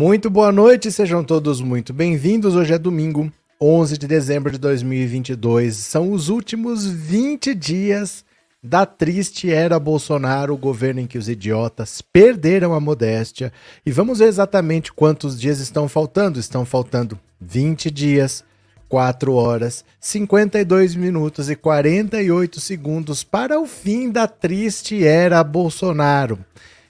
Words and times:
Muito 0.00 0.30
boa 0.30 0.50
noite, 0.50 0.90
sejam 0.90 1.22
todos 1.22 1.60
muito 1.60 1.92
bem-vindos. 1.92 2.54
Hoje 2.54 2.72
é 2.72 2.78
domingo, 2.78 3.30
11 3.60 3.98
de 3.98 4.06
dezembro 4.06 4.50
de 4.50 4.56
2022. 4.56 5.76
São 5.76 6.10
os 6.12 6.30
últimos 6.30 6.86
20 6.86 7.54
dias 7.54 8.24
da 8.62 8.86
triste 8.86 9.52
era 9.52 9.78
Bolsonaro, 9.78 10.54
o 10.54 10.56
governo 10.56 11.00
em 11.00 11.06
que 11.06 11.18
os 11.18 11.28
idiotas 11.28 12.00
perderam 12.00 12.72
a 12.72 12.80
modéstia. 12.80 13.52
E 13.84 13.92
vamos 13.92 14.20
ver 14.20 14.28
exatamente 14.28 14.90
quantos 14.90 15.38
dias 15.38 15.60
estão 15.60 15.86
faltando. 15.86 16.40
Estão 16.40 16.64
faltando 16.64 17.20
20 17.38 17.90
dias, 17.90 18.42
4 18.88 19.34
horas, 19.34 19.84
52 20.00 20.94
minutos 20.94 21.50
e 21.50 21.54
48 21.54 22.58
segundos 22.58 23.22
para 23.22 23.60
o 23.60 23.66
fim 23.66 24.10
da 24.10 24.26
triste 24.26 25.04
era 25.04 25.44
Bolsonaro. 25.44 26.38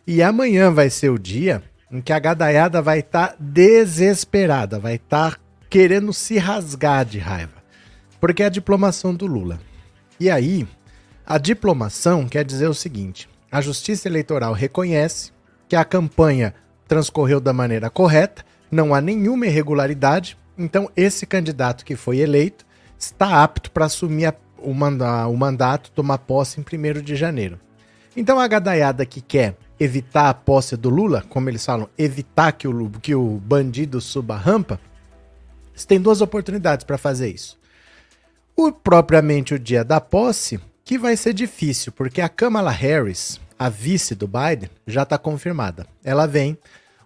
E 0.06 0.22
amanhã 0.22 0.70
vai 0.72 0.88
ser 0.88 1.10
o 1.10 1.18
dia 1.18 1.60
em 1.90 2.00
que 2.00 2.12
a 2.12 2.18
gadaiada 2.18 2.80
vai 2.80 3.00
estar 3.00 3.28
tá 3.28 3.36
desesperada, 3.38 4.78
vai 4.78 4.94
estar 4.94 5.32
tá 5.32 5.40
querendo 5.68 6.12
se 6.12 6.38
rasgar 6.38 7.04
de 7.04 7.18
raiva. 7.18 7.60
Porque 8.20 8.42
é 8.42 8.46
a 8.46 8.50
diplomação 8.50 9.14
do 9.14 9.26
Lula. 9.26 9.58
E 10.18 10.30
aí, 10.30 10.68
a 11.26 11.38
diplomação 11.38 12.28
quer 12.28 12.44
dizer 12.44 12.68
o 12.68 12.74
seguinte: 12.74 13.28
a 13.50 13.60
Justiça 13.60 14.08
Eleitoral 14.08 14.52
reconhece 14.52 15.32
que 15.68 15.76
a 15.76 15.84
campanha 15.84 16.54
transcorreu 16.86 17.40
da 17.40 17.52
maneira 17.52 17.88
correta, 17.88 18.44
não 18.70 18.94
há 18.94 19.00
nenhuma 19.00 19.46
irregularidade, 19.46 20.36
então 20.58 20.90
esse 20.96 21.24
candidato 21.24 21.84
que 21.84 21.96
foi 21.96 22.18
eleito 22.18 22.66
está 22.98 23.42
apto 23.42 23.70
para 23.70 23.86
assumir 23.86 24.26
a, 24.26 24.34
o, 24.58 24.74
manda, 24.74 25.26
o 25.26 25.36
mandato, 25.36 25.90
tomar 25.92 26.18
posse 26.18 26.60
em 26.60 26.64
1 26.64 27.00
de 27.00 27.16
janeiro. 27.16 27.58
Então 28.16 28.38
a 28.38 28.46
gadaiada 28.46 29.06
que 29.06 29.20
quer 29.20 29.56
evitar 29.80 30.28
a 30.28 30.34
posse 30.34 30.76
do 30.76 30.90
Lula, 30.90 31.24
como 31.30 31.48
eles 31.48 31.64
falam, 31.64 31.88
evitar 31.96 32.52
que 32.52 32.68
o, 32.68 32.90
que 32.90 33.14
o 33.14 33.38
bandido 33.38 33.98
suba 33.98 34.34
a 34.34 34.38
rampa, 34.38 34.78
você 35.74 35.86
tem 35.86 35.98
duas 35.98 36.20
oportunidades 36.20 36.84
para 36.84 36.98
fazer 36.98 37.30
isso. 37.30 37.58
O 38.54 38.70
propriamente 38.70 39.54
o 39.54 39.58
dia 39.58 39.82
da 39.82 39.98
posse, 39.98 40.60
que 40.84 40.98
vai 40.98 41.16
ser 41.16 41.32
difícil, 41.32 41.92
porque 41.92 42.20
a 42.20 42.28
Kamala 42.28 42.70
Harris, 42.70 43.40
a 43.58 43.70
vice 43.70 44.14
do 44.14 44.28
Biden, 44.28 44.68
já 44.86 45.04
está 45.04 45.16
confirmada. 45.16 45.86
Ela 46.04 46.26
vem, 46.26 46.58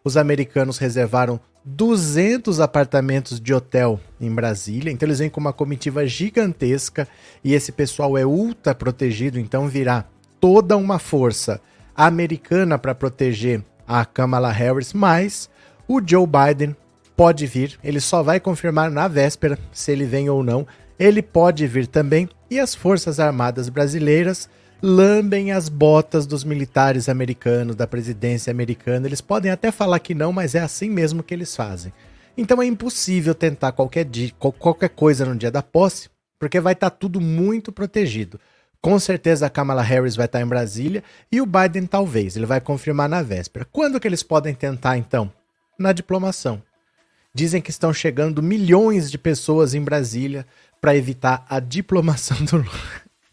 os 0.03 0.17
americanos 0.17 0.79
reservaram 0.79 1.39
200 1.65 2.59
apartamentos 2.59 3.41
de 3.41 3.55
hotel 3.55 4.01
em 4.21 4.31
Brasília, 4.31 4.91
então 4.91 5.07
eles 5.07 5.21
vêm 5.21 5.31
com 5.31 5.41
uma 5.41 5.53
comitiva 5.53 6.05
gigantesca 6.07 7.07
e 7.43 7.55
esse 7.55 7.71
pessoal 7.71 8.19
é 8.19 8.27
ultra 8.27 8.75
protegido, 8.75 9.39
então 9.39 9.69
virá 9.69 10.05
toda 10.41 10.77
uma 10.77 10.99
força 10.99 11.61
americana 11.97 12.79
para 12.79 12.95
proteger 12.95 13.63
a 13.87 14.05
Kamala 14.05 14.51
Harris, 14.51 14.93
mas 14.93 15.49
o 15.87 16.01
Joe 16.05 16.27
Biden 16.27 16.77
pode 17.17 17.47
vir, 17.47 17.79
ele 17.83 18.01
só 18.01 18.23
vai 18.23 18.41
confirmar 18.41 18.91
na 18.91 19.07
véspera 19.07 19.59
se 19.73 19.93
ele 19.93 20.05
vem 20.05 20.29
ou 20.29 20.43
não. 20.43 20.67
Ele 20.99 21.23
pode 21.23 21.67
vir 21.67 21.87
também 21.87 22.29
e 22.51 22.59
as 22.59 22.75
Forças 22.75 23.19
Armadas 23.19 23.69
brasileiras 23.69 24.49
lambem 24.83 25.51
as 25.51 25.69
botas 25.69 26.27
dos 26.27 26.45
militares 26.45 27.09
americanos, 27.09 27.75
da 27.75 27.87
presidência 27.87 28.51
americana. 28.51 29.07
Eles 29.07 29.21
podem 29.21 29.51
até 29.51 29.71
falar 29.71 29.99
que 29.99 30.15
não, 30.15 30.33
mas 30.33 30.55
é 30.55 30.61
assim 30.61 30.91
mesmo 30.91 31.23
que 31.23 31.35
eles 31.35 31.55
fazem. 31.57 31.93
Então 32.37 32.61
é 32.61 32.67
impossível 32.67 33.35
tentar 33.35 33.73
qualquer, 33.73 34.05
dia, 34.05 34.31
qualquer 34.39 34.91
coisa 34.91 35.25
no 35.25 35.37
dia 35.37 35.51
da 35.51 35.63
posse, 35.63 36.11
porque 36.39 36.61
vai 36.61 36.73
estar 36.75 36.91
tá 36.91 36.97
tudo 36.97 37.21
muito 37.21 37.73
protegido. 37.73 38.39
Com 38.85 38.99
certeza 38.99 39.47
a 39.47 39.49
Kamala 39.49 39.81
Harris 39.81 40.15
vai 40.15 40.27
estar 40.27 40.43
em 40.43 40.47
Brasília 40.47 41.03
e 41.33 41.41
o 41.41 41.47
Biden 41.47 41.87
talvez, 41.87 42.37
ele 42.37 42.45
vai 42.45 42.61
confirmar 42.61 43.09
na 43.09 43.23
véspera. 43.23 43.67
Quando 43.73 43.99
que 43.99 44.07
eles 44.07 44.23
podem 44.23 44.55
tentar 44.55 44.99
então? 44.99 45.33
Na 45.79 45.91
diplomação. 45.91 46.63
Dizem 47.33 47.63
que 47.63 47.71
estão 47.71 47.95
chegando 47.95 48.43
milhões 48.43 49.11
de 49.11 49.17
pessoas 49.17 49.73
em 49.73 49.81
Brasília 49.81 50.47
para 50.83 50.95
evitar 50.95 51.47
a 51.49 51.61
diplomação 51.61 52.37
do 52.45 52.59
Lula. 52.59 52.69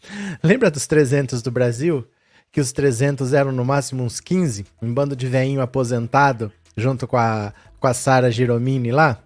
Lembra 0.42 0.70
dos 0.70 0.86
300 0.86 1.42
do 1.42 1.50
Brasil? 1.50 2.08
Que 2.50 2.58
os 2.58 2.72
300 2.72 3.34
eram 3.34 3.52
no 3.52 3.62
máximo 3.62 4.02
uns 4.02 4.20
15, 4.20 4.64
um 4.80 4.94
bando 4.94 5.14
de 5.14 5.26
veinho 5.26 5.60
aposentado, 5.60 6.50
junto 6.74 7.06
com 7.06 7.18
a, 7.18 7.52
com 7.78 7.86
a 7.86 7.92
Sara 7.92 8.30
Giromini 8.30 8.90
lá? 8.90 9.22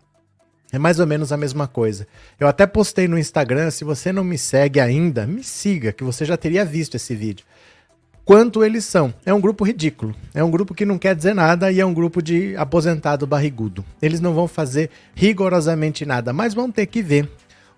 É 0.77 0.79
mais 0.79 1.01
ou 1.01 1.07
menos 1.07 1.33
a 1.33 1.39
mesma 1.39 1.67
coisa. 1.67 2.07
Eu 2.39 2.47
até 2.47 2.67
postei 2.67 3.09
no 3.09 3.19
Instagram, 3.19 3.71
se 3.71 3.83
você 3.83 4.13
não 4.13 4.23
me 4.23 4.37
segue 4.37 4.79
ainda, 4.79 5.27
me 5.27 5.43
siga, 5.43 5.91
que 5.91 6.05
você 6.05 6.23
já 6.23 6.37
teria 6.37 6.67
visto 6.67 6.97
esse 6.97 7.15
vídeo. 7.15 7.47
Quanto 8.27 8.63
eles 8.63 8.85
são? 8.85 9.15
É 9.25 9.33
um 9.33 9.41
grupo 9.41 9.65
ridículo. 9.65 10.15
É 10.35 10.45
um 10.45 10.51
grupo 10.51 10.75
que 10.75 10.85
não 10.85 10.99
quer 10.99 11.17
dizer 11.17 11.35
nada 11.35 11.73
e 11.73 11.81
é 11.81 11.87
um 11.87 11.95
grupo 11.95 12.21
de 12.21 12.55
aposentado 12.59 13.27
barrigudo. 13.27 13.83
Eles 14.03 14.21
não 14.21 14.35
vão 14.35 14.47
fazer 14.47 14.91
rigorosamente 15.15 16.05
nada, 16.05 16.31
mas 16.31 16.53
vão 16.53 16.71
ter 16.71 16.85
que 16.85 17.01
ver 17.01 17.27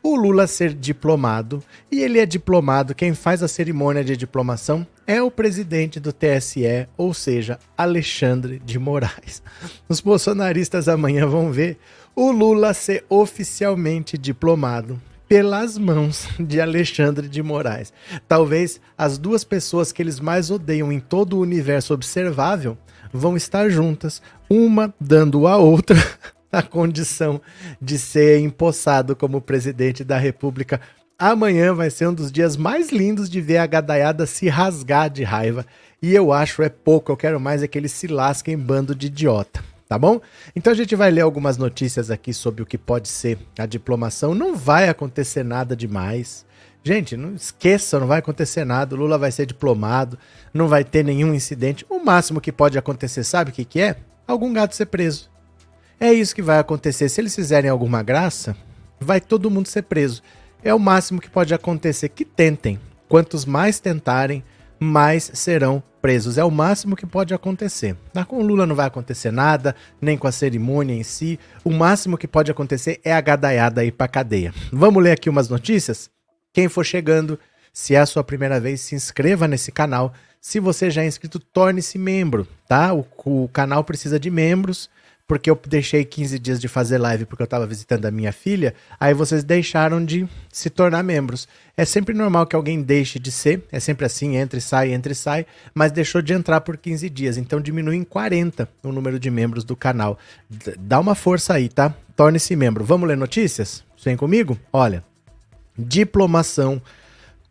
o 0.03 0.15
Lula 0.17 0.47
ser 0.47 0.75
diplomado, 0.75 1.63
e 1.91 2.01
ele 2.01 2.19
é 2.19 2.27
diplomado, 2.27 2.95
quem 2.95 3.15
faz 3.15 3.43
a 3.43 3.49
cerimônia 3.49 4.05
de 4.05 4.17
diplomação 4.17 4.87
é 5.07 5.21
o 5.21 5.31
presidente 5.31 5.99
do 5.99 6.13
TSE, 6.13 6.87
ou 6.97 7.13
seja, 7.13 7.59
Alexandre 7.77 8.61
de 8.65 8.79
Moraes. 8.79 9.43
Os 9.89 10.01
bolsonaristas 10.01 10.89
amanhã 10.89 11.27
vão 11.27 11.51
ver 11.51 11.79
o 12.21 12.33
Lula 12.33 12.75
ser 12.75 13.05
oficialmente 13.09 14.19
diplomado 14.19 15.01
pelas 15.29 15.79
mãos 15.79 16.29
de 16.37 16.61
Alexandre 16.61 17.29
de 17.29 17.41
Moraes. 17.45 17.93
Talvez 18.27 18.81
as 18.99 19.19
duas 19.19 19.45
pessoas 19.45 19.93
que 19.93 20.03
eles 20.03 20.19
mais 20.19 20.51
odeiam 20.51 20.91
em 20.91 20.99
todo 20.99 21.37
o 21.37 21.41
universo 21.41 21.95
observável 21.95 22.77
vão 23.13 23.37
estar 23.37 23.71
juntas, 23.71 24.21
uma 24.51 24.93
dando 25.01 25.47
à 25.47 25.59
outra 25.59 25.97
a 26.51 26.61
condição 26.61 27.41
de 27.81 27.97
ser 27.97 28.41
empossado 28.41 29.15
como 29.15 29.41
presidente 29.41 30.03
da 30.03 30.19
República. 30.19 30.81
Amanhã 31.17 31.73
vai 31.73 31.89
ser 31.89 32.09
um 32.09 32.15
dos 32.15 32.33
dias 32.33 32.57
mais 32.57 32.91
lindos 32.91 33.31
de 33.31 33.41
ver 33.41 33.59
a 33.59 33.67
gadaiada 33.67 34.27
se 34.27 34.49
rasgar 34.49 35.09
de 35.09 35.23
raiva. 35.23 35.65
E 36.03 36.13
eu 36.17 36.33
acho 36.33 36.65
é 36.65 36.69
pouco, 36.69 37.13
eu 37.13 37.17
quero 37.17 37.39
mais 37.39 37.63
é 37.63 37.69
que 37.69 37.79
eles 37.79 37.93
se 37.93 38.09
lasquem 38.09 38.59
bando 38.59 38.93
de 38.93 39.07
idiota 39.07 39.78
tá 39.89 39.99
bom? 39.99 40.21
Então 40.55 40.73
a 40.73 40.77
gente 40.77 40.95
vai 40.95 41.11
ler 41.11 41.23
algumas 41.23 41.57
notícias 41.57 42.11
aqui 42.11 42.35
sobre 42.35 42.63
o 42.63 42.67
que 42.67 42.77
pode 42.77 43.09
ser 43.09 43.39
a 43.59 43.65
diplomação. 43.65 44.35
Não 44.35 44.55
vai 44.55 44.89
acontecer 44.89 45.43
nada 45.43 45.75
demais. 45.75 46.45
Gente, 46.85 47.17
não 47.17 47.35
esqueça, 47.35 47.99
não 47.99 48.07
vai 48.07 48.19
acontecer 48.19 48.65
nada. 48.65 48.95
Lula 48.95 49.19
vai 49.19 49.33
ser 49.33 49.47
diplomado, 49.47 50.19
não 50.53 50.69
vai 50.69 50.85
ter 50.85 51.05
nenhum 51.05 51.35
incidente. 51.35 51.87
O 51.89 51.99
máximo 51.99 52.41
que 52.41 52.53
pode 52.53 52.79
acontecer, 52.79 53.25
sabe 53.25 53.51
o 53.51 53.55
que, 53.55 53.65
que 53.65 53.81
é? 53.81 53.97
Algum 54.27 54.53
gato 54.53 54.77
ser 54.77 54.87
preso. 54.87 55.31
É 55.99 56.13
isso 56.13 56.35
que 56.35 56.43
vai 56.43 56.59
acontecer. 56.59 57.09
Se 57.09 57.21
eles 57.21 57.35
fizerem 57.35 57.71
alguma 57.71 58.03
graça, 58.03 58.57
vai 59.01 59.21
todo 59.21 59.51
mundo 59.51 59.67
ser 59.69 59.83
preso. 59.83 60.23
É 60.63 60.73
o 60.73 60.79
máximo 60.79 61.21
que 61.21 61.31
pode 61.31 61.53
acontecer. 61.55 62.09
Que 62.11 62.25
tentem. 62.25 62.79
Quantos 63.09 63.45
mais 63.45 63.81
tentarem, 63.81 64.45
mais 64.79 65.31
serão 65.35 65.83
presos. 66.01 66.39
É 66.39 66.45
o 66.45 66.51
máximo 66.51 66.97
que 66.97 67.07
pode 67.07 67.35
acontecer. 67.35 67.97
Tá? 68.13 68.25
Com 68.25 68.39
o 68.39 68.43
Lula 68.43 68.67
não 68.67 68.75
vai 68.75 68.87
acontecer 68.87 69.31
nada, 69.31 69.75
nem 70.01 70.17
com 70.17 70.27
a 70.27 70.33
cerimônia 70.33 70.95
em 70.95 71.03
si. 71.03 71.39
O 71.65 71.71
máximo 71.71 72.17
que 72.17 72.29
pode 72.29 72.51
acontecer 72.51 73.01
é 73.05 73.13
a 73.13 73.21
gadaiada 73.21 73.85
ir 73.85 73.93
pra 73.93 74.09
cadeia. 74.09 74.55
Vamos 74.73 75.03
ler 75.03 75.13
aqui 75.13 75.29
umas 75.29 75.49
notícias? 75.49 76.11
Quem 76.53 76.69
for 76.69 76.85
chegando, 76.85 77.39
se 77.73 77.95
é 77.95 77.99
a 77.99 78.07
sua 78.07 78.25
primeira 78.25 78.59
vez, 78.59 78.81
se 78.81 78.95
inscreva 78.95 79.47
nesse 79.47 79.71
canal. 79.71 80.13
Se 80.41 80.61
você 80.61 80.91
já 80.91 81.03
é 81.03 81.07
inscrito, 81.07 81.39
torne-se 81.39 81.99
membro, 81.99 82.47
tá? 82.69 82.95
O, 82.95 83.05
o 83.25 83.49
canal 83.49 83.83
precisa 83.85 84.19
de 84.19 84.31
membros 84.31 84.89
porque 85.29 85.51
eu 85.51 85.61
deixei 85.69 86.07
15 86.07 86.39
dias 86.39 86.59
de 86.59 86.67
fazer 86.67 86.97
live 86.97 87.27
porque 87.27 87.43
eu 87.43 87.45
estava 87.45 87.67
visitando 87.67 88.07
a 88.07 88.11
minha 88.11 88.33
filha, 88.33 88.75
aí 88.99 89.13
vocês 89.13 89.45
deixaram 89.45 90.03
de 90.03 90.27
se 90.51 90.71
tornar 90.71 91.05
membros. 91.05 91.47
É 91.77 91.85
sempre 91.85 92.15
normal 92.15 92.47
que 92.47 92.57
alguém 92.57 92.81
deixe 92.83 93.19
de 93.19 93.31
ser, 93.31 93.63
é 93.71 93.79
sempre 93.79 94.07
assim, 94.07 94.37
entra 94.37 94.59
e 94.59 94.63
sai, 94.63 94.93
entra 94.93 95.13
e 95.13 95.15
sai, 95.15 95.45
mas 95.75 95.93
deixou 95.93 96.23
de 96.23 96.33
entrar 96.33 96.63
por 96.63 96.79
15 96.79 97.11
dias, 97.11 97.37
então 97.37 97.61
diminui 97.61 97.97
em 97.97 98.05
40 98.05 98.67
o 98.83 98.91
número 98.91 99.21
de 99.21 99.31
membros 99.31 99.65
do 99.65 99.77
canal. 99.77 100.19
Dá 100.79 100.99
uma 100.99 101.15
força 101.15 101.53
aí, 101.53 101.69
tá? 101.69 101.95
Torne-se 102.17 102.57
membro. 102.57 102.83
Vamos 102.83 103.07
ler 103.07 103.17
notícias? 103.17 103.85
Vem 104.03 104.17
comigo? 104.17 104.59
Olha, 104.73 105.05
diplomação 105.79 106.81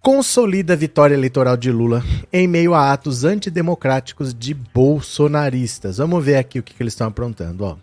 consolida 0.08 0.72
a 0.72 0.78
vitória 0.78 1.14
eleitoral 1.14 1.58
de 1.58 1.70
Lula 1.70 2.02
em 2.32 2.48
meio 2.48 2.74
a 2.74 2.94
atos 2.94 3.26
antidemocráticos 3.26 4.34
de 4.34 4.54
bolsonaristas. 4.54 5.98
Vamos 5.98 6.24
ver 6.24 6.38
aqui 6.38 6.60
o 6.60 6.64
que, 6.64 6.74
que 6.74 6.82
eles 6.82 6.94
estão 6.94 7.10
aprontando. 7.10 7.66
Ó. 7.66 7.76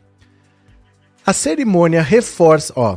A 1.27 1.35
cerimônia 1.35 2.01
reforça. 2.01 2.73
Ó, 2.77 2.97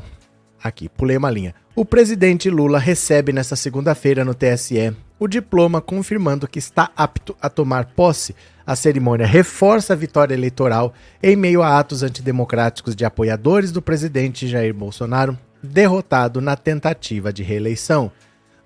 aqui, 0.64 0.88
pulei 0.88 1.18
uma 1.18 1.30
linha. 1.30 1.54
O 1.76 1.84
presidente 1.84 2.50
Lula 2.50 2.80
recebe 2.80 3.34
nesta 3.34 3.58
segunda-feira 3.58 4.24
no 4.24 4.34
TSE 4.34 4.96
o 5.20 5.28
diploma 5.28 5.82
confirmando 5.82 6.48
que 6.48 6.60
está 6.60 6.90
apto 6.96 7.36
a 7.42 7.50
tomar 7.50 7.88
posse. 7.88 8.34
A 8.66 8.78
cerimônia 8.78 9.28
reforça 9.28 9.92
a 9.92 9.98
vitória 9.98 10.34
eleitoral 10.34 10.94
em 11.22 11.36
meio 11.36 11.62
a 11.62 11.78
atos 11.78 12.02
antidemocráticos 12.02 12.96
de 12.96 13.04
apoiadores 13.04 13.74
do 13.74 13.82
presidente 13.82 14.48
Jair 14.48 14.74
Bolsonaro, 14.74 15.38
derrotado 15.62 16.40
na 16.40 16.56
tentativa 16.56 17.34
de 17.34 17.44
reeleição. 17.44 18.10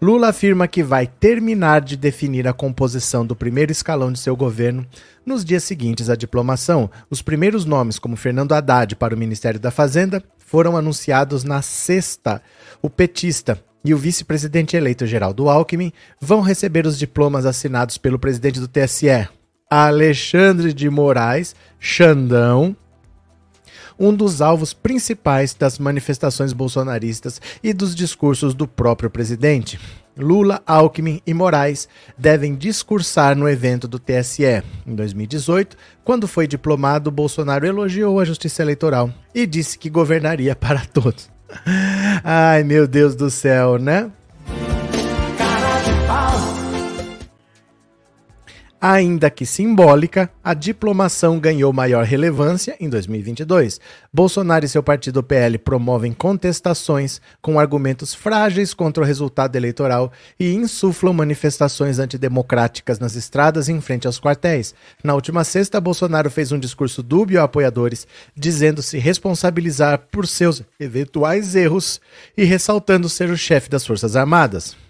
Lula 0.04 0.30
afirma 0.30 0.68
que 0.68 0.82
vai 0.82 1.06
terminar 1.06 1.80
de 1.80 1.96
definir 1.96 2.48
a 2.48 2.54
composição 2.54 3.24
do 3.24 3.36
primeiro 3.36 3.72
escalão 3.72 4.12
de 4.12 4.18
seu 4.18 4.36
governo 4.36 4.84
nos 5.24 5.46
dias 5.46 5.64
seguintes 5.64 6.10
à 6.10 6.16
diplomação. 6.16 6.90
Os 7.08 7.22
primeiros 7.22 7.66
nomes, 7.66 8.00
como 8.00 8.18
Fernando 8.18 8.54
Haddad 8.54 8.96
para 8.96 9.14
o 9.14 9.18
Ministério 9.18 9.60
da 9.60 9.70
Fazenda, 9.70 10.24
foram 10.40 10.76
anunciados 10.76 11.44
na 11.44 11.62
sexta. 11.62 12.42
O 12.82 12.90
petista 12.90 13.64
e 13.86 13.94
o 13.94 13.98
vice-presidente 13.98 14.76
eleito 14.76 15.06
Geraldo 15.06 15.48
Alckmin 15.48 15.94
vão 16.20 16.42
receber 16.42 16.88
os 16.88 16.98
diplomas 16.98 17.46
assinados 17.46 18.00
pelo 18.00 18.18
presidente 18.18 18.60
do 18.60 18.68
TSE, 18.68 19.30
Alexandre 19.70 20.74
de 20.74 20.90
Moraes, 20.90 21.56
Xandão, 21.80 22.76
um 24.02 24.12
dos 24.12 24.42
alvos 24.42 24.74
principais 24.74 25.54
das 25.54 25.78
manifestações 25.78 26.54
bolsonaristas 26.54 27.40
e 27.64 27.72
dos 27.72 27.94
discursos 27.94 28.56
do 28.56 28.68
próprio 28.68 29.12
presidente. 29.12 29.80
Lula, 30.18 30.60
Alckmin 30.66 31.22
e 31.26 31.34
Moraes 31.36 31.88
devem 32.18 32.56
discursar 32.56 33.36
no 33.36 33.48
evento 33.48 33.88
do 33.88 34.00
TSE. 34.00 34.64
Em 34.86 34.96
2018, 34.96 35.78
quando 36.04 36.28
foi 36.28 36.48
diplomado, 36.48 37.12
Bolsonaro 37.12 37.66
elogiou 37.66 38.20
a 38.20 38.26
justiça 38.26 38.64
eleitoral 38.64 39.14
e 39.36 39.46
disse 39.46 39.78
que 39.78 39.90
governaria 39.90 40.56
para 40.58 40.82
todos. 40.84 41.30
Ai, 42.24 42.64
meu 42.64 42.88
Deus 42.88 43.14
do 43.14 43.30
céu, 43.30 43.78
né? 43.78 44.10
Ainda 48.84 49.30
que 49.30 49.46
simbólica, 49.46 50.28
a 50.44 50.56
diplomação 50.56 51.40
ganhou 51.40 51.72
maior 51.72 52.04
relevância 52.04 52.76
em 52.80 52.90
2022. 52.90 53.80
Bolsonaro 54.12 54.66
e 54.66 54.68
seu 54.68 54.82
partido 54.82 55.22
PL 55.22 55.60
promovem 55.60 56.12
contestações 56.12 57.22
com 57.44 57.60
argumentos 57.60 58.16
frágeis 58.16 58.74
contra 58.74 59.04
o 59.04 59.06
resultado 59.06 59.56
eleitoral 59.56 60.12
e 60.40 60.56
insuflam 60.56 61.14
manifestações 61.14 62.00
antidemocráticas 62.00 62.98
nas 62.98 63.16
estradas 63.16 63.70
em 63.70 63.80
frente 63.80 64.08
aos 64.08 64.20
quartéis. 64.20 64.74
Na 65.04 65.14
última 65.14 65.44
sexta, 65.44 65.80
Bolsonaro 65.80 66.32
fez 66.32 66.52
um 66.52 66.58
discurso 66.58 67.04
dúbio 67.04 67.40
a 67.40 67.44
apoiadores, 67.44 68.08
dizendo 68.36 68.82
se 68.82 68.98
responsabilizar 68.98 70.08
por 70.12 70.26
seus 70.26 70.64
eventuais 70.80 71.54
erros 71.54 72.02
e 72.36 72.44
ressaltando 72.46 73.08
ser 73.08 73.30
o 73.30 73.38
chefe 73.38 73.70
das 73.70 73.86
Forças 73.86 74.16
Armadas. 74.16 74.81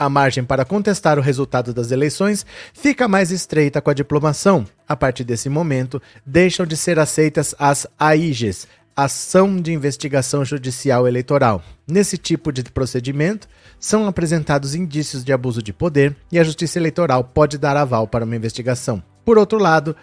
A 0.00 0.08
margem 0.08 0.42
para 0.42 0.64
contestar 0.64 1.18
o 1.18 1.20
resultado 1.20 1.74
das 1.74 1.90
eleições 1.90 2.46
fica 2.72 3.06
mais 3.06 3.30
estreita 3.30 3.82
com 3.82 3.90
a 3.90 3.94
diplomação. 3.94 4.66
A 4.88 4.96
partir 4.96 5.24
desse 5.24 5.50
momento, 5.50 6.00
deixam 6.24 6.64
de 6.64 6.74
ser 6.74 6.98
aceitas 6.98 7.54
as 7.58 7.86
AIGES, 7.98 8.66
Ação 8.96 9.60
de 9.60 9.74
Investigação 9.74 10.42
Judicial 10.42 11.06
Eleitoral. 11.06 11.62
Nesse 11.86 12.16
tipo 12.16 12.50
de 12.50 12.62
procedimento, 12.62 13.46
são 13.78 14.06
apresentados 14.06 14.74
indícios 14.74 15.22
de 15.22 15.34
abuso 15.34 15.62
de 15.62 15.70
poder 15.70 16.16
e 16.32 16.38
a 16.38 16.44
Justiça 16.44 16.78
Eleitoral 16.78 17.22
pode 17.22 17.58
dar 17.58 17.76
aval 17.76 18.08
para 18.08 18.24
uma 18.24 18.36
investigação. 18.36 19.02
Por 19.22 19.36
outro 19.36 19.58
lado, 19.58 19.94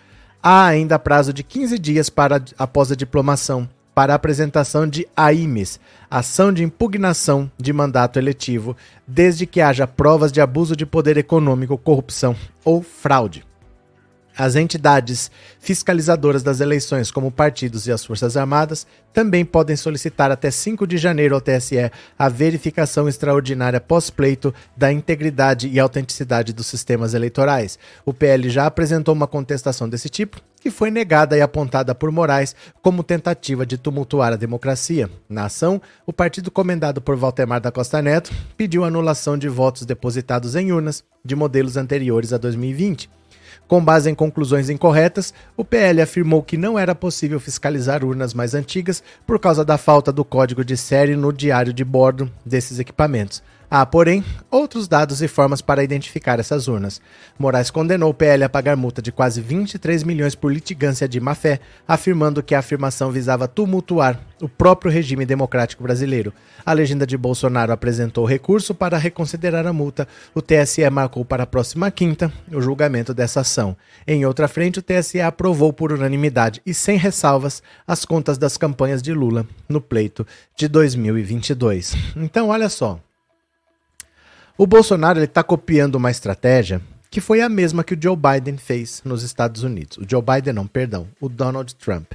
há 0.43 0.67
ainda 0.67 0.99
prazo 0.99 1.33
de 1.33 1.41
15 1.41 1.79
dias 1.79 2.07
para 2.07 2.39
após 2.59 2.91
a 2.91 2.95
diplomação 2.95 3.67
para 3.97 4.13
a 4.13 4.15
apresentação 4.15 4.87
de 4.87 5.07
AIMES, 5.17 5.79
ação 6.07 6.53
de 6.53 6.63
impugnação 6.63 7.51
de 7.57 7.73
mandato 7.73 8.19
eletivo, 8.19 8.77
desde 9.07 9.47
que 9.47 9.59
haja 9.59 9.87
provas 9.87 10.31
de 10.31 10.39
abuso 10.39 10.75
de 10.75 10.85
poder 10.85 11.17
econômico, 11.17 11.75
corrupção 11.79 12.35
ou 12.63 12.83
fraude. 12.83 13.46
As 14.37 14.55
entidades 14.55 15.31
fiscalizadoras 15.59 16.43
das 16.43 16.59
eleições, 16.59 17.09
como 17.09 17.31
partidos 17.31 17.87
e 17.87 17.91
as 17.91 18.05
Forças 18.05 18.37
Armadas, 18.37 18.85
também 19.11 19.43
podem 19.43 19.75
solicitar 19.75 20.29
até 20.29 20.51
5 20.51 20.85
de 20.85 20.95
janeiro 20.95 21.33
ao 21.33 21.41
TSE 21.41 21.91
a 22.19 22.29
verificação 22.29 23.09
extraordinária 23.09 23.81
pós-pleito 23.81 24.53
da 24.75 24.91
integridade 24.91 25.67
e 25.67 25.79
autenticidade 25.79 26.53
dos 26.53 26.67
sistemas 26.67 27.15
eleitorais. 27.15 27.79
O 28.05 28.13
PL 28.13 28.47
já 28.47 28.67
apresentou 28.67 29.15
uma 29.15 29.25
contestação 29.25 29.89
desse 29.89 30.07
tipo, 30.07 30.39
que 30.61 30.69
foi 30.69 30.91
negada 30.91 31.35
e 31.35 31.41
apontada 31.41 31.95
por 31.95 32.11
Moraes 32.11 32.55
como 32.79 33.01
tentativa 33.01 33.65
de 33.65 33.75
tumultuar 33.75 34.33
a 34.33 34.37
democracia. 34.37 35.09
Na 35.27 35.45
ação, 35.45 35.81
o 36.05 36.13
partido 36.13 36.51
comandado 36.51 37.01
por 37.01 37.15
Valdemar 37.15 37.59
da 37.59 37.71
Costa 37.71 38.03
Neto 38.03 38.31
pediu 38.55 38.83
anulação 38.83 39.35
de 39.35 39.49
votos 39.49 39.83
depositados 39.83 40.55
em 40.55 40.71
urnas 40.71 41.03
de 41.25 41.35
modelos 41.35 41.75
anteriores 41.75 42.33
a 42.33 42.37
2020. 42.37 43.09
Com 43.67 43.83
base 43.83 44.09
em 44.09 44.15
conclusões 44.15 44.69
incorretas, 44.69 45.33
o 45.57 45.65
PL 45.65 46.01
afirmou 46.01 46.41
que 46.41 46.55
não 46.55 46.79
era 46.79 46.95
possível 46.95 47.37
fiscalizar 47.37 48.03
urnas 48.03 48.33
mais 48.33 48.53
antigas 48.53 49.03
por 49.25 49.39
causa 49.39 49.65
da 49.65 49.77
falta 49.77 50.11
do 50.11 50.23
código 50.23 50.63
de 50.63 50.77
série 50.77 51.17
no 51.17 51.33
diário 51.33 51.73
de 51.73 51.83
bordo 51.83 52.31
desses 52.45 52.79
equipamentos. 52.79 53.43
Há, 53.69 53.85
porém, 53.85 54.23
outros 54.49 54.87
dados 54.87 55.21
e 55.21 55.27
formas 55.27 55.61
para 55.61 55.83
identificar 55.83 56.39
essas 56.39 56.69
urnas. 56.69 57.01
Moraes 57.37 57.69
condenou 57.69 58.11
o 58.11 58.13
PL 58.13 58.45
a 58.45 58.49
pagar 58.49 58.77
multa 58.77 59.01
de 59.01 59.11
quase 59.11 59.41
23 59.41 60.03
milhões 60.03 60.35
por 60.35 60.53
litigância 60.53 61.05
de 61.05 61.19
má-fé, 61.19 61.59
afirmando 61.85 62.41
que 62.41 62.55
a 62.55 62.59
afirmação 62.59 63.11
visava 63.11 63.45
tumultuar 63.45 64.21
o 64.41 64.47
próprio 64.47 64.89
regime 64.89 65.25
democrático 65.25 65.83
brasileiro. 65.83 66.33
A 66.65 66.71
legenda 66.71 67.05
de 67.05 67.17
Bolsonaro 67.17 67.73
apresentou 67.73 68.23
recurso 68.23 68.73
para 68.73 68.97
reconsiderar 68.97 69.67
a 69.67 69.73
multa. 69.73 70.07
O 70.33 70.41
TSE 70.41 70.89
marcou 70.89 71.25
para 71.25 71.43
a 71.43 71.47
próxima 71.47 71.91
quinta 71.91 72.31
o 72.49 72.61
julgamento 72.61 73.13
dessa 73.13 73.41
ação. 73.41 73.75
Em 74.07 74.25
outra 74.25 74.47
frente, 74.47 74.79
o 74.79 74.81
TSE 74.81 75.19
aprovou 75.19 75.73
por 75.73 75.91
unanimidade 75.91 76.61
e 76.65 76.73
sem 76.73 76.97
ressalvas 76.97 77.61
as 77.85 78.05
contas 78.05 78.37
das 78.37 78.55
campanhas 78.55 79.01
de 79.01 79.13
Lula 79.13 79.45
no 79.67 79.81
pleito 79.81 80.25
de 80.55 80.69
2022. 80.69 81.95
Então, 82.15 82.47
olha 82.47 82.69
só. 82.69 82.99
O 84.59 84.65
Bolsonaro 84.65 85.21
está 85.23 85.43
copiando 85.43 85.93
uma 85.95 86.09
estratégia 86.09 86.81
que 87.11 87.21
foi 87.21 87.41
a 87.41 87.47
mesma 87.47 87.83
que 87.83 87.93
o 87.93 87.97
Joe 88.01 88.17
Biden 88.17 88.57
fez 88.57 89.03
nos 89.05 89.21
Estados 89.21 89.61
Unidos. 89.61 89.99
O 89.99 90.05
Joe 90.09 90.19
Biden, 90.19 90.51
não, 90.51 90.65
perdão, 90.65 91.07
o 91.21 91.29
Donald 91.29 91.75
Trump. 91.75 92.13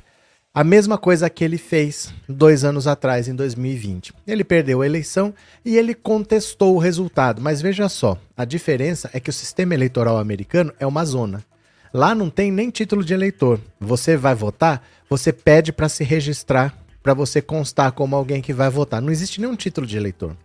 A 0.53 0.65
mesma 0.65 0.99
coisa 0.99 1.31
que 1.31 1.45
ele 1.45 1.57
fez 1.57 2.13
dois 2.29 2.65
anos 2.65 2.89
atrás, 2.89 3.29
em 3.29 3.35
2020. 3.37 4.13
Ele 4.27 4.43
perdeu 4.43 4.83
a 4.83 4.87
eleição 4.87 5.33
e 5.65 5.77
ele 5.77 5.95
contestou 5.95 6.75
o 6.75 6.81
resultado. 6.81 7.41
Mas 7.41 7.63
veja 7.63 7.89
só, 7.89 8.19
a 8.37 8.45
diferença 8.45 9.09
é 9.13 9.21
que 9.21 9.31
o 9.31 9.33
sistema 9.33 9.75
eleitoral 9.75 10.19
americano 10.19 10.73
é 10.81 10.87
uma 10.87 11.05
zona. 11.05 11.45
Lá 11.95 12.13
não 12.13 12.29
tem 12.29 12.51
nem 12.51 12.71
título 12.71 13.05
de 13.05 13.15
eleitor. 13.15 13.61
Você 13.79 14.17
vai 14.17 14.35
votar, 14.35 14.83
você 15.09 15.33
pede 15.33 15.73
para 15.73 15.89
se 15.89 16.03
registrar, 16.03 16.77
para 17.05 17.15
você 17.15 17.41
constar 17.41 17.93
como 17.93 18.17
alguém 18.17 18.43
que 18.43 18.53
vai 18.53 18.69
votar. 18.69 19.01
Não 19.01 19.13
existe 19.13 19.41
nenhum 19.41 19.55
título 19.55 19.87
de 19.87 19.97
eleitor. 19.97 20.37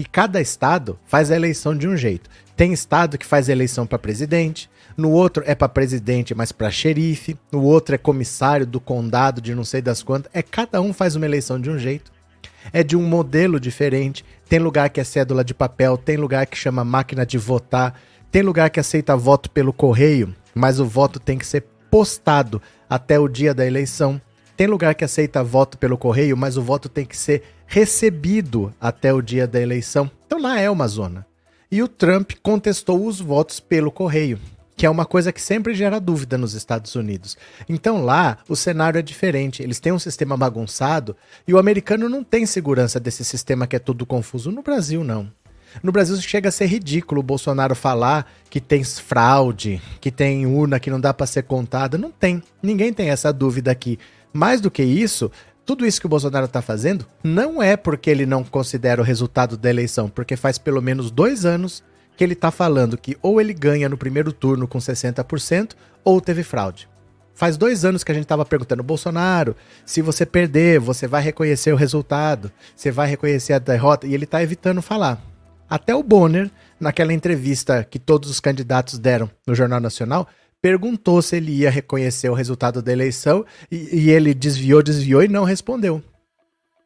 E 0.00 0.04
cada 0.06 0.40
estado 0.40 0.98
faz 1.04 1.30
a 1.30 1.36
eleição 1.36 1.76
de 1.76 1.86
um 1.86 1.94
jeito. 1.94 2.30
Tem 2.56 2.72
estado 2.72 3.18
que 3.18 3.26
faz 3.26 3.50
eleição 3.50 3.86
para 3.86 3.98
presidente, 3.98 4.70
no 4.96 5.10
outro 5.10 5.44
é 5.46 5.54
para 5.54 5.68
presidente, 5.68 6.34
mas 6.34 6.50
para 6.50 6.70
xerife, 6.70 7.36
no 7.52 7.62
outro 7.62 7.94
é 7.94 7.98
comissário 7.98 8.66
do 8.66 8.80
condado 8.80 9.42
de 9.42 9.54
não 9.54 9.62
sei 9.62 9.82
das 9.82 10.02
quantas. 10.02 10.32
É 10.32 10.40
cada 10.40 10.80
um 10.80 10.94
faz 10.94 11.16
uma 11.16 11.26
eleição 11.26 11.60
de 11.60 11.68
um 11.68 11.78
jeito. 11.78 12.10
É 12.72 12.82
de 12.82 12.96
um 12.96 13.02
modelo 13.02 13.60
diferente. 13.60 14.24
Tem 14.48 14.58
lugar 14.58 14.88
que 14.88 15.02
é 15.02 15.04
cédula 15.04 15.44
de 15.44 15.52
papel, 15.52 15.98
tem 15.98 16.16
lugar 16.16 16.46
que 16.46 16.56
chama 16.56 16.82
máquina 16.82 17.26
de 17.26 17.36
votar, 17.36 18.00
tem 18.32 18.40
lugar 18.40 18.70
que 18.70 18.80
aceita 18.80 19.14
voto 19.14 19.50
pelo 19.50 19.70
correio, 19.70 20.34
mas 20.54 20.80
o 20.80 20.86
voto 20.86 21.20
tem 21.20 21.36
que 21.36 21.46
ser 21.46 21.66
postado 21.90 22.62
até 22.88 23.18
o 23.18 23.28
dia 23.28 23.52
da 23.52 23.66
eleição. 23.66 24.18
Tem 24.56 24.66
lugar 24.66 24.94
que 24.94 25.04
aceita 25.04 25.44
voto 25.44 25.76
pelo 25.76 25.98
correio, 25.98 26.38
mas 26.38 26.56
o 26.56 26.62
voto 26.62 26.88
tem 26.88 27.04
que 27.04 27.16
ser 27.18 27.42
recebido 27.70 28.74
até 28.80 29.14
o 29.14 29.22
dia 29.22 29.46
da 29.46 29.60
eleição. 29.60 30.10
Então 30.26 30.42
lá 30.42 30.58
é 30.58 30.68
uma 30.68 30.88
zona. 30.88 31.24
E 31.70 31.80
o 31.80 31.86
Trump 31.86 32.32
contestou 32.42 33.06
os 33.06 33.20
votos 33.20 33.60
pelo 33.60 33.92
correio, 33.92 34.40
que 34.76 34.84
é 34.84 34.90
uma 34.90 35.06
coisa 35.06 35.32
que 35.32 35.40
sempre 35.40 35.72
gera 35.72 36.00
dúvida 36.00 36.36
nos 36.36 36.54
Estados 36.54 36.96
Unidos. 36.96 37.38
Então 37.68 38.04
lá 38.04 38.38
o 38.48 38.56
cenário 38.56 38.98
é 38.98 39.02
diferente. 39.02 39.62
Eles 39.62 39.78
têm 39.78 39.92
um 39.92 40.00
sistema 40.00 40.36
bagunçado 40.36 41.16
e 41.46 41.54
o 41.54 41.58
americano 41.58 42.08
não 42.08 42.24
tem 42.24 42.44
segurança 42.44 42.98
desse 42.98 43.24
sistema 43.24 43.68
que 43.68 43.76
é 43.76 43.78
tudo 43.78 44.04
confuso. 44.04 44.50
No 44.50 44.62
Brasil, 44.62 45.04
não. 45.04 45.30
No 45.80 45.92
Brasil 45.92 46.20
chega 46.20 46.48
a 46.48 46.52
ser 46.52 46.66
ridículo 46.66 47.20
o 47.20 47.24
Bolsonaro 47.24 47.76
falar 47.76 48.28
que 48.50 48.60
tem 48.60 48.82
fraude, 48.82 49.80
que 50.00 50.10
tem 50.10 50.44
urna 50.44 50.80
que 50.80 50.90
não 50.90 51.00
dá 51.00 51.14
para 51.14 51.24
ser 51.24 51.44
contada. 51.44 51.96
Não 51.96 52.10
tem. 52.10 52.42
Ninguém 52.60 52.92
tem 52.92 53.10
essa 53.10 53.32
dúvida 53.32 53.70
aqui. 53.70 53.96
Mais 54.32 54.60
do 54.60 54.70
que 54.70 54.82
isso, 54.82 55.30
tudo 55.64 55.86
isso 55.86 56.00
que 56.00 56.06
o 56.06 56.10
Bolsonaro 56.10 56.46
está 56.46 56.60
fazendo 56.60 57.06
não 57.22 57.62
é 57.62 57.76
porque 57.76 58.10
ele 58.10 58.26
não 58.26 58.42
considera 58.42 59.00
o 59.00 59.04
resultado 59.04 59.56
da 59.56 59.70
eleição, 59.70 60.08
porque 60.08 60.36
faz 60.36 60.58
pelo 60.58 60.82
menos 60.82 61.10
dois 61.10 61.44
anos 61.44 61.82
que 62.16 62.24
ele 62.24 62.32
está 62.32 62.50
falando 62.50 62.98
que 62.98 63.16
ou 63.22 63.40
ele 63.40 63.54
ganha 63.54 63.88
no 63.88 63.96
primeiro 63.96 64.32
turno 64.32 64.68
com 64.68 64.78
60% 64.78 65.72
ou 66.04 66.20
teve 66.20 66.42
fraude. 66.42 66.88
Faz 67.34 67.56
dois 67.56 67.86
anos 67.86 68.04
que 68.04 68.12
a 68.12 68.14
gente 68.14 68.24
estava 68.24 68.44
perguntando, 68.44 68.82
Bolsonaro, 68.82 69.56
se 69.86 70.02
você 70.02 70.26
perder, 70.26 70.78
você 70.78 71.06
vai 71.06 71.22
reconhecer 71.22 71.72
o 71.72 71.76
resultado, 71.76 72.52
você 72.76 72.90
vai 72.90 73.08
reconhecer 73.08 73.54
a 73.54 73.58
derrota, 73.58 74.06
e 74.06 74.12
ele 74.12 74.24
está 74.24 74.42
evitando 74.42 74.82
falar. 74.82 75.18
Até 75.66 75.94
o 75.94 76.02
Bonner, 76.02 76.50
naquela 76.78 77.14
entrevista 77.14 77.82
que 77.82 77.98
todos 77.98 78.28
os 78.28 78.40
candidatos 78.40 78.98
deram 78.98 79.30
no 79.46 79.54
Jornal 79.54 79.80
Nacional, 79.80 80.28
perguntou 80.60 81.22
se 81.22 81.36
ele 81.36 81.52
ia 81.52 81.70
reconhecer 81.70 82.28
o 82.28 82.34
resultado 82.34 82.82
da 82.82 82.92
eleição 82.92 83.44
e, 83.70 84.00
e 84.00 84.10
ele 84.10 84.34
desviou, 84.34 84.82
desviou 84.82 85.22
e 85.22 85.28
não 85.28 85.44
respondeu. 85.44 86.02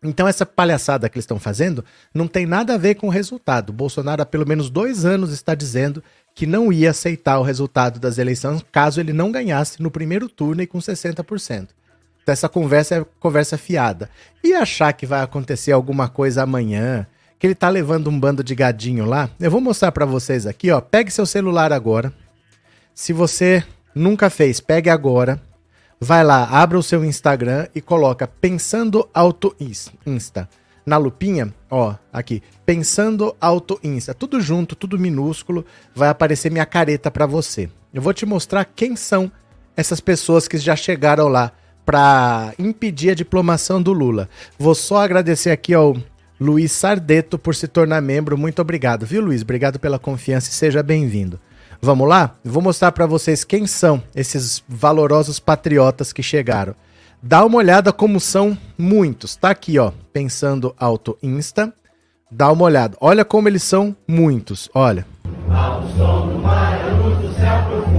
Então, 0.02 0.28
essa 0.28 0.44
palhaçada 0.44 1.08
que 1.08 1.16
eles 1.16 1.24
estão 1.24 1.38
fazendo 1.38 1.82
não 2.12 2.28
tem 2.28 2.44
nada 2.44 2.74
a 2.74 2.78
ver 2.78 2.94
com 2.94 3.06
o 3.06 3.10
resultado. 3.10 3.72
Bolsonaro, 3.72 4.20
há 4.20 4.26
pelo 4.26 4.46
menos 4.46 4.68
dois 4.68 5.04
anos, 5.06 5.32
está 5.32 5.54
dizendo 5.54 6.04
que 6.34 6.46
não 6.46 6.70
ia 6.70 6.90
aceitar 6.90 7.38
o 7.38 7.42
resultado 7.42 7.98
das 7.98 8.18
eleições 8.18 8.62
caso 8.70 9.00
ele 9.00 9.14
não 9.14 9.32
ganhasse 9.32 9.82
no 9.82 9.90
primeiro 9.90 10.28
turno 10.28 10.60
e 10.60 10.66
com 10.66 10.78
60%. 10.78 11.68
Então, 12.22 12.32
essa 12.32 12.48
conversa 12.48 12.96
é 12.96 13.06
conversa 13.18 13.56
fiada. 13.56 14.10
E 14.42 14.52
achar 14.52 14.92
que 14.92 15.06
vai 15.06 15.22
acontecer 15.22 15.72
alguma 15.72 16.08
coisa 16.08 16.42
amanhã, 16.42 17.06
que 17.38 17.46
ele 17.46 17.54
tá 17.54 17.70
levando 17.70 18.10
um 18.10 18.20
bando 18.20 18.44
de 18.44 18.54
gadinho 18.54 19.06
lá, 19.06 19.30
eu 19.40 19.50
vou 19.50 19.60
mostrar 19.60 19.90
para 19.90 20.04
vocês 20.04 20.46
aqui, 20.46 20.70
ó. 20.70 20.82
Pegue 20.82 21.10
seu 21.10 21.24
celular 21.24 21.72
agora. 21.72 22.12
Se 22.94 23.12
você 23.12 23.64
nunca 23.94 24.30
fez, 24.30 24.60
pegue 24.60 24.88
agora 24.88 25.40
vai 26.00 26.22
lá, 26.22 26.44
abra 26.44 26.78
o 26.78 26.82
seu 26.82 27.04
Instagram 27.04 27.66
e 27.74 27.80
coloca 27.80 28.28
Pensando 28.28 29.08
Auto 29.12 29.56
Insta. 30.06 30.48
Na 30.84 30.98
lupinha, 30.98 31.52
ó, 31.70 31.94
aqui, 32.12 32.42
Pensando 32.66 33.34
Auto 33.40 33.80
Insta, 33.82 34.12
tudo 34.12 34.40
junto, 34.40 34.76
tudo 34.76 34.98
minúsculo, 34.98 35.64
vai 35.94 36.10
aparecer 36.10 36.52
minha 36.52 36.66
careta 36.66 37.10
para 37.10 37.24
você. 37.24 37.70
Eu 37.92 38.02
vou 38.02 38.12
te 38.12 38.26
mostrar 38.26 38.66
quem 38.66 38.96
são 38.96 39.32
essas 39.76 39.98
pessoas 39.98 40.46
que 40.46 40.58
já 40.58 40.76
chegaram 40.76 41.26
lá 41.26 41.52
para 41.86 42.52
impedir 42.58 43.10
a 43.10 43.14
diplomação 43.14 43.80
do 43.80 43.92
Lula. 43.92 44.28
Vou 44.58 44.74
só 44.74 44.98
agradecer 44.98 45.50
aqui 45.50 45.72
ao 45.72 45.96
Luiz 46.38 46.70
Sardeto 46.72 47.38
por 47.38 47.54
se 47.54 47.66
tornar 47.66 48.02
membro. 48.02 48.36
Muito 48.36 48.60
obrigado, 48.60 49.06
viu, 49.06 49.22
Luiz? 49.22 49.40
Obrigado 49.42 49.78
pela 49.78 49.98
confiança 49.98 50.50
e 50.50 50.52
seja 50.52 50.82
bem-vindo. 50.82 51.40
Vamos 51.84 52.08
lá? 52.08 52.30
Vou 52.42 52.62
mostrar 52.62 52.92
para 52.92 53.04
vocês 53.04 53.44
quem 53.44 53.66
são 53.66 54.02
esses 54.16 54.64
valorosos 54.66 55.38
patriotas 55.38 56.14
que 56.14 56.22
chegaram. 56.22 56.74
Dá 57.22 57.44
uma 57.44 57.58
olhada 57.58 57.92
como 57.92 58.18
são 58.18 58.56
muitos. 58.78 59.36
Tá 59.36 59.50
aqui, 59.50 59.78
ó, 59.78 59.92
pensando 60.10 60.74
Auto 60.78 61.18
Insta. 61.22 61.74
Dá 62.30 62.50
uma 62.50 62.64
olhada. 62.64 62.96
Olha 63.02 63.22
como 63.22 63.48
eles 63.48 63.64
são 63.64 63.94
muitos. 64.08 64.70
Olha. 64.72 65.06
Ao 65.50 65.82
som 65.90 66.28
do 66.28 66.38
mar, 66.38 66.78
céu 67.38 67.66
profundo, 67.66 67.93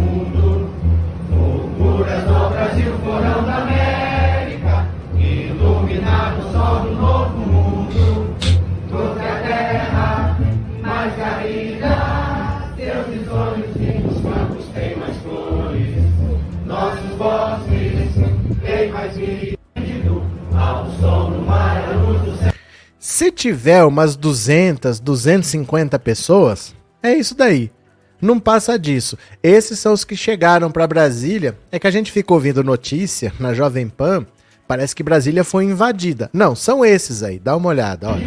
Se 23.08 23.32
tiver 23.32 23.84
umas 23.84 24.16
200, 24.16 25.00
250 25.00 26.00
pessoas, 26.00 26.74
é 27.04 27.14
isso 27.14 27.36
daí. 27.36 27.72
Não 28.20 28.40
passa 28.40 28.80
disso. 28.80 29.16
Esses 29.44 29.78
são 29.78 29.94
os 29.94 30.04
que 30.04 30.16
chegaram 30.16 30.72
para 30.72 30.88
Brasília. 30.88 31.56
É 31.72 31.78
que 31.78 31.86
a 31.86 31.92
gente 31.92 32.12
ficou 32.12 32.38
ouvindo 32.38 32.64
notícia 32.64 33.32
na 33.40 33.54
Jovem 33.54 33.88
Pan. 33.88 34.26
Parece 34.68 34.96
que 34.96 35.04
Brasília 35.04 35.44
foi 35.44 35.66
invadida. 35.66 36.32
Não, 36.34 36.56
são 36.56 36.84
esses 36.84 37.22
aí. 37.22 37.38
Dá 37.38 37.56
uma 37.56 37.70
olhada, 37.70 38.10
olha. 38.10 38.26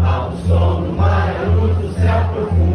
Ao 0.00 0.36
som 0.38 0.82
do 0.82 0.92
mar, 0.94 1.36
a 1.36 1.48
luz 1.50 1.76
do 1.78 1.94
céu 1.94 2.28
profundo. 2.34 2.67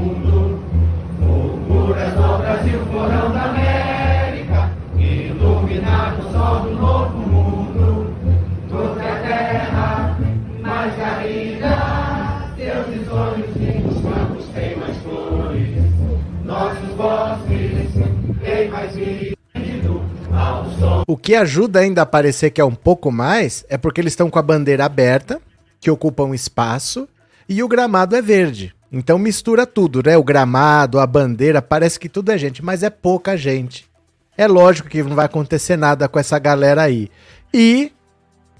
Que 21.24 21.34
ajuda 21.36 21.80
ainda 21.80 22.01
a 22.01 22.06
parecer 22.06 22.51
que 22.51 22.60
é 22.60 22.65
um 22.65 22.75
pouco 22.75 23.10
mais 23.10 23.65
é 23.70 23.77
porque 23.77 24.01
eles 24.01 24.12
estão 24.12 24.30
com 24.30 24.38
a 24.38 24.42
bandeira 24.42 24.84
aberta, 24.84 25.42
que 25.80 25.89
ocupa 25.89 26.22
um 26.22 26.34
espaço, 26.34 27.08
e 27.48 27.63
o 27.63 27.68
gramado 27.68 28.13
é 28.13 28.22
verde. 28.22 28.75
Então 28.92 29.18
mistura 29.18 29.65
tudo, 29.65 30.03
né? 30.06 30.18
O 30.18 30.24
gramado, 30.24 31.00
a 31.00 31.08
bandeira, 31.08 31.62
parece 31.62 31.98
que 31.98 32.10
tudo 32.10 32.30
é 32.30 32.38
gente, 32.38 32.63
mas 32.63 32.84
é 32.84 32.89
pouca 32.89 33.38
gente. 33.38 33.89
É 34.38 34.48
lógico 34.48 34.89
que 34.89 35.01
não 35.01 35.15
vai 35.15 35.25
acontecer 35.25 35.77
nada 35.77 36.10
com 36.10 36.20
essa 36.20 36.38
galera 36.38 36.82
aí. 36.82 37.10
E 37.53 37.94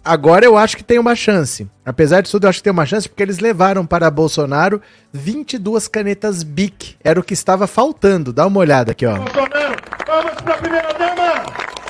agora 0.03 0.46
eu 0.46 0.58
acho 0.58 0.77
que 0.77 0.84
tem 0.86 0.98
uma 0.98 1.15
chance. 1.15 1.67
Apesar 1.86 2.22
de 2.22 2.32
tudo, 2.32 2.46
eu 2.46 2.50
acho 2.50 2.60
que 2.60 2.63
tem 2.63 2.72
uma 2.72 2.86
chance 2.86 3.10
porque 3.10 3.24
eles 3.24 3.39
levaram 3.39 3.86
para 3.86 4.10
Bolsonaro 4.10 4.82
22 5.12 5.89
canetas 5.89 6.43
BIC. 6.43 6.96
Era 7.03 7.20
o 7.20 7.24
que 7.24 7.34
estava 7.34 7.67
faltando. 7.67 8.32
Dá 8.32 8.48
uma 8.48 8.60
olhada 8.62 8.93
aqui, 8.93 9.05
ó. 9.05 9.17
Bolsonaro, 9.17 9.75
vamos 10.08 10.34
para 10.41 10.53
a 10.53 10.58
primeira 10.58 10.93
dama! 10.93 11.82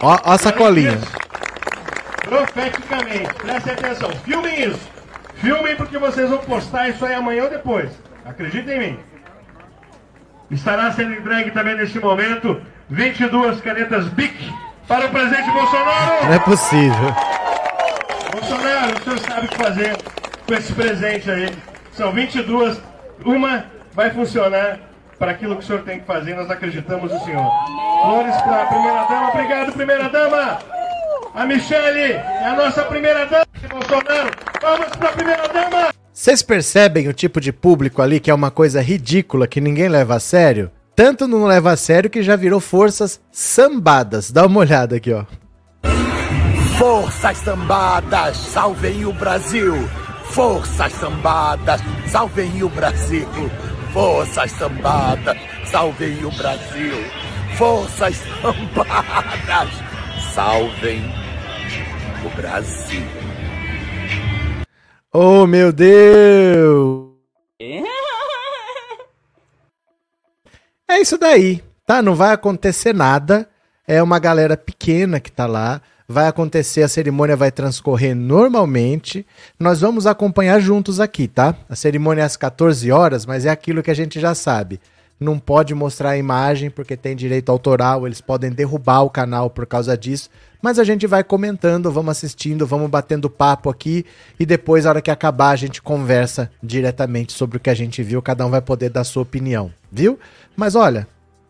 Ó, 0.00 0.18
ó 0.24 0.32
a 0.32 0.38
sacolinha. 0.38 0.98
Profeticamente, 2.22 3.34
preste 3.34 3.70
atenção, 3.70 4.10
filmem 4.24 4.68
isso. 4.68 4.94
Filmem 5.36 5.76
porque 5.76 5.98
vocês 5.98 6.28
vão 6.30 6.38
postar 6.38 6.88
isso 6.88 7.04
aí 7.04 7.14
amanhã 7.14 7.44
ou 7.44 7.50
depois. 7.50 7.90
Acreditem 8.24 8.74
em 8.74 8.78
mim. 8.78 8.98
Estará 10.50 10.90
sendo 10.92 11.12
entregue 11.14 11.50
também 11.50 11.76
neste 11.76 11.98
momento 11.98 12.60
22 12.88 13.60
canetas 13.60 14.06
BIC 14.08 14.34
para 14.86 15.06
o 15.06 15.10
presidente 15.10 15.50
Bolsonaro. 15.50 16.26
Não 16.26 16.32
é 16.32 16.38
possível. 16.38 17.14
Bolsonaro, 18.32 18.96
o 18.98 19.04
senhor 19.04 19.18
sabe 19.18 19.46
o 19.46 19.48
que 19.48 19.56
fazer 19.56 19.96
com 20.46 20.54
esse 20.54 20.72
presente 20.72 21.30
aí. 21.30 21.50
São 21.92 22.12
22. 22.12 22.80
Uma 23.24 23.64
vai 23.92 24.10
funcionar 24.10 24.78
para 25.18 25.32
aquilo 25.32 25.56
que 25.56 25.64
o 25.64 25.66
senhor 25.66 25.82
tem 25.82 26.00
que 26.00 26.06
fazer. 26.06 26.34
Nós 26.34 26.50
acreditamos 26.50 27.12
no 27.12 27.20
senhor. 27.20 27.50
Flores 28.02 28.36
para 28.42 28.62
a 28.62 28.66
primeira 28.66 29.04
dama. 29.04 29.28
Obrigado, 29.30 29.72
primeira 29.72 30.08
dama. 30.08 30.58
A 31.34 31.46
Michele 31.46 32.12
é 32.12 32.46
a 32.46 32.54
nossa 32.56 32.82
primeira 32.84 33.26
dama. 33.26 33.44
Bolsonaro, 33.70 34.30
vamos 34.60 34.96
para 34.96 35.08
a 35.08 35.12
primeira 35.12 35.48
dama. 35.48 35.88
Vocês 36.12 36.42
percebem 36.42 37.08
o 37.08 37.12
tipo 37.12 37.40
de 37.40 37.52
público 37.52 38.00
ali 38.00 38.20
que 38.20 38.30
é 38.30 38.34
uma 38.34 38.50
coisa 38.50 38.80
ridícula 38.80 39.48
que 39.48 39.60
ninguém 39.60 39.88
leva 39.88 40.14
a 40.14 40.20
sério? 40.20 40.70
Tanto 40.94 41.26
não 41.26 41.44
leva 41.44 41.72
a 41.72 41.76
sério 41.76 42.08
que 42.08 42.22
já 42.22 42.36
virou 42.36 42.60
forças 42.60 43.20
sambadas. 43.32 44.30
Dá 44.30 44.46
uma 44.46 44.60
olhada 44.60 44.96
aqui, 44.96 45.12
ó. 45.12 45.24
Forças 46.78 47.38
sambadas, 47.38 48.36
salvem 48.36 49.04
o 49.04 49.12
Brasil. 49.12 49.74
Forças 50.26 50.92
sambadas, 50.92 51.80
salvem 52.06 52.62
o 52.62 52.68
Brasil. 52.68 53.28
Forças 53.94 54.50
sambadas, 54.50 55.38
salvem 55.66 56.24
o 56.24 56.30
Brasil. 56.32 56.96
Forças 57.56 58.16
sambadas, 58.42 59.70
salvem 60.34 61.00
o 62.26 62.28
Brasil. 62.36 63.06
Oh, 65.12 65.46
meu 65.46 65.72
Deus! 65.72 67.14
É 70.86 71.00
isso 71.00 71.16
daí, 71.16 71.62
tá? 71.86 72.02
Não 72.02 72.14
vai 72.14 72.32
acontecer 72.32 72.92
nada. 72.92 73.48
É 73.86 74.02
uma 74.02 74.18
galera 74.18 74.56
pequena 74.56 75.18
que 75.18 75.30
tá 75.30 75.46
lá. 75.46 75.80
Vai 76.06 76.26
acontecer, 76.26 76.82
a 76.82 76.88
cerimônia 76.88 77.34
vai 77.34 77.50
transcorrer 77.50 78.14
normalmente. 78.14 79.26
Nós 79.58 79.80
vamos 79.80 80.06
acompanhar 80.06 80.60
juntos 80.60 81.00
aqui, 81.00 81.26
tá? 81.26 81.54
A 81.68 81.74
cerimônia 81.74 82.20
é 82.22 82.24
às 82.24 82.36
14 82.36 82.92
horas, 82.92 83.24
mas 83.24 83.46
é 83.46 83.50
aquilo 83.50 83.82
que 83.82 83.90
a 83.90 83.94
gente 83.94 84.20
já 84.20 84.34
sabe. 84.34 84.78
Não 85.18 85.38
pode 85.38 85.74
mostrar 85.74 86.10
a 86.10 86.18
imagem 86.18 86.68
porque 86.68 86.96
tem 86.96 87.16
direito 87.16 87.50
autoral, 87.50 88.06
eles 88.06 88.20
podem 88.20 88.50
derrubar 88.50 89.02
o 89.02 89.08
canal 89.08 89.48
por 89.48 89.64
causa 89.64 89.96
disso. 89.96 90.28
Mas 90.60 90.78
a 90.78 90.84
gente 90.84 91.06
vai 91.06 91.24
comentando, 91.24 91.90
vamos 91.90 92.12
assistindo, 92.12 92.66
vamos 92.66 92.90
batendo 92.90 93.30
papo 93.30 93.70
aqui 93.70 94.04
e 94.38 94.44
depois, 94.44 94.84
na 94.84 94.90
hora 94.90 95.02
que 95.02 95.10
acabar, 95.10 95.50
a 95.50 95.56
gente 95.56 95.80
conversa 95.80 96.50
diretamente 96.62 97.32
sobre 97.32 97.56
o 97.56 97.60
que 97.60 97.70
a 97.70 97.74
gente 97.74 98.02
viu. 98.02 98.20
Cada 98.20 98.44
um 98.44 98.50
vai 98.50 98.60
poder 98.60 98.90
dar 98.90 99.04
sua 99.04 99.22
opinião, 99.22 99.72
viu? 99.90 100.18
Mas 100.56 100.74
olha, 100.74 101.06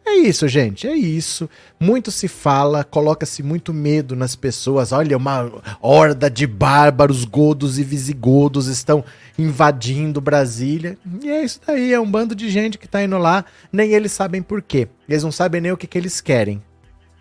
é 0.07 0.17
isso, 0.17 0.47
gente, 0.47 0.87
é 0.87 0.95
isso. 0.95 1.49
Muito 1.81 2.11
se 2.11 2.29
fala, 2.29 2.85
coloca-se 2.85 3.43
muito 3.43 3.73
medo 3.73 4.15
nas 4.15 4.37
pessoas. 4.37 4.93
Olha, 4.93 5.17
uma 5.17 5.51
horda 5.81 6.31
de 6.31 6.47
bárbaros, 6.47 7.25
godos 7.25 7.79
e 7.79 7.83
visigodos 7.83 8.67
estão 8.67 9.03
invadindo 9.39 10.21
Brasília. 10.21 10.99
E 11.23 11.31
é 11.31 11.43
isso 11.43 11.61
daí, 11.67 11.93
é 11.93 11.99
um 11.99 12.11
bando 12.11 12.35
de 12.35 12.51
gente 12.51 12.77
que 12.77 12.87
tá 12.87 13.03
indo 13.03 13.17
lá, 13.17 13.47
nem 13.73 13.93
eles 13.93 14.13
sabem 14.13 14.43
por 14.43 14.61
quê. 14.61 14.89
Eles 15.09 15.25
não 15.25 15.33
sabem 15.33 15.61
nem 15.61 15.73
o 15.73 15.77
que, 15.77 15.87
que 15.87 15.97
eles 15.97 16.21
querem. 16.21 16.63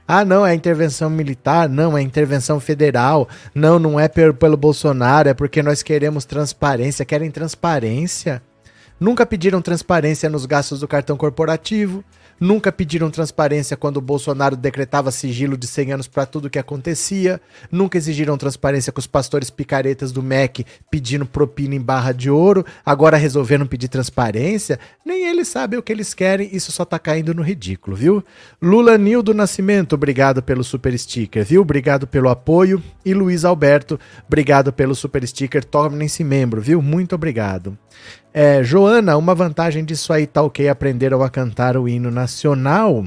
Ah, 0.05 0.25
não, 0.25 0.45
é 0.45 0.53
intervenção 0.53 1.09
militar, 1.09 1.69
não, 1.69 1.97
é 1.97 2.01
intervenção 2.01 2.59
federal, 2.59 3.29
não, 3.55 3.79
não 3.79 3.97
é 3.97 4.09
pelo 4.09 4.57
Bolsonaro, 4.57 5.29
é 5.29 5.33
porque 5.33 5.63
nós 5.63 5.81
queremos 5.81 6.25
transparência. 6.25 7.05
Querem 7.05 7.31
transparência? 7.31 8.41
Nunca 8.99 9.25
pediram 9.25 9.61
transparência 9.61 10.29
nos 10.29 10.45
gastos 10.45 10.81
do 10.81 10.87
cartão 10.87 11.15
corporativo, 11.15 12.03
nunca 12.43 12.71
pediram 12.71 13.09
transparência 13.09 13.77
quando 13.77 13.97
o 13.97 14.01
Bolsonaro 14.01 14.57
decretava 14.57 15.11
sigilo 15.11 15.55
de 15.55 15.65
100 15.65 15.93
anos 15.93 16.07
para 16.07 16.25
tudo 16.25 16.49
que 16.49 16.59
acontecia, 16.59 17.39
nunca 17.71 17.97
exigiram 17.97 18.37
transparência 18.37 18.91
com 18.91 18.99
os 18.99 19.07
pastores 19.07 19.49
picaretas 19.49 20.11
do 20.11 20.21
MEC 20.21 20.65
pedindo 20.91 21.25
propina 21.25 21.73
em 21.73 21.81
barra 21.81 22.11
de 22.11 22.29
ouro, 22.29 22.65
agora 22.85 23.15
resolveram 23.15 23.65
pedir 23.65 23.87
transparência, 23.87 24.77
nem 25.05 25.25
eles 25.25 25.47
sabem 25.47 25.79
o 25.79 25.83
que 25.83 25.93
eles 25.93 26.13
querem, 26.13 26.49
isso 26.51 26.71
só 26.71 26.83
tá 26.83 26.99
caindo 26.99 27.33
no 27.33 27.41
ridículo, 27.41 27.95
viu? 27.95 28.23
Lula 28.61 28.97
Nildo 28.97 29.33
Nascimento, 29.33 29.93
obrigado 29.93 30.43
pelo 30.43 30.63
super 30.63 30.97
sticker, 30.99 31.45
viu? 31.45 31.61
Obrigado 31.61 32.05
pelo 32.05 32.27
apoio. 32.27 32.83
E 33.05 33.13
Luiz 33.13 33.43
Alberto, 33.43 33.99
obrigado 34.25 34.71
pelo 34.71 34.95
super 34.95 35.25
sticker, 35.27 35.63
tornem-se 35.63 36.23
membro, 36.23 36.61
viu? 36.61 36.81
Muito 36.81 37.15
obrigado. 37.15 37.77
É, 38.35 38.63
Joana, 38.63 39.15
uma 39.15 39.35
vantagem 39.35 39.85
disso 39.85 40.11
aí 40.11 40.25
tá 40.25 40.41
ok, 40.41 40.67
aprenderam 40.67 41.21
a 41.21 41.29
cantar 41.29 41.77
o 41.77 41.87
hino 41.87 42.09
nacional. 42.09 43.05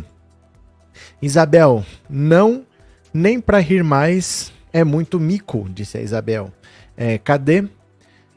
Isabel, 1.20 1.84
não, 2.08 2.64
nem 3.12 3.40
para 3.40 3.58
rir 3.58 3.82
mais 3.82 4.52
é 4.72 4.84
muito 4.84 5.18
mico, 5.18 5.66
disse 5.68 5.98
a 5.98 6.00
Isabel. 6.00 6.52
É, 6.96 7.18
cadê? 7.18 7.62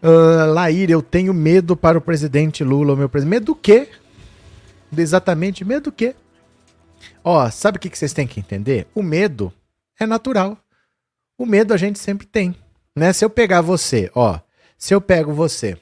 Uh, 0.01 0.51
Laír, 0.51 0.89
eu 0.89 1.03
tenho 1.03 1.31
medo 1.31 1.77
para 1.77 1.97
o 1.97 2.01
presidente 2.01 2.63
Lula, 2.63 2.95
meu 2.95 3.07
presidente. 3.07 3.35
Medo 3.35 3.45
do 3.47 3.55
quê? 3.55 3.89
Exatamente, 4.97 5.63
medo 5.63 5.83
do 5.83 5.91
quê? 5.91 6.15
Ó, 7.23 7.47
sabe 7.51 7.77
o 7.77 7.79
que 7.79 7.95
vocês 7.95 8.13
têm 8.13 8.25
que 8.25 8.39
entender? 8.39 8.87
O 8.95 9.03
medo 9.03 9.53
é 9.99 10.07
natural. 10.07 10.57
O 11.37 11.45
medo 11.45 11.71
a 11.71 11.77
gente 11.77 11.99
sempre 11.99 12.25
tem. 12.25 12.55
Né? 12.95 13.13
Se 13.13 13.23
eu 13.23 13.29
pegar 13.29 13.61
você, 13.61 14.09
ó, 14.15 14.39
se 14.75 14.93
eu 14.95 14.99
pego 14.99 15.31
você 15.31 15.77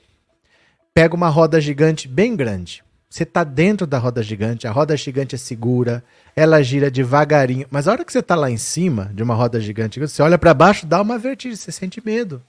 pega 0.98 1.16
uma 1.16 1.30
roda 1.30 1.62
gigante 1.62 2.08
bem 2.08 2.36
grande. 2.36 2.84
Você 3.08 3.22
está 3.22 3.44
dentro 3.44 3.86
da 3.86 4.00
roda 4.00 4.24
gigante, 4.24 4.66
a 4.66 4.72
roda 4.72 4.98
gigante 4.98 5.36
é 5.36 5.38
segura, 5.38 6.04
ela 6.36 6.63
gira 6.63 6.89
devagarinho. 6.89 7.68
Mas 7.70 7.88
a 7.88 7.92
hora 7.92 8.04
que 8.04 8.12
você 8.12 8.18
está 8.18 8.36
lá 8.36 8.50
em 8.50 8.58
cima 8.58 9.12
de 9.13 9.22
uma 9.22 9.36
roda 9.36 9.62
gigante, 9.62 10.00
você 10.00 10.24
olha 10.24 10.39
para 10.39 10.56
baixo, 10.56 10.88
dá 10.88 11.00
uma 11.00 11.20
vertigem, 11.20 11.56
você 11.56 11.72
sente 11.72 12.01
medo. 12.04 12.42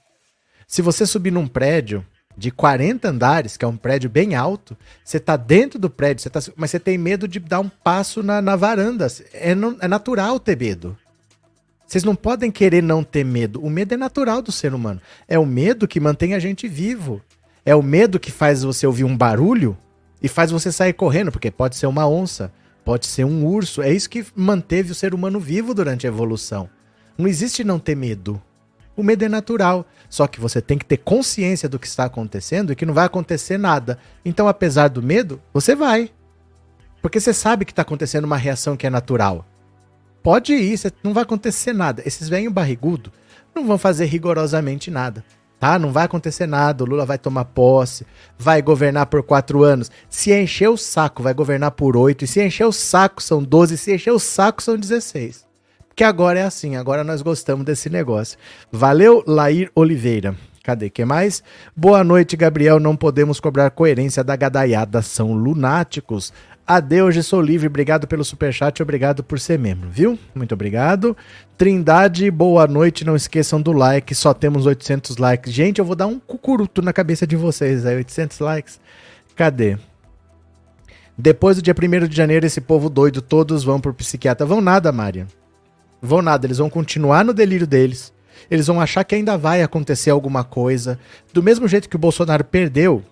Se 0.67 0.81
você 0.81 1.05
subir 1.05 1.29
num 1.29 1.45
prédio 1.45 2.03
de 2.35 2.49
40 2.49 3.07
andares, 3.07 3.55
que 3.55 3.63
é 3.63 3.67
um 3.67 3.77
prédio 3.77 4.09
bem 4.09 4.33
alto, 4.33 4.75
você 5.05 5.17
está 5.17 5.37
dentro 5.37 5.77
do 5.77 5.87
prédio, 5.87 6.23
você 6.23 6.29
tá, 6.31 6.39
mas 6.55 6.71
você 6.71 6.79
tem 6.79 6.97
medo 6.97 7.27
de 7.27 7.39
dar 7.39 7.59
um 7.59 7.69
passo 7.69 8.23
na, 8.23 8.41
na 8.41 8.55
varanda. 8.55 9.05
É, 9.31 9.51
é 9.51 9.87
natural 9.87 10.39
ter 10.39 10.57
medo. 10.57 10.97
Vocês 11.85 12.03
não 12.03 12.15
podem 12.15 12.49
querer 12.49 12.81
não 12.81 13.03
ter 13.03 13.23
medo. 13.23 13.63
O 13.63 13.69
medo 13.69 13.93
é 13.93 13.97
natural 13.97 14.41
do 14.41 14.51
ser 14.51 14.73
humano. 14.73 14.99
É 15.27 15.37
o 15.37 15.45
medo 15.45 15.87
que 15.87 15.99
mantém 15.99 16.33
a 16.33 16.39
gente 16.39 16.67
vivo. 16.67 17.21
É 17.65 17.75
o 17.75 17.83
medo 17.83 18.19
que 18.19 18.31
faz 18.31 18.63
você 18.63 18.87
ouvir 18.87 19.03
um 19.03 19.15
barulho 19.15 19.77
e 20.21 20.27
faz 20.27 20.51
você 20.51 20.71
sair 20.71 20.93
correndo, 20.93 21.31
porque 21.31 21.51
pode 21.51 21.75
ser 21.75 21.87
uma 21.87 22.07
onça, 22.07 22.51
pode 22.83 23.05
ser 23.05 23.25
um 23.25 23.45
urso. 23.45 23.81
É 23.81 23.91
isso 23.91 24.09
que 24.09 24.25
manteve 24.35 24.91
o 24.91 24.95
ser 24.95 25.13
humano 25.13 25.39
vivo 25.39 25.73
durante 25.73 26.05
a 26.05 26.09
evolução. 26.09 26.69
Não 27.17 27.27
existe 27.27 27.63
não 27.63 27.79
ter 27.79 27.95
medo. 27.95 28.41
O 28.95 29.03
medo 29.03 29.23
é 29.23 29.29
natural, 29.29 29.85
só 30.09 30.27
que 30.27 30.39
você 30.39 30.61
tem 30.61 30.77
que 30.77 30.85
ter 30.85 30.97
consciência 30.97 31.69
do 31.69 31.79
que 31.79 31.87
está 31.87 32.05
acontecendo 32.05 32.71
e 32.71 32.75
que 32.75 32.85
não 32.85 32.93
vai 32.93 33.05
acontecer 33.05 33.57
nada. 33.57 33.97
Então, 34.25 34.47
apesar 34.47 34.89
do 34.89 35.01
medo, 35.01 35.41
você 35.53 35.75
vai. 35.75 36.11
Porque 37.01 37.19
você 37.19 37.33
sabe 37.33 37.63
que 37.63 37.71
está 37.71 37.81
acontecendo 37.81 38.25
uma 38.25 38.35
reação 38.35 38.75
que 38.75 38.85
é 38.85 38.89
natural. 38.89 39.45
Pode 40.21 40.53
ir, 40.53 40.77
não 41.01 41.13
vai 41.13 41.23
acontecer 41.23 41.71
nada. 41.71 42.03
Esses 42.05 42.27
velhos 42.27 42.51
barrigudo 42.51 43.11
não 43.55 43.65
vão 43.65 43.77
fazer 43.77 44.05
rigorosamente 44.05 44.91
nada 44.91 45.23
tá? 45.59 45.77
Não 45.77 45.91
vai 45.91 46.05
acontecer 46.05 46.47
nada, 46.47 46.83
o 46.83 46.87
Lula 46.87 47.05
vai 47.05 47.17
tomar 47.17 47.45
posse, 47.45 48.05
vai 48.37 48.61
governar 48.61 49.07
por 49.07 49.21
quatro 49.21 49.63
anos. 49.63 49.91
Se 50.09 50.33
encher 50.33 50.69
o 50.69 50.77
saco, 50.77 51.21
vai 51.21 51.33
governar 51.33 51.71
por 51.71 51.97
oito, 51.97 52.23
e 52.23 52.27
se 52.27 52.43
encher 52.43 52.65
o 52.65 52.71
saco 52.71 53.21
são 53.21 53.43
doze, 53.43 53.77
se 53.77 53.93
encher 53.93 54.11
o 54.11 54.19
saco 54.19 54.63
são 54.63 54.77
dezesseis. 54.77 55.45
Porque 55.87 56.03
agora 56.03 56.39
é 56.39 56.43
assim, 56.43 56.77
agora 56.77 57.03
nós 57.03 57.21
gostamos 57.21 57.65
desse 57.65 57.89
negócio. 57.89 58.37
Valeu, 58.71 59.21
Lair 59.27 59.69
Oliveira. 59.75 60.33
Cadê 60.63 60.89
que 60.89 61.03
mais? 61.03 61.41
Boa 61.75 62.03
noite, 62.03 62.37
Gabriel. 62.37 62.79
Não 62.79 62.95
podemos 62.95 63.39
cobrar 63.39 63.71
coerência 63.71 64.23
da 64.23 64.35
gadaiada. 64.35 65.01
São 65.01 65.33
lunáticos. 65.33 66.31
Adeus, 66.69 67.15
eu 67.15 67.23
sou 67.23 67.41
livre. 67.41 67.65
Obrigado 67.65 68.05
pelo 68.05 68.23
superchat, 68.23 68.79
obrigado 68.83 69.23
por 69.23 69.39
ser 69.39 69.57
membro, 69.57 69.89
viu? 69.89 70.19
Muito 70.35 70.53
obrigado. 70.53 71.17
Trindade, 71.57 72.29
boa 72.29 72.67
noite. 72.67 73.03
Não 73.03 73.15
esqueçam 73.15 73.59
do 73.59 73.71
like, 73.71 74.13
só 74.13 74.35
temos 74.35 74.67
800 74.67 75.17
likes. 75.17 75.51
Gente, 75.51 75.79
eu 75.79 75.85
vou 75.85 75.95
dar 75.95 76.05
um 76.05 76.19
cucuruto 76.19 76.83
na 76.83 76.93
cabeça 76.93 77.25
de 77.25 77.35
vocês 77.35 77.87
aí, 77.87 77.95
800 77.95 78.37
likes. 78.37 78.79
Cadê? 79.35 79.79
Depois 81.17 81.55
do 81.55 81.63
dia 81.63 81.73
1 81.73 82.07
de 82.07 82.15
janeiro, 82.15 82.45
esse 82.45 82.61
povo 82.61 82.87
doido, 82.87 83.19
todos 83.19 83.63
vão 83.63 83.81
pro 83.81 83.91
psiquiatra. 83.91 84.45
Vão 84.45 84.61
nada, 84.61 84.91
Mária. 84.91 85.25
Vão 85.99 86.21
nada, 86.21 86.45
eles 86.45 86.59
vão 86.59 86.69
continuar 86.69 87.25
no 87.25 87.33
delírio 87.33 87.65
deles. 87.65 88.13
Eles 88.49 88.67
vão 88.67 88.79
achar 88.79 89.03
que 89.03 89.15
ainda 89.15 89.35
vai 89.35 89.63
acontecer 89.63 90.11
alguma 90.11 90.43
coisa. 90.43 90.99
Do 91.33 91.41
mesmo 91.41 91.67
jeito 91.67 91.89
que 91.89 91.95
o 91.95 91.99
Bolsonaro 91.99 92.43
perdeu, 92.43 93.03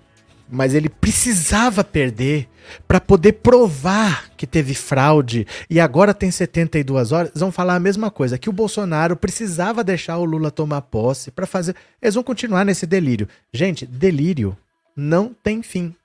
mas 0.50 0.74
ele 0.74 0.90
precisava 0.90 1.84
perder 1.84 2.48
para 2.88 3.00
poder 3.00 3.34
provar 3.34 4.30
que 4.36 4.46
teve 4.46 4.74
fraude 4.74 5.48
e 5.70 5.80
agora 5.80 6.14
tem 6.14 6.30
72 6.30 7.12
horas, 7.12 7.30
eles 7.30 7.40
vão 7.40 7.52
falar 7.52 7.76
a 7.76 7.80
mesma 7.80 8.12
coisa, 8.12 8.38
que 8.38 8.50
o 8.50 8.54
Bolsonaro 8.54 9.16
precisava 9.16 9.84
deixar 9.84 10.18
o 10.18 10.26
Lula 10.26 10.52
tomar 10.52 10.82
posse 10.82 11.32
para 11.32 11.46
fazer. 11.46 11.76
Eles 12.02 12.16
vão 12.16 12.24
continuar 12.24 12.66
nesse 12.66 12.86
delírio. 12.86 13.28
Gente, 13.54 13.86
delírio 13.86 14.58
não 14.96 15.34
tem 15.34 15.62
fim. 15.62 15.96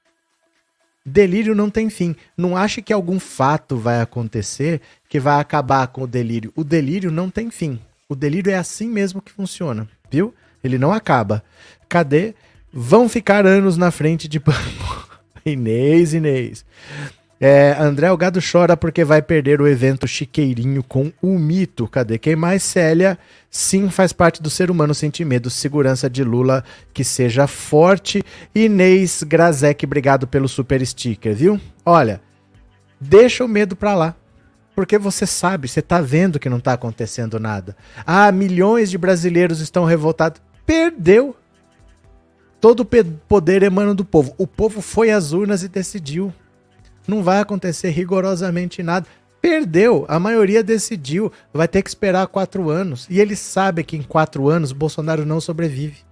Delírio 1.05 1.55
não 1.55 1.69
tem 1.69 1.91
fim. 1.91 2.15
Não 2.37 2.57
ache 2.57 2.81
que 2.81 2.93
algum 2.93 3.19
fato 3.19 3.77
vai 3.77 4.01
acontecer 4.01 4.81
que 5.09 5.19
vai 5.19 5.41
acabar 5.41 5.89
com 5.89 6.03
o 6.03 6.07
delírio. 6.07 6.53
O 6.55 6.63
delírio 6.63 7.11
não 7.11 7.29
tem 7.29 7.51
fim. 7.51 7.81
O 8.09 8.15
delírio 8.15 8.53
é 8.53 8.57
assim 8.57 8.89
mesmo 8.89 9.21
que 9.21 9.33
funciona, 9.33 9.89
viu? 10.11 10.35
Ele 10.63 10.79
não 10.79 10.93
acaba. 10.93 11.43
Cadê? 11.89 12.35
Vão 12.73 13.09
ficar 13.09 13.47
anos 13.47 13.77
na 13.77 13.91
frente 13.91 14.29
de 14.29 14.41
Inês, 15.45 16.15
Inês. 16.15 16.65
É, 17.45 17.77
André 17.77 18.09
o 18.13 18.17
Gado 18.17 18.39
chora 18.41 18.77
porque 18.77 19.05
vai 19.05 19.21
perder 19.21 19.61
o 19.61 19.67
evento 19.67 20.07
Chiqueirinho 20.07 20.81
com 20.81 21.13
o 21.21 21.37
mito. 21.37 21.89
Cadê 21.89 22.17
quem 22.17 22.37
mais? 22.37 22.63
Célia, 22.63 23.19
sim, 23.51 23.91
faz 23.91 24.13
parte 24.13 24.41
do 24.41 24.49
ser 24.49 24.71
humano 24.71 24.95
sentir 24.95 25.25
medo. 25.25 25.51
Segurança 25.51 26.09
de 26.09 26.23
Lula 26.23 26.63
que 26.95 27.03
seja 27.03 27.49
forte. 27.49 28.23
Inês 28.55 29.25
Grazek, 29.25 29.85
obrigado 29.85 30.25
pelo 30.25 30.49
super 30.49 30.87
sticker, 30.87 31.35
viu? 31.35 31.61
Olha, 31.85 32.21
deixa 33.01 33.45
o 33.45 33.49
medo 33.49 33.75
pra 33.75 33.97
lá. 33.97 34.15
Porque 34.73 34.97
você 34.97 35.27
sabe, 35.27 35.67
você 35.67 35.83
tá 35.83 36.01
vendo 36.01 36.39
que 36.39 36.49
não 36.49 36.61
tá 36.61 36.75
acontecendo 36.75 37.41
nada. 37.41 37.77
Ah, 38.07 38.31
milhões 38.31 38.89
de 38.89 38.97
brasileiros 38.97 39.59
estão 39.59 39.85
revoltados. 39.85 40.41
Perdeu. 40.65 41.37
Todo 42.63 42.89
poder 43.29 43.65
emana 43.65 43.93
do 43.93 44.05
povo. 44.05 44.37
O 44.39 44.47
povo 44.47 44.81
foi 44.81 45.11
às 45.11 45.33
urnas 45.33 45.65
e 45.65 45.69
decidiu. 45.69 46.33
Não 47.09 47.21
vai 47.21 47.41
acontecer 47.41 47.91
rigorosamente 47.91 48.85
nada. 48.85 49.05
Perdeu, 49.41 50.05
a 50.07 50.21
maioria 50.21 50.63
decidiu. 50.63 51.33
Vai 51.53 51.67
ter 51.67 51.83
que 51.83 51.89
esperar 51.89 52.29
quatro 52.29 52.71
anos. 52.71 53.09
E 53.11 53.19
ele 53.19 53.35
sabe 53.35 53.83
que 53.83 53.97
em 53.97 54.03
quatro 54.03 54.49
anos 54.49 54.71
Bolsonaro 54.71 55.27
não 55.27 55.41
sobrevive. 55.41 56.05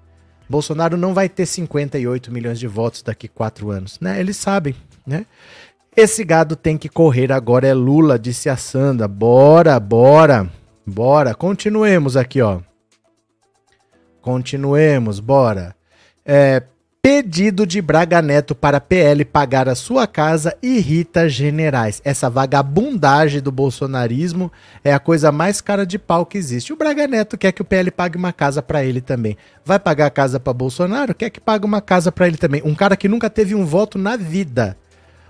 Bolsonaro 0.48 0.96
não 0.96 1.14
vai 1.14 1.28
ter 1.28 1.46
58 1.46 2.32
milhões 2.32 2.58
de 2.58 2.66
votos 2.66 3.00
daqui 3.00 3.28
quatro 3.28 3.70
anos, 3.70 4.00
né? 4.00 4.18
Eles 4.18 4.36
sabem, 4.36 4.74
né? 5.06 5.26
Esse 5.96 6.24
gado 6.24 6.56
tem 6.56 6.76
que 6.76 6.88
correr 6.88 7.30
agora 7.30 7.68
é 7.68 7.72
Lula, 7.72 8.18
disse 8.18 8.48
a 8.48 8.56
Sandra. 8.56 9.06
Bora, 9.06 9.78
bora, 9.78 10.50
bora. 10.84 11.32
Continuemos 11.32 12.16
aqui, 12.16 12.42
ó. 12.42 12.58
Continuemos, 14.20 15.20
bora. 15.20 15.78
É, 16.24 16.62
pedido 17.02 17.66
de 17.66 17.80
Braga 17.80 18.20
Neto 18.20 18.54
para 18.54 18.78
PL 18.78 19.24
pagar 19.24 19.68
a 19.68 19.74
sua 19.74 20.06
casa 20.06 20.54
irrita 20.62 21.28
generais. 21.28 22.00
Essa 22.04 22.28
vagabundagem 22.28 23.40
do 23.40 23.50
bolsonarismo 23.50 24.52
é 24.84 24.92
a 24.92 24.98
coisa 24.98 25.32
mais 25.32 25.62
cara 25.62 25.86
de 25.86 25.98
pau 25.98 26.26
que 26.26 26.36
existe. 26.36 26.72
O 26.72 26.76
Braga 26.76 27.06
Neto 27.06 27.38
quer 27.38 27.52
que 27.52 27.62
o 27.62 27.64
PL 27.64 27.90
pague 27.90 28.18
uma 28.18 28.32
casa 28.32 28.60
para 28.62 28.84
ele 28.84 29.00
também. 29.00 29.36
Vai 29.64 29.78
pagar 29.78 30.06
a 30.06 30.10
casa 30.10 30.38
para 30.38 30.52
Bolsonaro? 30.52 31.14
Quer 31.14 31.30
que 31.30 31.40
pague 31.40 31.64
uma 31.64 31.80
casa 31.80 32.12
para 32.12 32.26
ele 32.26 32.36
também. 32.36 32.60
Um 32.64 32.74
cara 32.74 32.96
que 32.96 33.08
nunca 33.08 33.30
teve 33.30 33.54
um 33.54 33.64
voto 33.64 33.96
na 33.96 34.16
vida. 34.16 34.76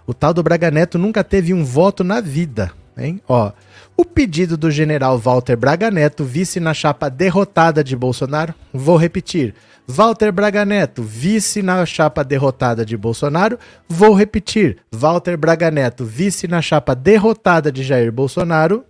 O 0.06 0.12
tal 0.12 0.34
do 0.34 0.42
Braga 0.42 0.72
Neto 0.72 0.98
nunca 0.98 1.22
teve 1.22 1.54
um 1.54 1.64
voto 1.64 2.02
na 2.02 2.20
vida, 2.20 2.72
hein? 2.98 3.20
Ó, 3.28 3.52
o 3.96 4.04
pedido 4.04 4.56
do 4.56 4.68
general 4.68 5.16
Walter 5.18 5.56
Braga 5.56 5.88
Neto, 5.88 6.24
vice 6.24 6.58
na 6.58 6.74
chapa 6.74 7.08
derrotada 7.08 7.84
de 7.84 7.94
Bolsonaro, 7.94 8.52
vou 8.72 8.96
repetir 8.96 9.54
Walter 9.90 10.30
Braga 10.30 10.64
Neto, 10.64 11.02
vice 11.02 11.62
na 11.62 11.84
chapa 11.84 12.22
derrotada 12.22 12.86
de 12.86 12.96
Bolsonaro. 12.96 13.58
Vou 13.88 14.14
repetir: 14.14 14.78
Walter 14.92 15.36
Braga 15.36 15.68
Neto, 15.68 16.04
vice 16.04 16.46
na 16.46 16.62
chapa 16.62 16.94
derrotada 16.94 17.72
de 17.72 17.82
Jair 17.82 18.12
Bolsonaro. 18.12 18.84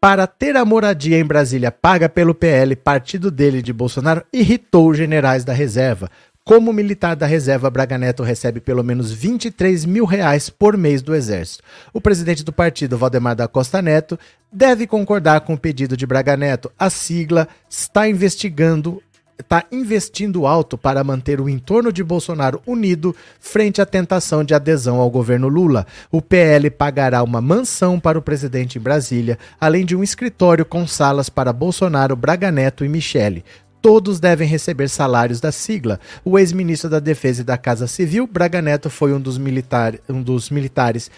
Para 0.00 0.26
ter 0.26 0.56
a 0.56 0.64
moradia 0.64 1.18
em 1.18 1.24
Brasília 1.24 1.70
paga 1.70 2.08
pelo 2.08 2.34
PL, 2.34 2.74
partido 2.74 3.30
dele 3.30 3.62
de 3.62 3.72
Bolsonaro, 3.72 4.24
irritou 4.32 4.88
os 4.88 4.96
generais 4.96 5.44
da 5.44 5.52
reserva. 5.52 6.10
Como 6.44 6.72
militar 6.72 7.14
da 7.14 7.26
reserva, 7.26 7.70
Braga 7.70 7.98
Neto 7.98 8.22
recebe 8.22 8.60
pelo 8.60 8.82
menos 8.82 9.12
23 9.12 9.84
mil 9.84 10.04
reais 10.04 10.48
por 10.48 10.76
mês 10.76 11.02
do 11.02 11.14
Exército. 11.14 11.62
O 11.92 12.00
presidente 12.00 12.42
do 12.42 12.52
partido, 12.52 12.96
Valdemar 12.96 13.36
da 13.36 13.46
Costa 13.46 13.80
Neto, 13.80 14.18
deve 14.50 14.86
concordar 14.86 15.42
com 15.42 15.54
o 15.54 15.58
pedido 15.58 15.96
de 15.96 16.06
Braga 16.06 16.36
Neto. 16.36 16.72
A 16.78 16.90
sigla 16.90 17.46
está 17.68 18.08
investigando 18.08 19.02
está 19.38 19.64
investindo 19.72 20.46
alto 20.46 20.76
para 20.76 21.02
manter 21.02 21.40
o 21.40 21.48
entorno 21.48 21.90
de 21.90 22.04
Bolsonaro 22.04 22.60
unido 22.66 23.16
frente 23.40 23.80
à 23.80 23.86
tentação 23.86 24.44
de 24.44 24.54
adesão 24.54 25.00
ao 25.00 25.10
governo 25.10 25.48
Lula. 25.48 25.86
O 26.12 26.20
PL 26.20 26.70
pagará 26.70 27.22
uma 27.22 27.40
mansão 27.40 27.98
para 27.98 28.18
o 28.18 28.22
presidente 28.22 28.78
em 28.78 28.82
Brasília, 28.82 29.38
além 29.58 29.86
de 29.86 29.96
um 29.96 30.04
escritório 30.04 30.64
com 30.64 30.86
salas 30.86 31.30
para 31.30 31.54
Bolsonaro, 31.54 32.14
Braga 32.14 32.52
Neto 32.52 32.84
e 32.84 32.88
Michele 32.88 33.42
todos 33.82 34.20
devem 34.20 34.46
receber 34.46 34.88
salários 34.88 35.40
da 35.40 35.50
sigla. 35.50 35.98
O 36.24 36.38
ex-ministro 36.38 36.90
da 36.90 37.00
Defesa 37.00 37.40
e 37.42 37.44
da 37.44 37.56
Casa 37.56 37.86
Civil, 37.86 38.26
Braga 38.26 38.60
Neto, 38.60 38.90
foi 38.90 39.12
um 39.12 39.20
dos, 39.20 39.38
militar, 39.38 39.94
um 40.08 40.22
dos 40.22 40.50
militares 40.50 41.10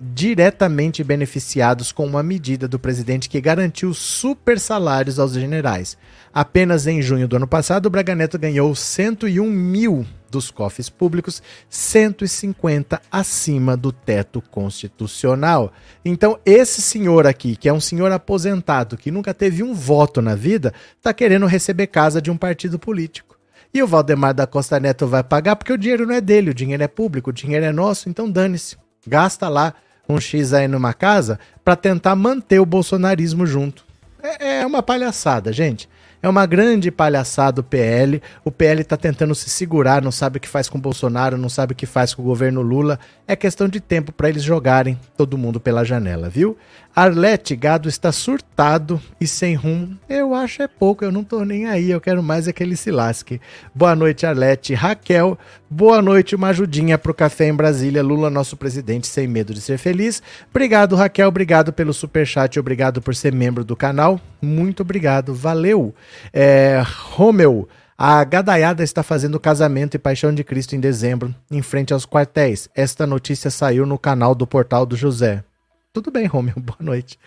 diretamente 0.00 1.04
beneficiados 1.04 1.92
com 1.92 2.06
uma 2.06 2.22
medida 2.22 2.66
do 2.66 2.78
presidente 2.78 3.28
que 3.28 3.40
garantiu 3.40 3.94
super 3.94 4.58
salários 4.58 5.18
aos 5.18 5.32
generais. 5.32 5.96
Apenas 6.32 6.86
em 6.86 7.02
junho 7.02 7.26
do 7.26 7.36
ano 7.36 7.46
passado, 7.46 7.86
o 7.86 7.90
Braga 7.90 8.14
Neto 8.14 8.38
ganhou 8.38 8.74
101 8.74 9.50
mil 9.50 10.06
dos 10.30 10.48
cofres 10.48 10.88
públicos, 10.88 11.42
150 11.68 13.02
acima 13.10 13.76
do 13.76 13.90
teto 13.90 14.40
constitucional. 14.40 15.72
Então, 16.04 16.38
esse 16.46 16.80
senhor 16.80 17.26
aqui, 17.26 17.56
que 17.56 17.68
é 17.68 17.72
um 17.72 17.80
senhor 17.80 18.12
aposentado, 18.12 18.96
que 18.96 19.10
nunca 19.10 19.34
teve 19.34 19.62
um 19.62 19.74
voto 19.74 20.22
na 20.22 20.36
vida, 20.36 20.72
está 20.96 21.12
querendo 21.12 21.46
receber 21.46 21.88
casa 21.88 22.22
de 22.22 22.30
um 22.30 22.36
partido 22.36 22.78
político. 22.78 23.36
E 23.74 23.82
o 23.82 23.86
Valdemar 23.86 24.32
da 24.32 24.46
Costa 24.46 24.78
Neto 24.78 25.06
vai 25.06 25.24
pagar 25.24 25.56
porque 25.56 25.72
o 25.72 25.78
dinheiro 25.78 26.06
não 26.06 26.14
é 26.14 26.20
dele, 26.20 26.50
o 26.50 26.54
dinheiro 26.54 26.82
é 26.82 26.88
público, 26.88 27.30
o 27.30 27.32
dinheiro 27.32 27.66
é 27.66 27.72
nosso, 27.72 28.08
então 28.08 28.30
dane-se. 28.30 28.76
Gasta 29.06 29.48
lá 29.48 29.74
um 30.08 30.20
X 30.20 30.52
aí 30.52 30.68
numa 30.68 30.92
casa 30.92 31.38
para 31.64 31.76
tentar 31.76 32.14
manter 32.16 32.60
o 32.60 32.66
bolsonarismo 32.66 33.46
junto. 33.46 33.84
É, 34.22 34.60
é 34.60 34.66
uma 34.66 34.82
palhaçada, 34.82 35.52
gente. 35.52 35.88
É 36.22 36.28
uma 36.28 36.44
grande 36.44 36.90
palhaçada 36.90 37.62
o 37.62 37.64
PL. 37.64 38.22
O 38.44 38.50
PL 38.50 38.82
está 38.82 38.96
tentando 38.96 39.34
se 39.34 39.48
segurar, 39.48 40.02
não 40.02 40.12
sabe 40.12 40.36
o 40.36 40.40
que 40.40 40.48
faz 40.48 40.68
com 40.68 40.76
o 40.76 40.80
Bolsonaro, 40.80 41.38
não 41.38 41.48
sabe 41.48 41.72
o 41.72 41.76
que 41.76 41.86
faz 41.86 42.12
com 42.12 42.20
o 42.20 42.24
governo 42.24 42.60
Lula. 42.60 42.98
É 43.26 43.34
questão 43.34 43.68
de 43.68 43.80
tempo 43.80 44.12
para 44.12 44.28
eles 44.28 44.42
jogarem 44.42 44.98
todo 45.16 45.38
mundo 45.38 45.58
pela 45.58 45.82
janela, 45.82 46.28
viu? 46.28 46.58
Arlete, 46.94 47.54
gado 47.54 47.88
está 47.88 48.10
surtado 48.10 49.00
e 49.20 49.26
sem 49.26 49.54
rumo. 49.54 49.96
Eu 50.08 50.34
acho 50.34 50.60
é 50.60 50.66
pouco, 50.66 51.04
eu 51.04 51.12
não 51.12 51.22
tô 51.22 51.44
nem 51.44 51.66
aí, 51.66 51.90
eu 51.90 52.00
quero 52.00 52.22
mais 52.22 52.48
é 52.48 52.52
que 52.52 52.62
ele 52.62 52.76
se 52.76 52.90
lasque. 52.90 53.40
Boa 53.72 53.94
noite, 53.94 54.26
Arlete. 54.26 54.74
Raquel, 54.74 55.38
boa 55.70 56.02
noite, 56.02 56.34
uma 56.34 56.48
ajudinha 56.48 56.98
pro 56.98 57.14
café 57.14 57.46
em 57.46 57.54
Brasília. 57.54 58.02
Lula, 58.02 58.28
nosso 58.28 58.56
presidente, 58.56 59.06
sem 59.06 59.28
medo 59.28 59.54
de 59.54 59.60
ser 59.60 59.78
feliz. 59.78 60.20
Obrigado, 60.50 60.96
Raquel, 60.96 61.28
obrigado 61.28 61.72
pelo 61.72 61.94
superchat, 61.94 62.58
obrigado 62.58 63.00
por 63.00 63.14
ser 63.14 63.32
membro 63.32 63.64
do 63.64 63.76
canal. 63.76 64.20
Muito 64.42 64.82
obrigado, 64.82 65.32
valeu. 65.32 65.94
É, 66.32 66.82
Romeu, 66.84 67.68
a 67.96 68.24
gadaiada 68.24 68.82
está 68.82 69.02
fazendo 69.02 69.38
casamento 69.38 69.94
e 69.94 69.98
paixão 69.98 70.34
de 70.34 70.42
Cristo 70.42 70.74
em 70.74 70.80
dezembro, 70.80 71.34
em 71.50 71.62
frente 71.62 71.92
aos 71.92 72.04
quartéis. 72.04 72.68
Esta 72.74 73.06
notícia 73.06 73.50
saiu 73.50 73.86
no 73.86 73.98
canal 73.98 74.34
do 74.34 74.46
Portal 74.46 74.84
do 74.84 74.96
José. 74.96 75.44
Tudo 75.92 76.12
bem, 76.12 76.24
Romeu, 76.26 76.54
boa 76.62 76.78
noite. 76.78 77.18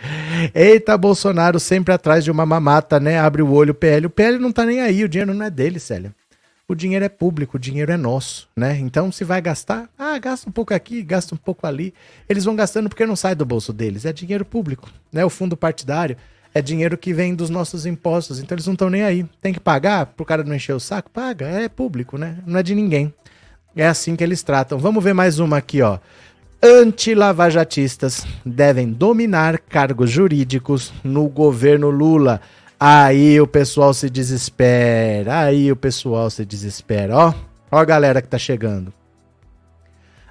Eita, 0.56 0.98
Bolsonaro 0.98 1.60
sempre 1.60 1.94
atrás 1.94 2.24
de 2.24 2.32
uma 2.32 2.46
mamata, 2.46 2.98
né? 2.98 3.20
Abre 3.20 3.42
o 3.42 3.52
olho, 3.52 3.74
PL. 3.74 4.06
O 4.06 4.10
PL 4.10 4.40
não 4.40 4.54
tá 4.54 4.66
nem 4.66 4.80
aí, 4.80 5.04
o 5.04 5.10
dinheiro 5.10 5.34
não 5.34 5.46
é 5.46 5.50
dele, 5.50 5.82
Célia. 5.82 6.16
O 6.66 6.74
dinheiro 6.74 7.04
é 7.04 7.10
público, 7.10 7.58
o 7.58 7.60
dinheiro 7.60 7.92
é 7.92 7.98
nosso, 7.98 8.48
né? 8.56 8.78
Então, 8.80 9.12
se 9.12 9.26
vai 9.26 9.42
gastar, 9.42 9.90
ah, 10.00 10.18
gasta 10.18 10.48
um 10.50 10.52
pouco 10.52 10.74
aqui, 10.74 11.04
gasta 11.04 11.36
um 11.36 11.38
pouco 11.38 11.68
ali. 11.68 11.94
Eles 12.30 12.46
vão 12.46 12.56
gastando 12.56 12.88
porque 12.88 13.06
não 13.06 13.18
sai 13.18 13.36
do 13.36 13.46
bolso 13.46 13.74
deles, 13.74 14.06
é 14.06 14.14
dinheiro 14.14 14.46
público, 14.46 14.90
né? 15.12 15.26
O 15.26 15.30
fundo 15.30 15.58
partidário 15.58 16.16
é 16.54 16.62
dinheiro 16.62 16.98
que 16.98 17.14
vem 17.14 17.36
dos 17.36 17.50
nossos 17.50 17.86
impostos, 17.86 18.40
então 18.40 18.56
eles 18.56 18.66
não 18.66 18.74
estão 18.74 18.90
nem 18.90 19.04
aí. 19.04 19.26
Tem 19.42 19.52
que 19.52 19.60
pagar 19.60 20.06
pro 20.06 20.24
cara 20.24 20.42
não 20.42 20.56
encher 20.56 20.74
o 20.74 20.80
saco? 20.80 21.10
Paga, 21.10 21.48
é 21.48 21.68
público, 21.68 22.18
né? 22.18 22.38
Não 22.46 22.58
é 22.58 22.64
de 22.64 22.74
ninguém. 22.74 23.14
É 23.76 23.86
assim 23.86 24.16
que 24.16 24.24
eles 24.24 24.42
tratam. 24.42 24.78
Vamos 24.78 25.04
ver 25.04 25.14
mais 25.14 25.40
uma 25.40 25.58
aqui, 25.58 25.82
ó 25.82 26.00
anti-lavajatistas 26.64 28.26
devem 28.46 28.90
dominar 28.90 29.60
cargos 29.60 30.10
jurídicos 30.10 30.94
no 31.04 31.28
governo 31.28 31.90
Lula. 31.90 32.40
Aí 32.80 33.40
o 33.42 33.46
pessoal 33.46 33.94
se 33.94 34.10
desespera, 34.10 35.40
aí 35.40 35.70
o 35.70 35.76
pessoal 35.76 36.30
se 36.30 36.46
desespera, 36.46 37.18
ó. 37.18 37.34
Ó 37.70 37.78
a 37.78 37.84
galera 37.84 38.22
que 38.22 38.30
tá 38.30 38.38
chegando. 38.38 38.94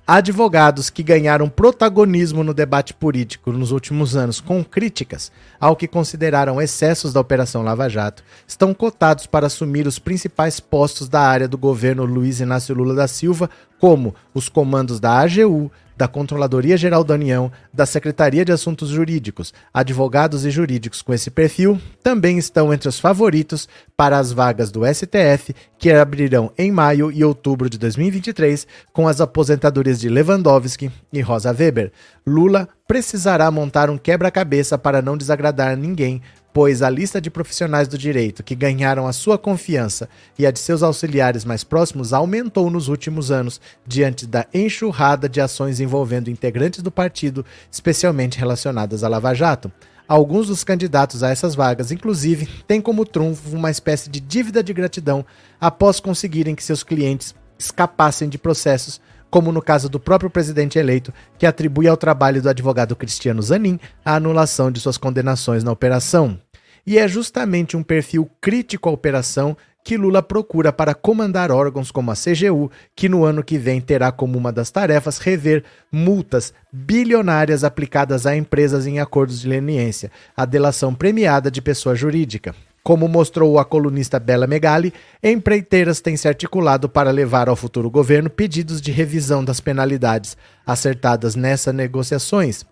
Advogados 0.06 0.90
que 0.90 1.02
ganharam 1.02 1.48
protagonismo 1.48 2.42
no 2.42 2.52
debate 2.52 2.92
político 2.92 3.52
nos 3.52 3.70
últimos 3.70 4.16
anos 4.16 4.40
com 4.40 4.64
críticas 4.64 5.30
ao 5.60 5.76
que 5.76 5.86
consideraram 5.86 6.60
excessos 6.60 7.12
da 7.12 7.20
Operação 7.20 7.62
Lava 7.62 7.88
Jato 7.88 8.24
estão 8.46 8.74
cotados 8.74 9.26
para 9.26 9.46
assumir 9.46 9.86
os 9.86 9.98
principais 9.98 10.58
postos 10.58 11.08
da 11.08 11.20
área 11.20 11.46
do 11.46 11.56
governo 11.56 12.04
Luiz 12.04 12.40
Inácio 12.40 12.74
Lula 12.74 12.94
da 12.94 13.06
Silva, 13.06 13.48
como 13.78 14.14
os 14.34 14.48
comandos 14.48 14.98
da 14.98 15.20
AGU, 15.20 15.70
da 16.02 16.08
Controladoria 16.08 16.76
Geral 16.76 17.04
da 17.04 17.14
União, 17.14 17.52
da 17.72 17.86
Secretaria 17.86 18.44
de 18.44 18.50
Assuntos 18.50 18.88
Jurídicos. 18.88 19.54
Advogados 19.72 20.44
e 20.44 20.50
jurídicos 20.50 21.00
com 21.00 21.14
esse 21.14 21.30
perfil 21.30 21.80
também 22.02 22.38
estão 22.38 22.74
entre 22.74 22.88
os 22.88 22.98
favoritos 22.98 23.68
para 23.96 24.18
as 24.18 24.32
vagas 24.32 24.72
do 24.72 24.80
STF, 24.84 25.54
que 25.78 25.92
abrirão 25.92 26.50
em 26.58 26.72
maio 26.72 27.12
e 27.12 27.24
outubro 27.24 27.70
de 27.70 27.78
2023, 27.78 28.66
com 28.92 29.06
as 29.06 29.20
aposentadorias 29.20 30.00
de 30.00 30.08
Lewandowski 30.08 30.90
e 31.12 31.20
Rosa 31.20 31.54
Weber. 31.56 31.92
Lula 32.26 32.68
precisará 32.88 33.48
montar 33.48 33.88
um 33.88 33.96
quebra-cabeça 33.96 34.76
para 34.76 35.00
não 35.00 35.16
desagradar 35.16 35.76
ninguém, 35.76 36.20
pois 36.52 36.82
a 36.82 36.90
lista 36.90 37.20
de 37.20 37.30
profissionais 37.30 37.88
do 37.88 37.96
direito 37.96 38.42
que 38.42 38.54
ganharam 38.54 39.06
a 39.06 39.12
sua 39.12 39.38
confiança 39.38 40.08
e 40.38 40.46
a 40.46 40.50
de 40.50 40.58
seus 40.58 40.82
auxiliares 40.82 41.44
mais 41.44 41.64
próximos 41.64 42.12
aumentou 42.12 42.70
nos 42.70 42.88
últimos 42.88 43.30
anos, 43.30 43.60
diante 43.86 44.26
da 44.26 44.46
enxurrada 44.52 45.28
de 45.28 45.40
ações 45.40 45.80
envolvendo 45.80 46.30
integrantes 46.30 46.82
do 46.82 46.90
partido, 46.90 47.44
especialmente 47.70 48.38
relacionadas 48.38 49.02
à 49.02 49.08
Lava 49.08 49.34
Jato. 49.34 49.72
Alguns 50.06 50.48
dos 50.48 50.62
candidatos 50.62 51.22
a 51.22 51.30
essas 51.30 51.54
vagas, 51.54 51.90
inclusive, 51.90 52.46
têm 52.66 52.80
como 52.80 53.06
trunfo 53.06 53.56
uma 53.56 53.70
espécie 53.70 54.10
de 54.10 54.20
dívida 54.20 54.62
de 54.62 54.72
gratidão 54.74 55.24
após 55.60 56.00
conseguirem 56.00 56.54
que 56.54 56.62
seus 56.62 56.82
clientes 56.82 57.34
escapassem 57.58 58.28
de 58.28 58.36
processos 58.36 59.00
como 59.32 59.50
no 59.50 59.62
caso 59.62 59.88
do 59.88 59.98
próprio 59.98 60.28
presidente 60.28 60.78
eleito, 60.78 61.10
que 61.38 61.46
atribui 61.46 61.88
ao 61.88 61.96
trabalho 61.96 62.42
do 62.42 62.50
advogado 62.50 62.94
Cristiano 62.94 63.40
Zanin 63.40 63.80
a 64.04 64.14
anulação 64.14 64.70
de 64.70 64.78
suas 64.78 64.98
condenações 64.98 65.64
na 65.64 65.72
operação. 65.72 66.38
E 66.86 66.98
é 66.98 67.08
justamente 67.08 67.74
um 67.74 67.82
perfil 67.82 68.30
crítico 68.42 68.90
à 68.90 68.92
operação 68.92 69.56
que 69.82 69.96
Lula 69.96 70.22
procura 70.22 70.70
para 70.70 70.94
comandar 70.94 71.50
órgãos 71.50 71.90
como 71.90 72.10
a 72.10 72.14
CGU, 72.14 72.70
que 72.94 73.08
no 73.08 73.24
ano 73.24 73.42
que 73.42 73.56
vem 73.56 73.80
terá 73.80 74.12
como 74.12 74.36
uma 74.36 74.52
das 74.52 74.70
tarefas 74.70 75.16
rever 75.16 75.64
multas 75.90 76.52
bilionárias 76.70 77.64
aplicadas 77.64 78.26
a 78.26 78.36
empresas 78.36 78.86
em 78.86 79.00
acordos 79.00 79.40
de 79.40 79.48
leniência, 79.48 80.10
a 80.36 80.44
delação 80.44 80.94
premiada 80.94 81.50
de 81.50 81.62
pessoa 81.62 81.94
jurídica. 81.94 82.54
Como 82.82 83.06
mostrou 83.06 83.60
a 83.60 83.64
colunista 83.64 84.18
Bela 84.18 84.44
Megali, 84.44 84.92
empreiteiras 85.22 86.00
têm 86.00 86.16
se 86.16 86.26
articulado 86.26 86.88
para 86.88 87.12
levar 87.12 87.48
ao 87.48 87.54
futuro 87.54 87.88
governo 87.88 88.28
pedidos 88.28 88.80
de 88.80 88.90
revisão 88.90 89.44
das 89.44 89.60
penalidades 89.60 90.36
acertadas 90.66 91.36
nessas 91.36 91.72
negociações. 91.72 92.66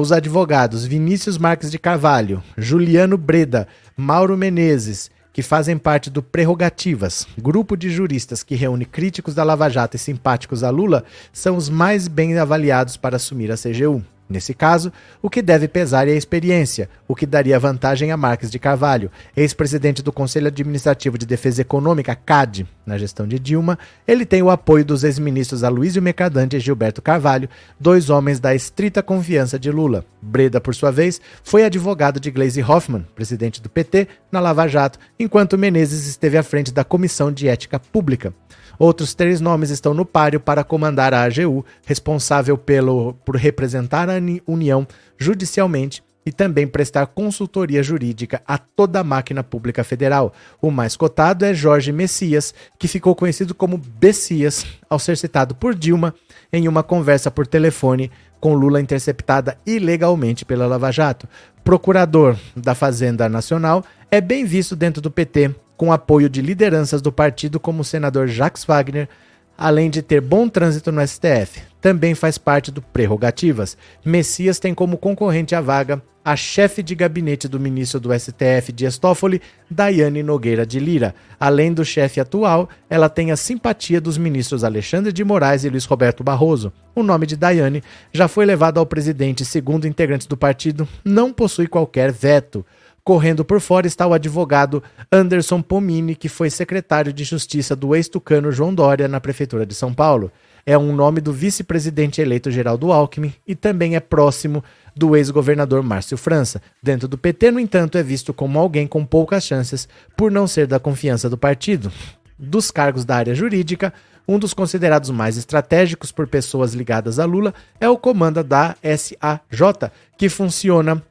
os 0.00 0.10
advogados 0.10 0.84
Vinícius 0.84 1.38
Marques 1.38 1.70
de 1.70 1.78
Carvalho, 1.78 2.42
Juliano 2.56 3.16
Breda, 3.16 3.68
Mauro 3.96 4.36
Menezes, 4.36 5.08
que 5.32 5.40
fazem 5.40 5.78
parte 5.78 6.10
do 6.10 6.20
Prerrogativas, 6.20 7.24
grupo 7.40 7.76
de 7.76 7.90
juristas 7.90 8.42
que 8.42 8.56
reúne 8.56 8.84
críticos 8.84 9.36
da 9.36 9.44
Lava 9.44 9.68
Jato 9.68 9.94
e 9.94 10.00
simpáticos 10.00 10.64
a 10.64 10.70
Lula, 10.70 11.04
são 11.32 11.56
os 11.56 11.68
mais 11.68 12.08
bem 12.08 12.36
avaliados 12.36 12.96
para 12.96 13.14
assumir 13.14 13.52
a 13.52 13.56
CGU. 13.56 14.02
Nesse 14.28 14.52
caso, 14.52 14.92
o 15.22 15.30
que 15.30 15.40
deve 15.40 15.66
pesar 15.66 16.06
é 16.06 16.10
a 16.10 16.16
experiência, 16.16 16.90
o 17.06 17.14
que 17.14 17.24
daria 17.24 17.58
vantagem 17.58 18.12
a 18.12 18.16
Marques 18.16 18.50
de 18.50 18.58
Carvalho, 18.58 19.10
ex-presidente 19.34 20.02
do 20.02 20.12
Conselho 20.12 20.48
Administrativo 20.48 21.16
de 21.16 21.24
Defesa 21.24 21.62
Econômica, 21.62 22.14
CAD, 22.14 22.66
na 22.84 22.98
gestão 22.98 23.26
de 23.26 23.38
Dilma. 23.38 23.78
Ele 24.06 24.26
tem 24.26 24.42
o 24.42 24.50
apoio 24.50 24.84
dos 24.84 25.02
ex-ministros 25.02 25.64
Aloysio 25.64 26.02
Mercadante 26.02 26.56
e 26.56 26.60
Gilberto 26.60 27.00
Carvalho, 27.00 27.48
dois 27.80 28.10
homens 28.10 28.38
da 28.38 28.54
estrita 28.54 29.02
confiança 29.02 29.58
de 29.58 29.70
Lula. 29.70 30.04
Breda, 30.20 30.60
por 30.60 30.74
sua 30.74 30.90
vez, 30.90 31.18
foi 31.42 31.64
advogado 31.64 32.20
de 32.20 32.30
Gleisi 32.30 32.62
Hoffmann, 32.62 33.06
presidente 33.14 33.62
do 33.62 33.70
PT, 33.70 34.08
na 34.30 34.40
Lava 34.40 34.68
Jato, 34.68 34.98
enquanto 35.18 35.56
Menezes 35.56 36.06
esteve 36.06 36.36
à 36.36 36.42
frente 36.42 36.70
da 36.70 36.84
Comissão 36.84 37.32
de 37.32 37.48
Ética 37.48 37.78
Pública. 37.78 38.34
Outros 38.78 39.14
três 39.14 39.40
nomes 39.40 39.70
estão 39.70 39.92
no 39.92 40.04
páreo 40.04 40.38
para 40.38 40.62
comandar 40.62 41.12
a 41.12 41.24
AGU, 41.24 41.64
responsável 41.84 42.56
pelo, 42.56 43.14
por 43.24 43.36
representar 43.36 44.08
a 44.08 44.14
União 44.46 44.86
judicialmente 45.18 46.02
e 46.24 46.32
também 46.32 46.66
prestar 46.66 47.06
consultoria 47.06 47.82
jurídica 47.82 48.42
a 48.46 48.58
toda 48.58 49.00
a 49.00 49.04
máquina 49.04 49.42
pública 49.42 49.82
federal. 49.82 50.32
O 50.60 50.70
mais 50.70 50.94
cotado 50.94 51.44
é 51.44 51.54
Jorge 51.54 51.90
Messias, 51.90 52.54
que 52.78 52.86
ficou 52.86 53.14
conhecido 53.14 53.54
como 53.54 53.78
Bessias 53.78 54.66
ao 54.90 54.98
ser 54.98 55.16
citado 55.16 55.54
por 55.54 55.74
Dilma 55.74 56.14
em 56.52 56.68
uma 56.68 56.82
conversa 56.82 57.30
por 57.30 57.46
telefone 57.46 58.10
com 58.40 58.54
Lula 58.54 58.80
interceptada 58.80 59.56
ilegalmente 59.66 60.44
pela 60.44 60.66
Lava 60.66 60.92
Jato. 60.92 61.26
Procurador 61.64 62.36
da 62.54 62.74
Fazenda 62.74 63.28
Nacional 63.28 63.82
é 64.10 64.20
bem 64.20 64.44
visto 64.44 64.76
dentro 64.76 65.00
do 65.00 65.10
PT, 65.10 65.54
com 65.78 65.92
apoio 65.92 66.28
de 66.28 66.42
lideranças 66.42 67.00
do 67.00 67.12
partido 67.12 67.58
como 67.58 67.80
o 67.80 67.84
senador 67.84 68.26
Jacques 68.26 68.64
Wagner, 68.64 69.08
além 69.56 69.88
de 69.88 70.02
ter 70.02 70.20
bom 70.20 70.48
trânsito 70.48 70.90
no 70.90 71.00
STF. 71.06 71.62
Também 71.80 72.16
faz 72.16 72.36
parte 72.36 72.70
do 72.72 72.82
Prerrogativas. 72.82 73.78
Messias 74.04 74.58
tem 74.58 74.74
como 74.74 74.98
concorrente 74.98 75.54
à 75.54 75.60
vaga 75.60 76.02
a 76.24 76.36
chefe 76.36 76.82
de 76.82 76.94
gabinete 76.94 77.48
do 77.48 77.58
ministro 77.58 77.98
do 77.98 78.10
STF 78.12 78.70
Dias 78.70 78.98
Toffoli, 78.98 79.40
Daiane 79.70 80.22
Nogueira 80.22 80.66
de 80.66 80.78
Lira. 80.78 81.14
Além 81.40 81.72
do 81.72 81.84
chefe 81.86 82.20
atual, 82.20 82.68
ela 82.90 83.08
tem 83.08 83.30
a 83.30 83.36
simpatia 83.36 83.98
dos 83.98 84.18
ministros 84.18 84.62
Alexandre 84.62 85.10
de 85.10 85.24
Moraes 85.24 85.64
e 85.64 85.70
Luiz 85.70 85.86
Roberto 85.86 86.22
Barroso. 86.22 86.70
O 86.94 87.02
nome 87.02 87.24
de 87.24 87.34
Daiane 87.34 87.82
já 88.12 88.28
foi 88.28 88.44
levado 88.44 88.78
ao 88.78 88.84
presidente, 88.84 89.42
segundo 89.42 89.86
integrantes 89.86 90.26
do 90.26 90.36
partido, 90.36 90.86
não 91.02 91.32
possui 91.32 91.66
qualquer 91.66 92.12
veto. 92.12 92.66
Correndo 93.08 93.42
por 93.42 93.58
fora 93.58 93.86
está 93.86 94.06
o 94.06 94.12
advogado 94.12 94.82
Anderson 95.10 95.62
Pomini, 95.62 96.14
que 96.14 96.28
foi 96.28 96.50
secretário 96.50 97.10
de 97.10 97.24
Justiça 97.24 97.74
do 97.74 97.96
ex-tucano 97.96 98.52
João 98.52 98.74
Dória 98.74 99.08
na 99.08 99.18
Prefeitura 99.18 99.64
de 99.64 99.74
São 99.74 99.94
Paulo. 99.94 100.30
É 100.66 100.76
um 100.76 100.94
nome 100.94 101.22
do 101.22 101.32
vice-presidente 101.32 102.20
eleito 102.20 102.50
Geraldo 102.50 102.92
Alckmin 102.92 103.32
e 103.46 103.54
também 103.54 103.96
é 103.96 104.00
próximo 104.00 104.62
do 104.94 105.16
ex-governador 105.16 105.82
Márcio 105.82 106.18
França. 106.18 106.60
Dentro 106.82 107.08
do 107.08 107.16
PT, 107.16 107.50
no 107.50 107.58
entanto, 107.58 107.96
é 107.96 108.02
visto 108.02 108.34
como 108.34 108.58
alguém 108.58 108.86
com 108.86 109.06
poucas 109.06 109.42
chances 109.42 109.88
por 110.14 110.30
não 110.30 110.46
ser 110.46 110.66
da 110.66 110.78
confiança 110.78 111.30
do 111.30 111.38
partido. 111.38 111.90
Dos 112.38 112.70
cargos 112.70 113.06
da 113.06 113.16
área 113.16 113.34
jurídica, 113.34 113.90
um 114.28 114.38
dos 114.38 114.52
considerados 114.52 115.08
mais 115.08 115.38
estratégicos 115.38 116.12
por 116.12 116.28
pessoas 116.28 116.74
ligadas 116.74 117.18
a 117.18 117.24
Lula 117.24 117.54
é 117.80 117.88
o 117.88 117.96
comando 117.96 118.44
da 118.44 118.76
SAJ, 118.82 119.90
que 120.18 120.28
funciona 120.28 121.02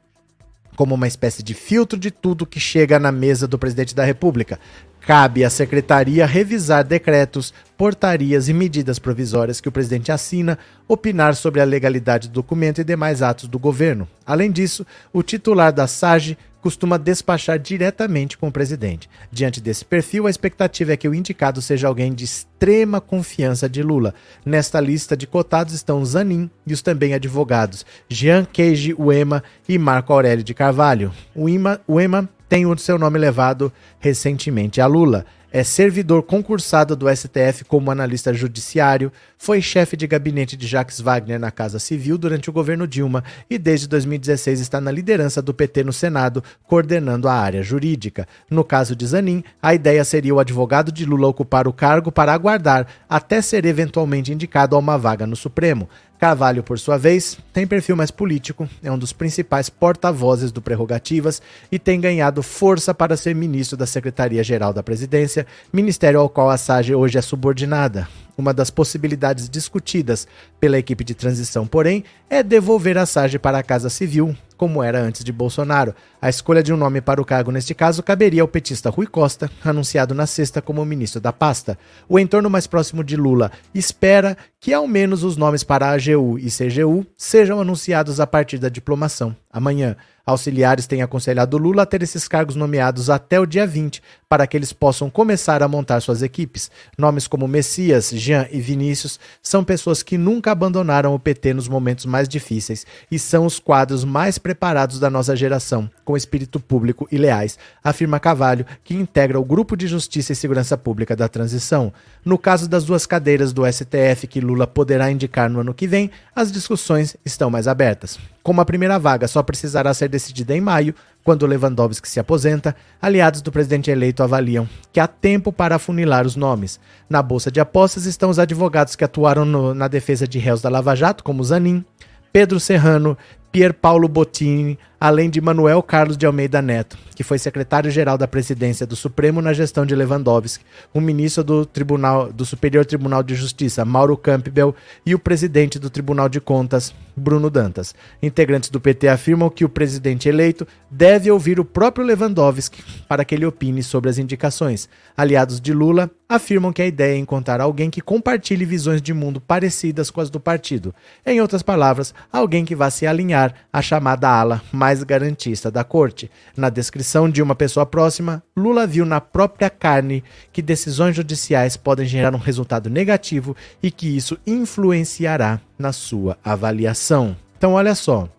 como 0.78 0.94
uma 0.94 1.08
espécie 1.08 1.42
de 1.42 1.54
filtro 1.54 1.98
de 1.98 2.08
tudo 2.08 2.46
que 2.46 2.60
chega 2.60 3.00
na 3.00 3.10
mesa 3.10 3.48
do 3.48 3.58
presidente 3.58 3.96
da 3.96 4.04
República. 4.04 4.60
Cabe 5.08 5.42
à 5.42 5.48
secretaria 5.48 6.26
revisar 6.26 6.84
decretos, 6.84 7.54
portarias 7.78 8.46
e 8.46 8.52
medidas 8.52 8.98
provisórias 8.98 9.58
que 9.58 9.66
o 9.66 9.72
presidente 9.72 10.12
assina, 10.12 10.58
opinar 10.86 11.34
sobre 11.34 11.62
a 11.62 11.64
legalidade 11.64 12.28
do 12.28 12.34
documento 12.34 12.82
e 12.82 12.84
demais 12.84 13.22
atos 13.22 13.48
do 13.48 13.58
governo. 13.58 14.06
Além 14.26 14.52
disso, 14.52 14.86
o 15.10 15.22
titular 15.22 15.72
da 15.72 15.86
SAGE 15.86 16.36
costuma 16.60 16.98
despachar 16.98 17.58
diretamente 17.58 18.36
com 18.36 18.48
o 18.48 18.52
presidente. 18.52 19.08
Diante 19.32 19.62
desse 19.62 19.82
perfil, 19.82 20.26
a 20.26 20.30
expectativa 20.30 20.92
é 20.92 20.96
que 20.98 21.08
o 21.08 21.14
indicado 21.14 21.62
seja 21.62 21.88
alguém 21.88 22.12
de 22.12 22.24
extrema 22.24 23.00
confiança 23.00 23.66
de 23.66 23.82
Lula. 23.82 24.14
Nesta 24.44 24.78
lista 24.78 25.16
de 25.16 25.26
cotados 25.26 25.72
estão 25.72 26.04
Zanin 26.04 26.50
e 26.66 26.74
os 26.74 26.82
também 26.82 27.14
advogados 27.14 27.86
Jean 28.10 28.44
Keiji 28.44 28.92
Uema 28.92 29.42
e 29.66 29.78
Marco 29.78 30.12
Aurélio 30.12 30.44
de 30.44 30.52
Carvalho. 30.52 31.14
O 31.34 31.46
Uema 31.88 32.28
tem 32.48 32.66
o 32.66 32.78
seu 32.78 32.98
nome 32.98 33.18
levado 33.18 33.72
recentemente 34.00 34.80
a 34.80 34.86
Lula 34.86 35.26
é 35.50 35.64
servidor 35.64 36.22
concursado 36.22 36.94
do 36.94 37.08
STF 37.08 37.64
como 37.66 37.90
analista 37.90 38.34
judiciário, 38.34 39.10
foi 39.38 39.62
chefe 39.62 39.96
de 39.96 40.06
gabinete 40.06 40.58
de 40.58 40.66
Jacques 40.66 41.00
Wagner 41.00 41.40
na 41.40 41.50
Casa 41.50 41.78
Civil 41.78 42.18
durante 42.18 42.50
o 42.50 42.52
governo 42.52 42.86
Dilma 42.86 43.24
e 43.48 43.56
desde 43.56 43.88
2016 43.88 44.60
está 44.60 44.78
na 44.78 44.90
liderança 44.90 45.40
do 45.40 45.54
PT 45.54 45.84
no 45.84 45.92
Senado, 45.92 46.44
coordenando 46.66 47.28
a 47.28 47.32
área 47.32 47.62
jurídica. 47.62 48.26
No 48.50 48.62
caso 48.62 48.94
de 48.94 49.06
Zanin, 49.06 49.42
a 49.62 49.72
ideia 49.74 50.04
seria 50.04 50.34
o 50.34 50.40
advogado 50.40 50.92
de 50.92 51.06
Lula 51.06 51.28
ocupar 51.28 51.66
o 51.66 51.72
cargo 51.72 52.12
para 52.12 52.34
aguardar 52.34 52.86
até 53.08 53.40
ser 53.40 53.64
eventualmente 53.64 54.32
indicado 54.32 54.76
a 54.76 54.78
uma 54.78 54.98
vaga 54.98 55.26
no 55.26 55.36
Supremo. 55.36 55.88
Carvalho, 56.18 56.64
por 56.64 56.80
sua 56.80 56.98
vez, 56.98 57.38
tem 57.52 57.64
perfil 57.64 57.94
mais 57.94 58.10
político, 58.10 58.68
é 58.82 58.90
um 58.90 58.98
dos 58.98 59.12
principais 59.12 59.70
porta-vozes 59.70 60.50
do 60.50 60.60
Prerrogativas 60.60 61.40
e 61.70 61.78
tem 61.78 62.00
ganhado 62.00 62.42
força 62.42 62.92
para 62.92 63.16
ser 63.16 63.36
ministro 63.36 63.76
da 63.76 63.86
Secretaria-Geral 63.86 64.72
da 64.72 64.82
Presidência, 64.82 65.46
ministério 65.72 66.18
ao 66.18 66.28
qual 66.28 66.50
a 66.50 66.58
SAGE 66.58 66.92
hoje 66.92 67.18
é 67.18 67.22
subordinada. 67.22 68.08
Uma 68.36 68.52
das 68.52 68.68
possibilidades 68.68 69.48
discutidas 69.48 70.26
pela 70.58 70.78
equipe 70.78 71.04
de 71.04 71.14
transição, 71.14 71.68
porém, 71.68 72.02
é 72.28 72.42
devolver 72.42 72.98
a 72.98 73.06
SAGE 73.06 73.38
para 73.38 73.58
a 73.58 73.62
Casa 73.62 73.88
Civil, 73.88 74.36
como 74.58 74.82
era 74.82 75.00
antes 75.00 75.24
de 75.24 75.32
Bolsonaro. 75.32 75.94
A 76.20 76.28
escolha 76.28 76.62
de 76.62 76.74
um 76.74 76.76
nome 76.76 77.00
para 77.00 77.22
o 77.22 77.24
cargo 77.24 77.50
neste 77.50 77.74
caso 77.74 78.02
caberia 78.02 78.42
ao 78.42 78.48
petista 78.48 78.90
Rui 78.90 79.06
Costa, 79.06 79.48
anunciado 79.64 80.14
na 80.14 80.26
sexta 80.26 80.60
como 80.60 80.84
ministro 80.84 81.20
da 81.20 81.32
pasta. 81.32 81.78
O 82.06 82.18
entorno 82.18 82.50
mais 82.50 82.66
próximo 82.66 83.02
de 83.02 83.16
Lula 83.16 83.52
espera 83.72 84.36
que 84.60 84.74
ao 84.74 84.86
menos 84.88 85.22
os 85.22 85.36
nomes 85.36 85.62
para 85.62 85.90
AGU 85.92 86.38
e 86.38 86.50
CGU 86.50 87.06
sejam 87.16 87.60
anunciados 87.60 88.18
a 88.18 88.26
partir 88.26 88.58
da 88.58 88.68
diplomação, 88.68 89.34
amanhã. 89.50 89.96
Auxiliares 90.28 90.86
têm 90.86 91.00
aconselhado 91.00 91.56
Lula 91.56 91.84
a 91.84 91.86
ter 91.86 92.02
esses 92.02 92.28
cargos 92.28 92.54
nomeados 92.54 93.08
até 93.08 93.40
o 93.40 93.46
dia 93.46 93.66
20, 93.66 94.02
para 94.28 94.46
que 94.46 94.58
eles 94.58 94.74
possam 94.74 95.08
começar 95.08 95.62
a 95.62 95.68
montar 95.68 96.02
suas 96.02 96.20
equipes. 96.20 96.70
Nomes 96.98 97.26
como 97.26 97.48
Messias, 97.48 98.10
Jean 98.10 98.46
e 98.52 98.60
Vinícius 98.60 99.18
são 99.42 99.64
pessoas 99.64 100.02
que 100.02 100.18
nunca 100.18 100.52
abandonaram 100.52 101.14
o 101.14 101.18
PT 101.18 101.54
nos 101.54 101.66
momentos 101.66 102.04
mais 102.04 102.28
difíceis 102.28 102.84
e 103.10 103.18
são 103.18 103.46
os 103.46 103.58
quadros 103.58 104.04
mais 104.04 104.36
preparados 104.36 105.00
da 105.00 105.08
nossa 105.08 105.34
geração, 105.34 105.90
com 106.04 106.14
espírito 106.14 106.60
público 106.60 107.08
e 107.10 107.16
leais, 107.16 107.58
afirma 107.82 108.20
Cavalho, 108.20 108.66
que 108.84 108.94
integra 108.94 109.40
o 109.40 109.44
Grupo 109.44 109.78
de 109.78 109.86
Justiça 109.86 110.34
e 110.34 110.36
Segurança 110.36 110.76
Pública 110.76 111.16
da 111.16 111.26
Transição. 111.26 111.90
No 112.22 112.36
caso 112.36 112.68
das 112.68 112.84
duas 112.84 113.06
cadeiras 113.06 113.50
do 113.50 113.62
STF 113.64 114.26
que 114.28 114.42
Lula 114.42 114.66
poderá 114.66 115.10
indicar 115.10 115.48
no 115.48 115.60
ano 115.60 115.72
que 115.72 115.86
vem, 115.86 116.10
as 116.36 116.52
discussões 116.52 117.16
estão 117.24 117.48
mais 117.48 117.66
abertas. 117.66 118.18
Como 118.48 118.62
a 118.62 118.64
primeira 118.64 118.98
vaga 118.98 119.28
só 119.28 119.42
precisará 119.42 119.92
ser 119.92 120.08
decidida 120.08 120.56
em 120.56 120.60
maio, 120.62 120.94
quando 121.22 121.44
Lewandowski 121.44 122.08
se 122.08 122.18
aposenta, 122.18 122.74
aliados 122.98 123.42
do 123.42 123.52
presidente 123.52 123.90
eleito 123.90 124.22
avaliam 124.22 124.66
que 124.90 124.98
há 124.98 125.06
tempo 125.06 125.52
para 125.52 125.76
afunilar 125.76 126.24
os 126.24 126.34
nomes. 126.34 126.80
Na 127.10 127.20
bolsa 127.20 127.50
de 127.50 127.60
apostas 127.60 128.06
estão 128.06 128.30
os 128.30 128.38
advogados 128.38 128.96
que 128.96 129.04
atuaram 129.04 129.44
no, 129.44 129.74
na 129.74 129.86
defesa 129.86 130.26
de 130.26 130.38
réus 130.38 130.62
da 130.62 130.70
Lava 130.70 130.96
Jato, 130.96 131.22
como 131.22 131.44
Zanin, 131.44 131.84
Pedro 132.32 132.58
Serrano, 132.58 133.18
Pier 133.52 133.74
Paulo 133.74 134.08
Bottini, 134.08 134.78
além 135.00 135.30
de 135.30 135.40
Manuel 135.40 135.82
Carlos 135.82 136.16
de 136.16 136.26
Almeida 136.26 136.60
Neto, 136.60 136.98
que 137.14 137.22
foi 137.22 137.38
secretário-geral 137.38 138.18
da 138.18 138.26
Presidência 138.26 138.86
do 138.86 138.96
Supremo 138.96 139.40
na 139.40 139.52
gestão 139.52 139.86
de 139.86 139.94
Lewandowski, 139.94 140.64
o 140.92 141.00
ministro 141.00 141.44
do 141.44 141.66
Tribunal 141.66 142.32
do 142.32 142.44
Superior 142.44 142.84
Tribunal 142.84 143.22
de 143.22 143.34
Justiça, 143.34 143.84
Mauro 143.84 144.16
Campbell, 144.16 144.74
e 145.04 145.14
o 145.14 145.18
presidente 145.18 145.78
do 145.78 145.90
Tribunal 145.90 146.28
de 146.28 146.40
Contas, 146.40 146.94
Bruno 147.16 147.50
Dantas. 147.50 147.94
Integrantes 148.22 148.70
do 148.70 148.80
PT 148.80 149.08
afirmam 149.08 149.50
que 149.50 149.64
o 149.64 149.68
presidente 149.68 150.28
eleito 150.28 150.66
deve 150.90 151.30
ouvir 151.30 151.60
o 151.60 151.64
próprio 151.64 152.06
Lewandowski 152.06 152.82
para 153.08 153.24
que 153.24 153.34
ele 153.34 153.46
opine 153.46 153.82
sobre 153.82 154.08
as 154.08 154.18
indicações. 154.18 154.88
Aliados 155.16 155.60
de 155.60 155.72
Lula 155.72 156.10
afirmam 156.28 156.72
que 156.72 156.82
a 156.82 156.86
ideia 156.86 157.14
é 157.14 157.18
encontrar 157.18 157.60
alguém 157.60 157.90
que 157.90 158.00
compartilhe 158.00 158.64
visões 158.64 159.00
de 159.00 159.14
mundo 159.14 159.40
parecidas 159.40 160.10
com 160.10 160.20
as 160.20 160.30
do 160.30 160.38
partido. 160.38 160.94
Em 161.24 161.40
outras 161.40 161.62
palavras, 161.62 162.14
alguém 162.30 162.64
que 162.64 162.74
vá 162.74 162.90
se 162.90 163.06
alinhar 163.06 163.54
à 163.72 163.80
chamada 163.80 164.28
ala 164.28 164.62
mais 164.70 164.87
mais 164.88 165.02
garantista 165.02 165.70
da 165.70 165.84
corte. 165.84 166.30
Na 166.56 166.70
descrição 166.70 167.28
de 167.28 167.42
uma 167.42 167.54
pessoa 167.54 167.84
próxima, 167.84 168.42
Lula 168.56 168.86
viu 168.86 169.04
na 169.04 169.20
própria 169.20 169.68
carne 169.68 170.24
que 170.50 170.62
decisões 170.62 171.14
judiciais 171.14 171.76
podem 171.76 172.06
gerar 172.06 172.34
um 172.34 172.38
resultado 172.38 172.88
negativo 172.88 173.54
e 173.82 173.90
que 173.90 174.16
isso 174.16 174.38
influenciará 174.46 175.60
na 175.78 175.92
sua 175.92 176.38
avaliação. 176.42 177.36
Então, 177.58 177.74
olha 177.74 177.94
só. 177.94 178.30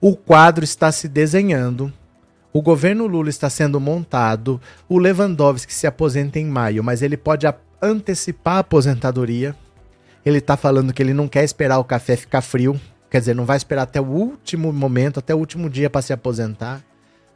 O 0.00 0.14
quadro 0.14 0.62
está 0.62 0.92
se 0.92 1.08
desenhando. 1.08 1.92
O 2.52 2.62
governo 2.62 3.08
Lula 3.08 3.30
está 3.30 3.50
sendo 3.50 3.80
montado. 3.80 4.60
O 4.88 4.96
Lewandowski 4.96 5.74
se 5.74 5.88
aposenta 5.88 6.38
em 6.38 6.46
maio, 6.46 6.84
mas 6.84 7.02
ele 7.02 7.16
pode 7.16 7.52
antecipar 7.82 8.56
a 8.56 8.60
aposentadoria. 8.60 9.56
Ele 10.24 10.38
está 10.38 10.56
falando 10.56 10.92
que 10.92 11.02
ele 11.02 11.14
não 11.14 11.26
quer 11.26 11.42
esperar 11.42 11.80
o 11.80 11.84
café 11.84 12.14
ficar 12.14 12.42
frio 12.42 12.80
Quer 13.10 13.18
dizer, 13.18 13.34
não 13.34 13.44
vai 13.44 13.56
esperar 13.56 13.82
até 13.82 14.00
o 14.00 14.06
último 14.06 14.72
momento, 14.72 15.18
até 15.18 15.34
o 15.34 15.38
último 15.38 15.68
dia 15.68 15.90
para 15.90 16.00
se 16.00 16.12
aposentar. 16.12 16.80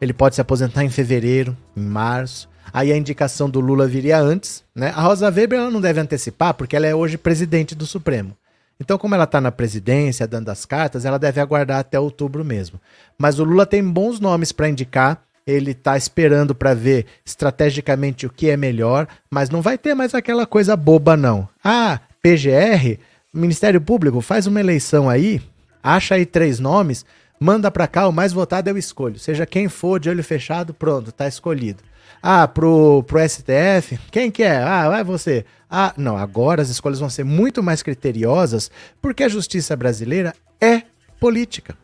Ele 0.00 0.12
pode 0.12 0.36
se 0.36 0.40
aposentar 0.40 0.84
em 0.84 0.90
fevereiro, 0.90 1.56
em 1.76 1.82
março. 1.82 2.48
Aí 2.72 2.92
a 2.92 2.96
indicação 2.96 3.50
do 3.50 3.60
Lula 3.60 3.86
viria 3.86 4.18
antes, 4.18 4.64
né? 4.74 4.92
A 4.94 5.02
Rosa 5.02 5.30
Weber 5.30 5.58
ela 5.58 5.70
não 5.70 5.80
deve 5.80 6.00
antecipar, 6.00 6.54
porque 6.54 6.76
ela 6.76 6.86
é 6.86 6.94
hoje 6.94 7.18
presidente 7.18 7.74
do 7.74 7.86
Supremo. 7.86 8.36
Então, 8.80 8.98
como 8.98 9.14
ela 9.14 9.24
está 9.24 9.40
na 9.40 9.52
presidência, 9.52 10.26
dando 10.26 10.48
as 10.48 10.64
cartas, 10.64 11.04
ela 11.04 11.18
deve 11.18 11.40
aguardar 11.40 11.78
até 11.78 11.98
outubro 11.98 12.44
mesmo. 12.44 12.80
Mas 13.16 13.38
o 13.38 13.44
Lula 13.44 13.66
tem 13.66 13.82
bons 13.82 14.18
nomes 14.18 14.52
para 14.52 14.68
indicar. 14.68 15.22
Ele 15.46 15.72
está 15.72 15.96
esperando 15.96 16.54
para 16.54 16.72
ver 16.72 17.06
estrategicamente 17.24 18.26
o 18.26 18.30
que 18.30 18.48
é 18.48 18.56
melhor, 18.56 19.06
mas 19.30 19.50
não 19.50 19.60
vai 19.60 19.76
ter 19.76 19.94
mais 19.94 20.14
aquela 20.14 20.46
coisa 20.46 20.74
boba, 20.74 21.16
não. 21.16 21.46
Ah, 21.62 22.00
PGR, 22.22 22.98
Ministério 23.32 23.80
Público, 23.80 24.20
faz 24.22 24.46
uma 24.46 24.58
eleição 24.58 25.08
aí, 25.08 25.42
acha 25.84 26.16
aí 26.16 26.26
três 26.26 26.58
nomes, 26.58 27.04
Manda 27.38 27.70
para 27.70 27.86
cá, 27.86 28.06
o 28.08 28.12
mais 28.12 28.32
votado 28.32 28.70
eu 28.70 28.78
escolho. 28.78 29.18
Seja 29.18 29.44
quem 29.44 29.68
for, 29.68 29.98
de 29.98 30.08
olho 30.08 30.22
fechado, 30.22 30.72
pronto, 30.72 31.12
tá 31.12 31.26
escolhido. 31.26 31.82
Ah, 32.22 32.46
pro, 32.46 33.02
pro 33.02 33.20
STF, 33.28 33.98
quem 34.10 34.30
que 34.30 34.42
é? 34.42 34.56
Ah, 34.56 34.88
vai 34.88 35.04
você. 35.04 35.44
Ah, 35.68 35.92
não, 35.96 36.16
agora 36.16 36.62
as 36.62 36.68
escolhas 36.70 37.00
vão 37.00 37.10
ser 37.10 37.24
muito 37.24 37.62
mais 37.62 37.82
criteriosas, 37.82 38.70
porque 39.02 39.24
a 39.24 39.28
justiça 39.28 39.76
brasileira 39.76 40.32
é 40.60 40.84
política. 41.20 41.76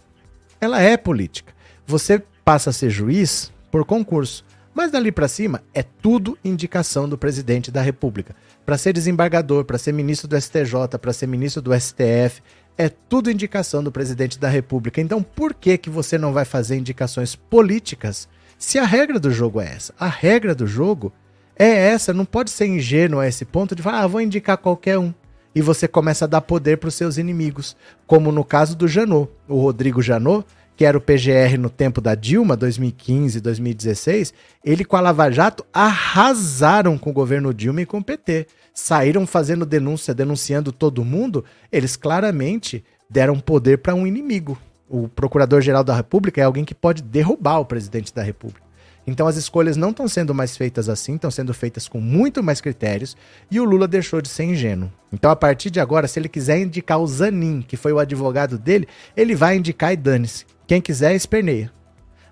Ela 0.61 0.81
é 0.81 0.97
política. 0.97 1.53
Você 1.87 2.23
passa 2.45 2.71
a 2.71 2.73
ser 2.73 2.89
juiz 2.89 3.53
por 3.71 3.85
concurso. 3.85 4.45
Mas 4.73 4.93
dali 4.93 5.11
para 5.11 5.29
cima 5.29 5.63
é 5.75 5.83
tudo 5.83 6.39
indicação 6.45 7.09
do 7.09 7.19
presidente 7.19 7.71
da 7.71 7.83
República. 7.83 8.37
Para 8.65 8.79
ser 8.79 8.93
desembargador, 8.93 9.65
para 9.65 9.77
ser 9.77 9.93
ministro 9.93 10.29
do 10.29 10.41
STJ, 10.41 10.99
para 11.01 11.13
ser 11.13 11.27
ministro 11.27 11.61
do 11.61 11.79
STF, 11.79 12.41
é 12.81 12.89
tudo 12.89 13.31
indicação 13.31 13.85
do 13.85 13.93
presidente 13.93 14.39
da 14.39 14.49
República. 14.49 15.03
Então, 15.03 15.23
por 15.23 15.53
que 15.53 15.77
que 15.77 15.91
você 15.91 16.17
não 16.17 16.33
vai 16.33 16.47
fazer 16.47 16.79
indicações 16.79 17.37
políticas 17.37 18.27
se 18.59 18.79
a 18.79 18.85
regra 18.87 19.21
do 19.21 19.31
jogo 19.31 19.61
é 19.61 19.67
essa? 19.67 19.93
A 20.01 20.09
regra 20.09 20.55
do 20.55 20.67
jogo 20.67 21.13
é 21.59 21.69
essa, 21.69 22.15
não 22.15 22.25
pode 22.25 22.51
ser 22.51 22.67
ingênuo 22.67 23.21
a 23.21 23.29
esse 23.29 23.45
ponto 23.45 23.77
de 23.77 23.83
falar, 23.83 24.01
ah, 24.01 24.07
vou 24.07 24.23
indicar 24.23 24.57
qualquer 24.57 24.99
um. 24.99 25.13
E 25.55 25.61
você 25.61 25.87
começa 25.87 26.25
a 26.25 26.29
dar 26.29 26.41
poder 26.41 26.79
para 26.79 26.89
os 26.89 26.95
seus 26.95 27.19
inimigos, 27.19 27.77
como 28.07 28.33
no 28.33 28.45
caso 28.45 28.75
do 28.75 28.89
Janot. 28.89 29.31
O 29.47 29.61
Rodrigo 29.61 30.01
Janot 30.01 30.47
que 30.81 30.85
era 30.87 30.97
o 30.97 31.01
PGR 31.01 31.59
no 31.59 31.69
tempo 31.69 32.01
da 32.01 32.15
Dilma, 32.15 32.57
2015, 32.57 33.39
2016, 33.39 34.33
ele 34.65 34.83
com 34.83 34.97
a 34.97 35.01
Lava 35.03 35.31
Jato 35.31 35.63
arrasaram 35.75 36.97
com 36.97 37.11
o 37.11 37.13
governo 37.13 37.53
Dilma 37.53 37.83
e 37.83 37.87
com 37.87 37.99
o 37.99 38.03
PT. 38.03 38.47
Saíram 38.83 39.27
fazendo 39.27 39.67
denúncia, 39.67 40.15
denunciando 40.15 40.73
todo 40.73 41.05
mundo, 41.05 41.45
eles 41.71 41.97
claramente 41.97 42.83
deram 43.11 43.39
poder 43.39 43.77
para 43.77 43.95
um 43.95 44.07
inimigo. 44.07 44.59
O 44.89 45.07
Procurador-Geral 45.07 45.85
da 45.85 45.95
República 45.95 46.41
é 46.41 46.45
alguém 46.45 46.65
que 46.65 46.75
pode 46.75 47.03
derrubar 47.03 47.59
o 47.59 47.65
presidente 47.67 48.13
da 48.13 48.23
República. 48.23 48.63
Então 49.07 49.27
as 49.27 49.37
escolhas 49.37 49.77
não 49.77 49.91
estão 49.91 50.09
sendo 50.09 50.35
mais 50.35 50.57
feitas 50.57 50.89
assim, 50.89 51.17
estão 51.17 51.31
sendo 51.31 51.53
feitas 51.53 51.87
com 51.87 52.01
muito 52.01 52.43
mais 52.43 52.63
critérios 52.63 53.19
e 53.51 53.61
o 53.61 53.65
Lula 53.65 53.87
deixou 53.87 54.23
de 54.23 54.31
ser 54.31 54.45
ingênuo. 54.45 54.91
Então 55.13 55.31
a 55.31 55.37
partir 55.37 55.69
de 55.69 55.79
agora, 55.79 56.09
se 56.09 56.19
ele 56.19 56.29
quiser 56.29 56.59
indicar 56.59 56.99
o 56.99 57.07
Zanin, 57.07 57.61
que 57.61 57.77
foi 57.77 57.93
o 57.93 57.99
advogado 57.99 58.57
dele, 58.57 58.89
ele 59.15 59.35
vai 59.35 59.57
indicar 59.57 59.93
e 59.93 59.97
dane-se. 59.97 60.47
Quem 60.67 60.81
quiser, 60.81 61.15
esperneia. 61.15 61.71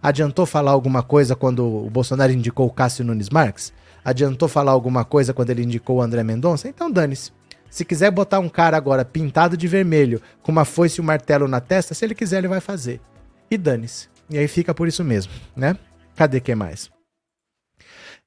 Adiantou 0.03 0.47
falar 0.47 0.71
alguma 0.71 1.03
coisa 1.03 1.37
quando 1.37 1.85
o 1.85 1.91
Bolsonaro 1.91 2.33
indicou 2.33 2.67
o 2.67 2.73
Cássio 2.73 3.05
Nunes 3.05 3.29
Marques? 3.29 3.71
Adiantou 4.09 4.49
falar 4.49 4.73
alguma 4.73 5.05
coisa 5.05 5.35
quando 5.35 5.51
ele 5.51 5.63
indicou 5.63 5.99
o 5.99 6.01
André 6.01 6.25
Mendonça? 6.25 6.67
Então 6.67 6.91
dane-se. 6.91 7.31
Se 7.69 7.85
quiser 7.85 8.11
botar 8.11 8.39
um 8.39 8.49
cara 8.49 8.75
agora 8.75 9.05
pintado 9.05 9.55
de 9.55 9.69
vermelho, 9.69 10.23
com 10.43 10.51
uma 10.51 10.65
foice 10.65 10.99
e 10.99 11.03
um 11.03 11.05
martelo 11.05 11.47
na 11.47 11.61
testa, 11.61 11.93
se 11.93 12.07
ele 12.07 12.15
quiser, 12.15 12.39
ele 12.39 12.49
vai 12.49 12.59
fazer. 12.59 13.03
E 13.51 13.59
dane-se. 13.59 14.09
E 14.31 14.39
aí 14.39 14.49
fica 14.49 14.73
por 14.73 14.89
isso 14.89 15.05
mesmo, 15.05 15.31
né? 15.55 15.77
Cadê 16.17 16.41
quem 16.41 16.55
mais? 16.55 16.91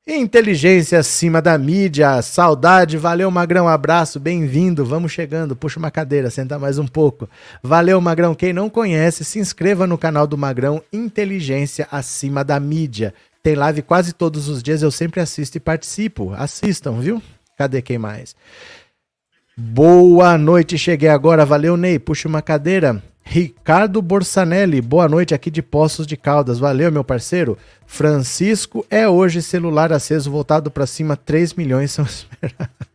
Inteligência 0.05 0.99
acima 0.99 1.41
da 1.41 1.57
mídia, 1.57 2.21
saudade, 2.21 2.97
valeu 2.97 3.31
Magrão, 3.31 3.67
abraço, 3.67 4.19
bem-vindo, 4.19 4.85
vamos 4.85 5.11
chegando, 5.11 5.55
puxa 5.55 5.79
uma 5.79 5.89
cadeira, 5.89 6.29
senta 6.29 6.59
mais 6.59 6.77
um 6.77 6.87
pouco. 6.87 7.27
Valeu 7.63 7.99
Magrão, 7.99 8.35
quem 8.35 8.53
não 8.53 8.69
conhece, 8.69 9.23
se 9.23 9.39
inscreva 9.39 9.87
no 9.87 9.97
canal 9.97 10.27
do 10.27 10.37
Magrão 10.37 10.83
Inteligência 10.93 11.87
acima 11.91 12.43
da 12.43 12.59
mídia. 12.59 13.13
Tem 13.43 13.55
live 13.55 13.81
quase 13.81 14.13
todos 14.13 14.47
os 14.47 14.61
dias, 14.61 14.83
eu 14.83 14.91
sempre 14.91 15.19
assisto 15.19 15.57
e 15.57 15.59
participo. 15.59 16.31
Assistam, 16.33 16.99
viu? 16.99 17.21
Cadê 17.57 17.81
quem 17.81 17.97
mais? 17.97 18.35
Boa 19.57 20.37
noite, 20.37 20.77
cheguei 20.77 21.09
agora, 21.09 21.45
valeu 21.45 21.75
Ney, 21.75 21.99
puxa 21.99 22.27
uma 22.27 22.41
cadeira. 22.41 23.01
Ricardo 23.23 24.01
Borsanelli, 24.01 24.81
boa 24.81 25.07
noite 25.07 25.33
aqui 25.33 25.49
de 25.49 25.61
Poços 25.61 26.05
de 26.05 26.17
Caldas. 26.17 26.59
Valeu, 26.59 26.91
meu 26.91 27.03
parceiro. 27.03 27.57
Francisco 27.85 28.85
é 28.89 29.07
hoje 29.07 29.41
celular 29.41 29.93
aceso 29.93 30.29
voltado 30.29 30.69
para 30.69 30.85
cima, 30.85 31.15
3 31.15 31.53
milhões 31.53 31.91
são 31.91 32.05
esperados. 32.05 32.91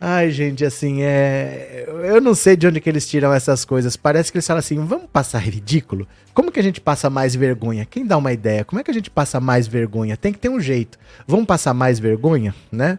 Ai, 0.00 0.30
gente, 0.30 0.64
assim, 0.64 1.02
é. 1.02 1.86
Eu 2.04 2.20
não 2.20 2.34
sei 2.34 2.54
de 2.54 2.66
onde 2.66 2.80
que 2.80 2.88
eles 2.88 3.08
tiram 3.08 3.32
essas 3.32 3.64
coisas. 3.64 3.96
Parece 3.96 4.30
que 4.30 4.36
eles 4.36 4.46
falam 4.46 4.58
assim: 4.58 4.76
vamos 4.84 5.08
passar 5.10 5.38
ridículo? 5.38 6.06
Como 6.34 6.52
que 6.52 6.60
a 6.60 6.62
gente 6.62 6.80
passa 6.80 7.08
mais 7.08 7.34
vergonha? 7.34 7.86
Quem 7.86 8.06
dá 8.06 8.16
uma 8.16 8.32
ideia? 8.32 8.64
Como 8.64 8.78
é 8.80 8.84
que 8.84 8.90
a 8.90 8.94
gente 8.94 9.10
passa 9.10 9.40
mais 9.40 9.66
vergonha? 9.66 10.16
Tem 10.16 10.32
que 10.32 10.38
ter 10.38 10.50
um 10.50 10.60
jeito. 10.60 10.98
Vamos 11.26 11.46
passar 11.46 11.72
mais 11.72 11.98
vergonha, 11.98 12.54
né? 12.70 12.98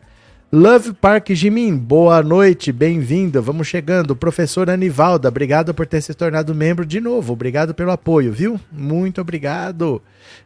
Love 0.51 0.93
Park 0.93 1.31
Jimin, 1.31 1.75
boa 1.75 2.23
noite, 2.23 2.71
bem-vindo. 2.71 3.41
Vamos 3.43 3.67
chegando. 3.67 4.15
Professor 4.15 4.69
Anivalda, 4.69 5.27
obrigado 5.27 5.73
por 5.73 5.85
ter 5.85 6.01
se 6.01 6.13
tornado 6.13 6.55
membro 6.55 6.85
de 6.85 7.01
novo. 7.01 7.33
Obrigado 7.33 7.75
pelo 7.75 7.91
apoio, 7.91 8.31
viu? 8.31 8.59
Muito 8.71 9.19
obrigado. 9.19 10.01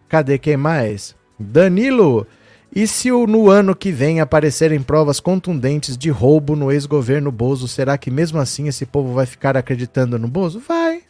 Cadê 0.09 0.39
quem 0.39 0.57
mais? 0.57 1.15
Danilo, 1.39 2.25
e 2.73 2.87
se 2.87 3.11
no 3.11 3.49
ano 3.49 3.75
que 3.75 3.91
vem 3.91 4.21
aparecerem 4.21 4.81
provas 4.81 5.19
contundentes 5.19 5.97
de 5.97 6.09
roubo 6.09 6.55
no 6.55 6.71
ex-governo 6.71 7.31
Bozo, 7.31 7.67
será 7.67 7.97
que 7.97 8.09
mesmo 8.09 8.39
assim 8.39 8.67
esse 8.67 8.85
povo 8.85 9.13
vai 9.13 9.25
ficar 9.25 9.57
acreditando 9.57 10.17
no 10.17 10.27
Bozo? 10.27 10.59
Vai. 10.59 11.03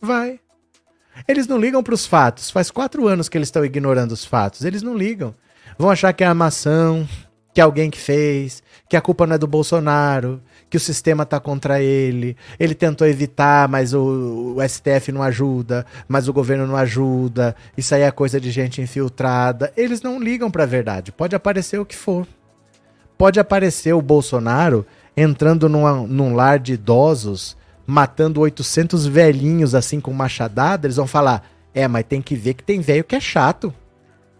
Vai. 0.00 0.40
Eles 1.28 1.46
não 1.46 1.58
ligam 1.58 1.82
para 1.82 1.94
os 1.94 2.06
fatos. 2.06 2.50
Faz 2.50 2.70
quatro 2.70 3.06
anos 3.06 3.28
que 3.28 3.36
eles 3.36 3.48
estão 3.48 3.64
ignorando 3.64 4.12
os 4.12 4.24
fatos. 4.24 4.64
Eles 4.64 4.82
não 4.82 4.96
ligam. 4.96 5.34
Vão 5.78 5.90
achar 5.90 6.12
que 6.12 6.24
é 6.24 6.26
armação, 6.26 7.06
que 7.54 7.60
alguém 7.60 7.88
que 7.88 7.98
fez, 7.98 8.64
que 8.88 8.96
a 8.96 9.00
culpa 9.00 9.26
não 9.26 9.36
é 9.36 9.38
do 9.38 9.46
Bolsonaro, 9.46 10.42
que 10.68 10.76
o 10.76 10.80
sistema 10.80 11.24
tá 11.24 11.38
contra 11.38 11.80
ele, 11.80 12.36
ele 12.58 12.74
tentou 12.74 13.06
evitar, 13.06 13.68
mas 13.68 13.94
o, 13.94 14.56
o, 14.56 14.68
STF 14.68 15.12
não 15.12 15.22
ajuda, 15.22 15.86
mas 16.08 16.26
o 16.26 16.32
governo 16.32 16.66
não 16.66 16.76
ajuda, 16.76 17.54
isso 17.78 17.94
aí 17.94 18.02
é 18.02 18.10
coisa 18.10 18.40
de 18.40 18.50
gente 18.50 18.82
infiltrada. 18.82 19.72
Eles 19.76 20.02
não 20.02 20.18
ligam 20.18 20.50
pra 20.50 20.66
verdade, 20.66 21.12
pode 21.12 21.36
aparecer 21.36 21.78
o 21.78 21.86
que 21.86 21.94
for. 21.94 22.26
Pode 23.16 23.38
aparecer 23.38 23.92
o 23.92 24.02
Bolsonaro 24.02 24.84
entrando 25.16 25.68
numa, 25.68 25.92
num 25.92 26.34
lar 26.34 26.58
de 26.58 26.72
idosos, 26.72 27.56
matando 27.86 28.40
800 28.40 29.06
velhinhos 29.06 29.76
assim 29.76 30.00
com 30.00 30.12
machadada, 30.12 30.88
eles 30.88 30.96
vão 30.96 31.06
falar: 31.06 31.48
é, 31.72 31.86
mas 31.86 32.04
tem 32.08 32.20
que 32.20 32.34
ver 32.34 32.54
que 32.54 32.64
tem 32.64 32.80
velho 32.80 33.04
que 33.04 33.14
é 33.14 33.20
chato 33.20 33.72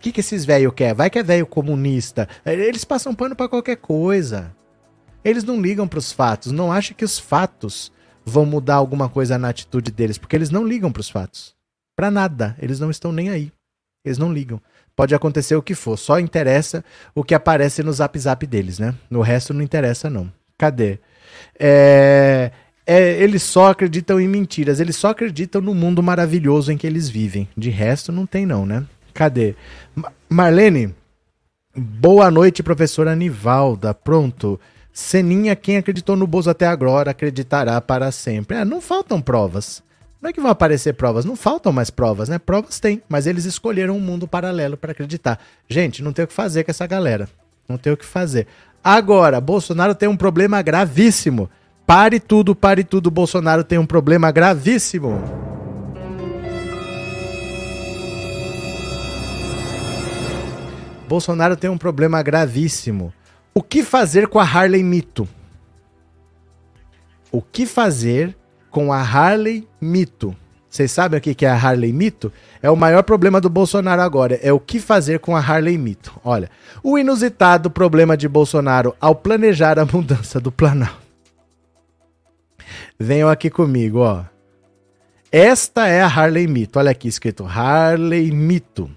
que, 0.05 0.13
que 0.13 0.21
esses 0.21 0.45
velhos 0.45 0.75
querem? 0.75 0.95
Vai 0.95 1.09
que 1.09 1.19
é 1.19 1.23
velho 1.23 1.47
comunista. 1.47 2.29
Eles 2.45 2.85
passam 2.85 3.15
pano 3.15 3.35
para 3.35 3.49
qualquer 3.49 3.77
coisa. 3.77 4.55
Eles 5.25 5.45
não 5.45 5.59
ligam 5.59 5.89
para 5.89 5.99
os 5.99 6.13
fatos. 6.13 6.53
Não 6.53 6.71
acham 6.71 6.95
que 6.95 7.05
os 7.05 7.19
fatos 7.19 7.91
vão 8.23 8.45
mudar 8.45 8.75
alguma 8.75 9.09
coisa 9.09 9.39
na 9.39 9.49
atitude 9.49 9.91
deles, 9.91 10.19
porque 10.19 10.37
eles 10.37 10.51
não 10.51 10.67
ligam 10.67 10.93
para 10.93 11.01
os 11.01 11.09
fatos. 11.09 11.55
Para 11.97 12.11
nada. 12.11 12.55
Eles 12.61 12.79
não 12.79 12.91
estão 12.91 13.13
nem 13.13 13.31
aí. 13.31 13.51
Eles 14.05 14.19
não 14.19 14.31
ligam. 14.31 14.61
Pode 14.95 15.15
acontecer 15.15 15.57
o 15.57 15.63
que 15.63 15.75
for. 15.75 15.97
Só 15.97 16.21
interessa 16.21 16.85
o 17.15 17.25
que 17.25 17.35
aparece 17.35 17.83
no 17.83 17.93
zap 17.93 18.19
zap 18.19 18.47
deles, 18.47 18.79
né? 18.79 18.95
No 19.09 19.23
resto 19.23 19.55
não 19.55 19.63
interessa, 19.63 20.11
não. 20.11 20.31
Cadê? 20.59 20.99
É, 21.59 22.53
é, 22.87 23.23
eles 23.23 23.43
só 23.43 23.71
acreditam 23.71 24.21
em 24.21 24.29
mentiras. 24.29 24.81
Eles 24.81 24.97
só 24.97 25.09
acreditam 25.09 25.63
no 25.63 25.75
mundo 25.75 26.03
maravilhoso 26.03 26.71
em 26.71 26.77
que 26.77 26.87
eles 26.87 27.09
vivem. 27.09 27.49
De 27.57 27.71
resto, 27.71 28.13
não 28.13 28.27
tem, 28.27 28.45
não, 28.45 28.67
né? 28.67 28.85
Cadê? 29.15 29.55
Marlene, 30.29 30.93
boa 31.75 32.31
noite, 32.31 32.63
professora 32.63 33.13
Anivalda. 33.13 33.95
Pronto. 33.95 34.61
Seninha, 34.93 35.55
quem 35.57 35.77
acreditou 35.77 36.17
no 36.17 36.27
Bozo 36.27 36.51
até 36.51 36.67
agora 36.67 37.13
acreditará 37.13 37.81
para 37.81 38.11
sempre. 38.11 38.57
É, 38.57 38.65
não 38.65 38.81
faltam 38.81 39.21
provas. 39.23 39.83
Não 40.21 40.31
é 40.31 40.33
que 40.33 40.41
vão 40.41 40.51
aparecer 40.51 40.95
provas, 40.95 41.25
não 41.25 41.37
faltam 41.37 41.71
mais 41.71 41.91
provas, 41.91 42.29
né? 42.29 42.39
Provas 42.39 42.81
tem, 42.81 43.03
mas 43.09 43.27
eles 43.27 43.45
escolheram 43.45 43.97
um 43.97 44.01
mundo 44.01 44.27
paralelo 44.27 44.77
para 44.77 44.93
acreditar. 44.93 45.39
Gente, 45.69 46.03
não 46.03 46.13
tem 46.13 46.25
o 46.25 46.29
que 46.29 46.33
fazer 46.33 46.65
com 46.65 46.71
essa 46.71 46.87
galera. 46.87 47.29
Não 47.69 47.77
tem 47.77 47.93
o 47.93 47.97
que 47.97 48.07
fazer. 48.07 48.47
Agora, 48.83 49.41
Bolsonaro 49.41 49.95
tem 49.95 50.09
um 50.09 50.17
problema 50.17 50.63
gravíssimo. 50.63 51.51
Pare 51.87 52.19
tudo, 52.19 52.55
pare 52.55 52.85
tudo. 52.85 53.11
Bolsonaro 53.11 53.63
tem 53.63 53.79
um 53.79 53.87
problema 53.87 54.31
gravíssimo. 54.31 55.54
Bolsonaro 61.09 61.57
tem 61.57 61.71
um 61.71 61.79
problema 61.79 62.23
gravíssimo. 62.23 63.13
O 63.55 63.63
que 63.63 63.83
fazer 63.85 64.27
com 64.27 64.39
a 64.39 64.45
Harley 64.45 64.83
Mito? 64.83 65.29
O 67.31 67.43
que 67.43 67.67
fazer 67.67 68.37
com 68.71 68.93
a 68.93 69.01
Harley 69.01 69.69
Mito? 69.81 70.35
Vocês 70.69 70.91
sabem 70.91 71.19
o 71.19 71.21
que 71.21 71.47
é 71.47 71.49
a 71.49 71.55
Harley 71.55 71.93
Mito? 71.93 72.33
É 72.61 72.69
o 72.69 72.77
maior 72.77 73.05
problema 73.05 73.41
do 73.41 73.49
Bolsonaro 73.49 74.03
agora. 74.03 74.41
É 74.43 74.53
o 74.53 74.59
que 74.59 74.81
fazer 74.81 75.21
com 75.21 75.37
a 75.37 75.41
Harley 75.41 75.79
Mito. 75.79 76.19
Olha, 76.25 76.51
o 76.83 76.99
inusitado 76.99 77.71
problema 77.71 78.17
de 78.17 78.29
Bolsonaro 78.29 78.97
ao 79.01 79.15
planejar 79.15 79.79
a 79.79 79.85
mudança 79.85 80.41
do 80.41 80.51
Planalto. 80.51 81.05
Venham 82.99 83.29
aqui 83.29 83.51
comigo, 83.51 83.99
ó. 83.99 84.25
Esta 85.31 85.87
é 85.87 86.03
a 86.03 86.07
Harley 86.07 86.49
Mito. 86.49 86.79
Olha 86.79 86.91
aqui 86.91 87.07
escrito 87.07 87.45
Harley 87.45 88.33
Mito. 88.33 88.91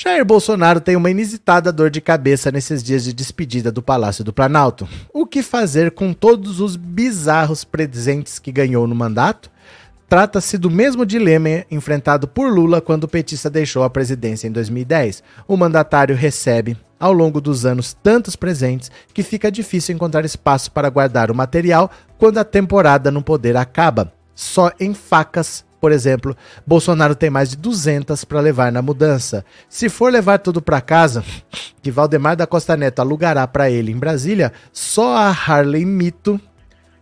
Jair 0.00 0.24
Bolsonaro 0.24 0.80
tem 0.80 0.94
uma 0.94 1.10
inusitada 1.10 1.72
dor 1.72 1.90
de 1.90 2.00
cabeça 2.00 2.52
nesses 2.52 2.84
dias 2.84 3.02
de 3.02 3.12
despedida 3.12 3.72
do 3.72 3.82
Palácio 3.82 4.22
do 4.22 4.32
Planalto. 4.32 4.88
O 5.12 5.26
que 5.26 5.42
fazer 5.42 5.90
com 5.90 6.12
todos 6.12 6.60
os 6.60 6.76
bizarros 6.76 7.64
presentes 7.64 8.38
que 8.38 8.52
ganhou 8.52 8.86
no 8.86 8.94
mandato? 8.94 9.50
Trata-se 10.08 10.56
do 10.56 10.70
mesmo 10.70 11.04
dilema 11.04 11.64
enfrentado 11.68 12.28
por 12.28 12.48
Lula 12.48 12.80
quando 12.80 13.04
o 13.04 13.08
petista 13.08 13.50
deixou 13.50 13.82
a 13.82 13.90
presidência 13.90 14.46
em 14.46 14.52
2010. 14.52 15.20
O 15.48 15.56
mandatário 15.56 16.14
recebe, 16.14 16.76
ao 17.00 17.12
longo 17.12 17.40
dos 17.40 17.66
anos, 17.66 17.92
tantos 17.92 18.36
presentes 18.36 18.92
que 19.12 19.24
fica 19.24 19.50
difícil 19.50 19.96
encontrar 19.96 20.24
espaço 20.24 20.70
para 20.70 20.88
guardar 20.88 21.28
o 21.28 21.34
material 21.34 21.90
quando 22.16 22.38
a 22.38 22.44
temporada 22.44 23.10
no 23.10 23.20
poder 23.20 23.56
acaba. 23.56 24.12
Só 24.32 24.70
em 24.78 24.94
facas, 24.94 25.64
por 25.80 25.92
exemplo, 25.92 26.36
Bolsonaro 26.66 27.14
tem 27.14 27.30
mais 27.30 27.50
de 27.50 27.56
200 27.56 28.24
para 28.24 28.40
levar 28.40 28.72
na 28.72 28.82
mudança. 28.82 29.44
Se 29.68 29.88
for 29.88 30.12
levar 30.12 30.38
tudo 30.38 30.60
para 30.60 30.80
casa, 30.80 31.24
que 31.82 31.90
Valdemar 31.90 32.36
da 32.36 32.46
Costa 32.46 32.76
Neto 32.76 33.00
alugará 33.00 33.46
para 33.46 33.70
ele 33.70 33.92
em 33.92 33.98
Brasília, 33.98 34.52
só 34.72 35.16
a 35.16 35.28
Harley 35.28 35.84
Mito 35.84 36.40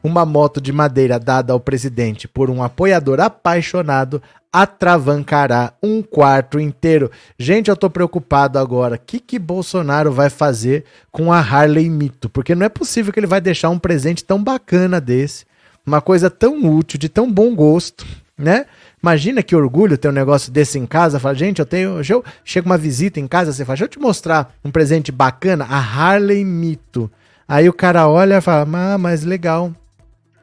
uma 0.06 0.24
moto 0.24 0.60
de 0.60 0.72
madeira 0.72 1.18
dada 1.18 1.52
ao 1.52 1.58
presidente 1.58 2.28
por 2.28 2.48
um 2.48 2.62
apoiador 2.62 3.18
apaixonado 3.20 4.22
atravancará 4.52 5.74
um 5.82 6.00
quarto 6.00 6.58
inteiro. 6.58 7.10
Gente, 7.38 7.68
eu 7.68 7.76
tô 7.76 7.90
preocupado 7.90 8.58
agora. 8.58 8.94
O 8.94 8.98
que, 8.98 9.18
que 9.20 9.38
Bolsonaro 9.38 10.12
vai 10.12 10.30
fazer 10.30 10.84
com 11.10 11.32
a 11.32 11.38
Harley 11.40 11.90
Mito? 11.90 12.30
Porque 12.30 12.54
não 12.54 12.64
é 12.64 12.68
possível 12.68 13.12
que 13.12 13.20
ele 13.20 13.26
vai 13.26 13.40
deixar 13.40 13.68
um 13.68 13.78
presente 13.78 14.24
tão 14.24 14.42
bacana 14.42 15.00
desse, 15.00 15.44
uma 15.84 16.00
coisa 16.00 16.30
tão 16.30 16.64
útil, 16.74 16.98
de 16.98 17.08
tão 17.08 17.30
bom 17.30 17.54
gosto, 17.54 18.06
né? 18.38 18.66
Imagina 19.02 19.42
que 19.42 19.56
orgulho 19.56 19.96
ter 19.96 20.08
um 20.08 20.12
negócio 20.12 20.52
desse 20.52 20.78
em 20.78 20.86
casa. 20.86 21.18
Fala, 21.20 21.34
gente, 21.34 21.58
eu 21.58 21.66
tenho. 21.66 22.02
Eu 22.02 22.24
uma 22.64 22.78
visita 22.78 23.20
em 23.20 23.26
casa, 23.26 23.52
você 23.52 23.64
fala, 23.64 23.76
deixa 23.76 23.84
eu 23.84 23.88
te 23.88 23.98
mostrar 23.98 24.54
um 24.64 24.70
presente 24.70 25.10
bacana, 25.10 25.64
a 25.64 25.78
Harley 25.78 26.44
Mito. 26.44 27.10
Aí 27.48 27.68
o 27.68 27.72
cara 27.72 28.08
olha 28.08 28.38
e 28.38 28.40
fala, 28.40 28.94
ah, 28.94 28.98
mas 28.98 29.22
legal, 29.22 29.72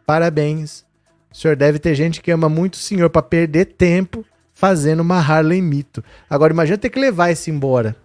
Parabéns. 0.06 0.84
O 1.32 1.36
senhor 1.38 1.56
deve 1.56 1.80
ter 1.80 1.96
gente 1.96 2.22
que 2.22 2.32
ama 2.32 2.50
muito 2.50 2.76
o 2.76 2.78
senhor 2.78 3.10
para 3.10 3.22
perder 3.22 3.66
tempo 3.66 4.24
fazendo 4.54 5.00
uma 5.00 5.18
Harley 5.18 5.62
mito. 5.62 6.04
Agora 6.30 6.54
imagina 6.54 6.78
ter 6.78 6.89
que 6.89 7.00
levar 7.00 7.32
esse 7.32 7.50
embora. 7.50 7.96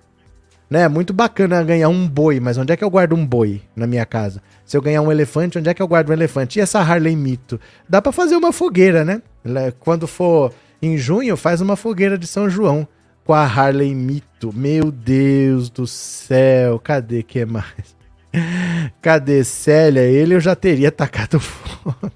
Né? 0.71 0.87
Muito 0.87 1.13
bacana 1.13 1.63
ganhar 1.63 1.89
um 1.89 2.07
boi, 2.07 2.41
mas 2.41 2.59
onde 2.59 2.73
é 2.73 2.77
que 2.77 2.85
eu 2.85 2.91
guardo 2.91 3.15
um 3.15 3.27
boi 3.27 3.63
na 3.75 3.87
minha 3.87 4.05
casa? 4.05 4.43
Se 4.65 4.77
eu 4.77 4.83
ganhar 4.83 5.03
um 5.03 5.11
elefante, 5.11 5.59
onde 5.59 5.69
é 5.69 5.75
que 5.75 5.83
eu 5.83 5.89
guardo 5.89 6.11
um 6.11 6.13
elefante? 6.13 6.59
E 6.59 6.63
essa 6.63 6.79
Harley 6.81 7.17
mito? 7.17 7.61
Dá 7.89 8.01
para 8.01 8.13
fazer 8.13 8.37
uma 8.37 8.53
fogueira, 8.53 9.05
né? 9.05 9.23
Quando 9.81 10.07
for 10.07 10.53
em 10.81 10.97
junho, 10.97 11.37
faz 11.37 11.61
uma 11.61 11.77
fogueira 11.77 12.17
de 12.17 12.27
São 12.27 12.49
João 12.49 12.87
com 13.25 13.35
a 13.35 13.45
Harley 13.45 13.95
mito. 13.95 14.53
Meu 14.55 14.91
Deus 14.91 15.69
do 15.69 15.87
céu, 15.87 16.79
cadê 16.79 17.23
que 17.23 17.45
mais? 17.45 17.97
Cadê 19.03 19.43
Célia? 19.45 20.03
Ele 20.03 20.35
eu 20.35 20.41
já 20.41 20.55
teria 20.55 20.93
tacado 20.93 21.41
fogo. 21.41 22.13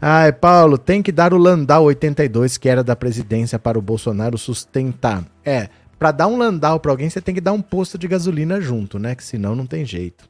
Ai, 0.00 0.32
Paulo, 0.32 0.78
tem 0.78 1.02
que 1.02 1.12
dar 1.12 1.32
o 1.32 1.38
Landau 1.38 1.84
82, 1.84 2.56
que 2.56 2.68
era 2.68 2.82
da 2.82 2.96
presidência, 2.96 3.58
para 3.58 3.78
o 3.78 3.82
Bolsonaro 3.82 4.38
sustentar. 4.38 5.24
É, 5.44 5.68
para 5.98 6.12
dar 6.12 6.26
um 6.26 6.36
Landau 6.36 6.80
para 6.80 6.90
alguém, 6.90 7.08
você 7.08 7.20
tem 7.20 7.34
que 7.34 7.40
dar 7.40 7.52
um 7.52 7.62
posto 7.62 7.98
de 7.98 8.08
gasolina 8.08 8.60
junto, 8.60 8.98
né? 8.98 9.14
Que 9.14 9.24
senão 9.24 9.54
não 9.54 9.66
tem 9.66 9.84
jeito. 9.84 10.28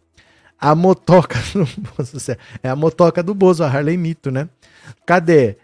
A 0.58 0.74
motoca 0.74 1.38
do 1.52 1.66
Bozo, 1.96 2.36
é 2.62 2.68
a 2.68 2.76
motoca 2.76 3.22
do 3.22 3.34
Bozo, 3.34 3.64
a 3.64 3.68
Harley 3.68 3.96
Mito, 3.96 4.30
né? 4.30 4.48
Cadê? 5.04 5.56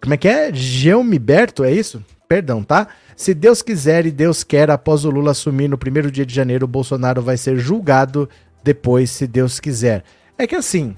Como 0.00 0.14
é 0.14 0.16
que 0.16 0.28
é? 0.28 0.52
Geomiberto, 0.52 1.64
é 1.64 1.72
isso? 1.72 2.04
Perdão, 2.28 2.62
tá? 2.62 2.88
Se 3.14 3.32
Deus 3.32 3.62
quiser 3.62 4.04
e 4.04 4.10
Deus 4.10 4.42
quer, 4.42 4.70
após 4.70 5.04
o 5.04 5.10
Lula 5.10 5.30
assumir 5.30 5.68
no 5.68 5.78
primeiro 5.78 6.10
dia 6.10 6.26
de 6.26 6.34
janeiro, 6.34 6.64
o 6.64 6.68
Bolsonaro 6.68 7.22
vai 7.22 7.36
ser 7.36 7.56
julgado 7.56 8.28
depois, 8.64 9.10
se 9.10 9.26
Deus 9.26 9.60
quiser. 9.60 10.02
É 10.36 10.46
que 10.46 10.56
assim, 10.56 10.96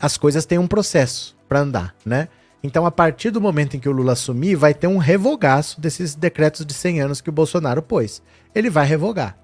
as 0.00 0.16
coisas 0.16 0.44
têm 0.44 0.58
um 0.58 0.66
processo 0.66 1.36
para 1.48 1.60
andar, 1.60 1.94
né? 2.04 2.28
Então, 2.62 2.84
a 2.84 2.90
partir 2.90 3.30
do 3.30 3.40
momento 3.40 3.76
em 3.76 3.80
que 3.80 3.88
o 3.88 3.92
Lula 3.92 4.12
assumir, 4.12 4.56
vai 4.56 4.74
ter 4.74 4.88
um 4.88 4.98
revogaço 4.98 5.80
desses 5.80 6.16
decretos 6.16 6.66
de 6.66 6.74
100 6.74 7.00
anos 7.00 7.20
que 7.20 7.30
o 7.30 7.32
Bolsonaro 7.32 7.80
pôs. 7.80 8.20
Ele 8.52 8.68
vai 8.68 8.84
revogar. 8.84 9.38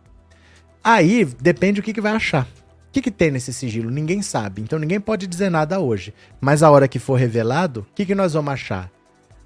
Aí, 0.82 1.24
depende 1.24 1.80
do 1.80 1.84
que, 1.84 1.92
que 1.92 2.00
vai 2.00 2.12
achar. 2.12 2.46
Que, 2.94 3.02
que 3.02 3.10
tem 3.10 3.32
nesse 3.32 3.52
sigilo? 3.52 3.90
Ninguém 3.90 4.22
sabe. 4.22 4.62
Então, 4.62 4.78
ninguém 4.78 5.00
pode 5.00 5.26
dizer 5.26 5.50
nada 5.50 5.80
hoje. 5.80 6.14
Mas 6.40 6.62
a 6.62 6.70
hora 6.70 6.86
que 6.86 7.00
for 7.00 7.16
revelado, 7.16 7.80
o 7.80 7.86
que, 7.92 8.06
que 8.06 8.14
nós 8.14 8.34
vamos 8.34 8.54
achar? 8.54 8.88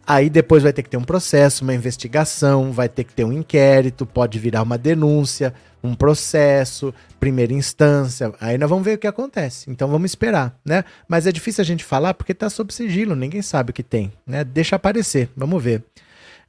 Aí 0.06 0.28
depois 0.28 0.62
vai 0.62 0.72
ter 0.72 0.82
que 0.82 0.90
ter 0.90 0.98
um 0.98 1.02
processo, 1.02 1.64
uma 1.64 1.72
investigação, 1.72 2.72
vai 2.72 2.90
ter 2.90 3.04
que 3.04 3.14
ter 3.14 3.24
um 3.24 3.32
inquérito, 3.32 4.04
pode 4.04 4.38
virar 4.38 4.62
uma 4.62 4.76
denúncia, 4.76 5.54
um 5.82 5.94
processo, 5.94 6.92
primeira 7.18 7.54
instância. 7.54 8.34
Aí 8.38 8.58
nós 8.58 8.68
vamos 8.68 8.84
ver 8.84 8.96
o 8.96 8.98
que 8.98 9.06
acontece. 9.06 9.70
Então 9.70 9.88
vamos 9.88 10.10
esperar, 10.10 10.54
né? 10.62 10.84
Mas 11.08 11.26
é 11.26 11.32
difícil 11.32 11.62
a 11.62 11.64
gente 11.64 11.84
falar 11.84 12.12
porque 12.12 12.34
tá 12.34 12.50
sob 12.50 12.72
sigilo, 12.72 13.14
ninguém 13.14 13.40
sabe 13.40 13.70
o 13.70 13.74
que 13.74 13.82
tem, 13.82 14.12
né? 14.26 14.44
Deixa 14.44 14.76
aparecer, 14.76 15.30
vamos 15.34 15.62
ver. 15.62 15.82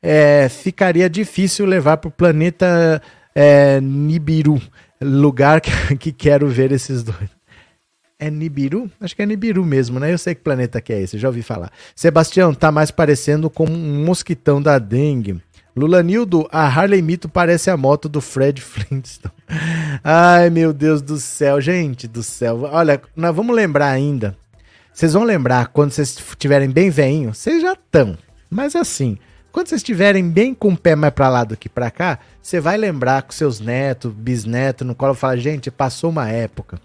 É, 0.01 0.49
ficaria 0.49 1.09
difícil 1.09 1.65
levar 1.65 1.95
para 1.97 2.09
o 2.09 2.11
planeta 2.11 3.01
é, 3.33 3.79
Nibiru, 3.79 4.61
lugar 5.01 5.61
que, 5.61 5.71
que 5.97 6.11
quero 6.11 6.47
ver 6.47 6.71
esses 6.71 7.03
dois. 7.03 7.29
É 8.17 8.29
Nibiru? 8.29 8.91
Acho 8.99 9.15
que 9.15 9.21
é 9.21 9.25
Nibiru 9.25 9.63
mesmo, 9.63 9.99
né? 9.99 10.11
Eu 10.11 10.17
sei 10.17 10.35
que 10.35 10.41
planeta 10.41 10.81
que 10.81 10.91
é 10.91 11.01
esse, 11.01 11.17
já 11.17 11.29
ouvi 11.29 11.41
falar. 11.41 11.71
Sebastião, 11.95 12.53
tá 12.53 12.69
mais 12.69 12.91
parecendo 12.91 13.49
como 13.49 13.71
um 13.71 14.03
mosquitão 14.03 14.61
da 14.61 14.77
dengue. 14.77 15.41
Lulanildo, 15.73 16.45
a 16.51 16.65
Harley 16.65 17.01
Mito 17.01 17.29
parece 17.29 17.69
a 17.69 17.77
moto 17.77 18.09
do 18.09 18.19
Fred 18.19 18.59
Flintstone. 18.61 19.33
Ai, 20.03 20.49
meu 20.49 20.73
Deus 20.73 21.01
do 21.01 21.17
céu, 21.17 21.61
gente 21.61 22.07
do 22.07 22.21
céu. 22.21 22.63
Olha, 22.63 23.01
nós 23.15 23.33
vamos 23.33 23.55
lembrar 23.55 23.89
ainda. 23.89 24.35
Vocês 24.91 25.13
vão 25.13 25.23
lembrar 25.23 25.67
quando 25.67 25.91
vocês 25.91 26.09
estiverem 26.17 26.69
bem 26.69 26.89
veinho, 26.89 27.33
vocês 27.33 27.61
já 27.61 27.71
estão. 27.71 28.17
Mas 28.49 28.75
assim, 28.75 29.17
quando 29.51 29.67
vocês 29.67 29.79
estiverem 29.79 30.29
bem 30.29 30.53
com 30.53 30.69
o 30.69 30.77
pé 30.77 30.95
mais 30.95 31.13
para 31.13 31.29
lá 31.29 31.43
do 31.43 31.57
que 31.57 31.67
para 31.67 31.89
cá, 31.89 32.19
você 32.41 32.59
vai 32.59 32.77
lembrar 32.77 33.23
com 33.23 33.31
seus 33.31 33.59
netos, 33.59 34.13
bisnetos, 34.13 34.85
no 34.85 34.95
qual 34.95 35.11
eu 35.11 35.15
falo, 35.15 35.37
gente, 35.37 35.71
passou 35.71 36.09
uma 36.09 36.29
época 36.29 36.79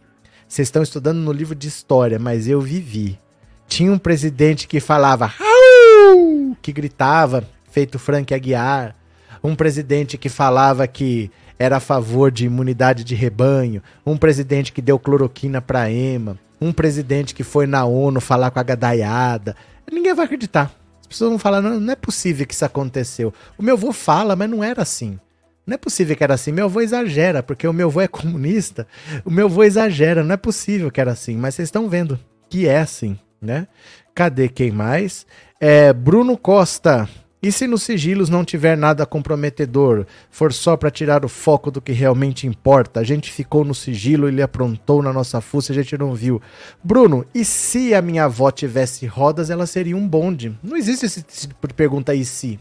vocês 0.54 0.68
estão 0.68 0.84
estudando 0.84 1.18
no 1.18 1.32
livro 1.32 1.54
de 1.54 1.66
história, 1.66 2.16
mas 2.16 2.46
eu 2.46 2.60
vivi. 2.60 3.18
Tinha 3.66 3.92
um 3.92 3.98
presidente 3.98 4.68
que 4.68 4.78
falava 4.78 5.32
que 6.62 6.72
gritava, 6.72 7.44
feito 7.72 7.98
Frank 7.98 8.32
Aguiar. 8.32 8.94
Um 9.42 9.56
presidente 9.56 10.16
que 10.16 10.28
falava 10.28 10.86
que 10.86 11.28
era 11.58 11.78
a 11.78 11.80
favor 11.80 12.30
de 12.30 12.46
imunidade 12.46 13.02
de 13.02 13.16
rebanho. 13.16 13.82
Um 14.06 14.16
presidente 14.16 14.72
que 14.72 14.80
deu 14.80 14.96
cloroquina 14.96 15.60
para 15.60 15.90
EMA. 15.90 16.38
Um 16.60 16.72
presidente 16.72 17.34
que 17.34 17.42
foi 17.42 17.66
na 17.66 17.84
ONU 17.84 18.20
falar 18.20 18.52
com 18.52 18.60
a 18.60 18.62
gadaiada. 18.62 19.56
Ninguém 19.90 20.14
vai 20.14 20.24
acreditar. 20.24 20.72
As 21.04 21.06
pessoas 21.06 21.28
vão 21.28 21.38
falar: 21.38 21.60
não, 21.60 21.78
não 21.78 21.92
é 21.92 21.96
possível 21.96 22.46
que 22.46 22.54
isso 22.54 22.64
aconteceu. 22.64 23.32
O 23.58 23.62
meu 23.62 23.74
avô 23.74 23.92
fala, 23.92 24.34
mas 24.34 24.48
não 24.48 24.64
era 24.64 24.80
assim. 24.80 25.20
Não 25.66 25.74
é 25.74 25.78
possível 25.78 26.16
que 26.16 26.24
era 26.24 26.32
assim. 26.32 26.50
Meu 26.50 26.64
avô 26.64 26.80
exagera, 26.80 27.42
porque 27.42 27.68
o 27.68 27.72
meu 27.74 27.88
avô 27.88 28.00
é 28.00 28.08
comunista. 28.08 28.86
O 29.22 29.30
meu 29.30 29.46
avô 29.46 29.62
exagera, 29.62 30.24
não 30.24 30.32
é 30.32 30.38
possível 30.38 30.90
que 30.90 31.00
era 31.00 31.12
assim. 31.12 31.36
Mas 31.36 31.54
vocês 31.54 31.68
estão 31.68 31.88
vendo 31.90 32.18
que 32.48 32.66
é 32.66 32.78
assim, 32.78 33.18
né? 33.40 33.68
Cadê 34.14 34.48
quem 34.48 34.70
mais? 34.70 35.26
É, 35.60 35.92
Bruno 35.92 36.38
Costa. 36.38 37.06
E 37.44 37.52
se 37.52 37.66
nos 37.66 37.82
sigilos 37.82 38.30
não 38.30 38.42
tiver 38.42 38.74
nada 38.74 39.04
comprometedor, 39.04 40.06
for 40.30 40.50
só 40.50 40.78
para 40.78 40.90
tirar 40.90 41.26
o 41.26 41.28
foco 41.28 41.70
do 41.70 41.78
que 41.78 41.92
realmente 41.92 42.46
importa? 42.46 43.00
A 43.00 43.04
gente 43.04 43.30
ficou 43.30 43.66
no 43.66 43.74
sigilo, 43.74 44.26
ele 44.26 44.40
aprontou 44.40 45.02
na 45.02 45.12
nossa 45.12 45.42
fuça, 45.42 45.70
a 45.70 45.74
gente 45.74 45.98
não 45.98 46.14
viu. 46.14 46.40
Bruno, 46.82 47.26
e 47.34 47.44
se 47.44 47.92
a 47.92 48.00
minha 48.00 48.24
avó 48.24 48.50
tivesse 48.50 49.04
rodas, 49.04 49.50
ela 49.50 49.66
seria 49.66 49.94
um 49.94 50.08
bonde? 50.08 50.58
Não 50.62 50.74
existe 50.74 51.04
esse 51.04 51.20
tipo 51.22 51.68
de 51.68 51.74
pergunta 51.74 52.14
e 52.14 52.24
se. 52.24 52.58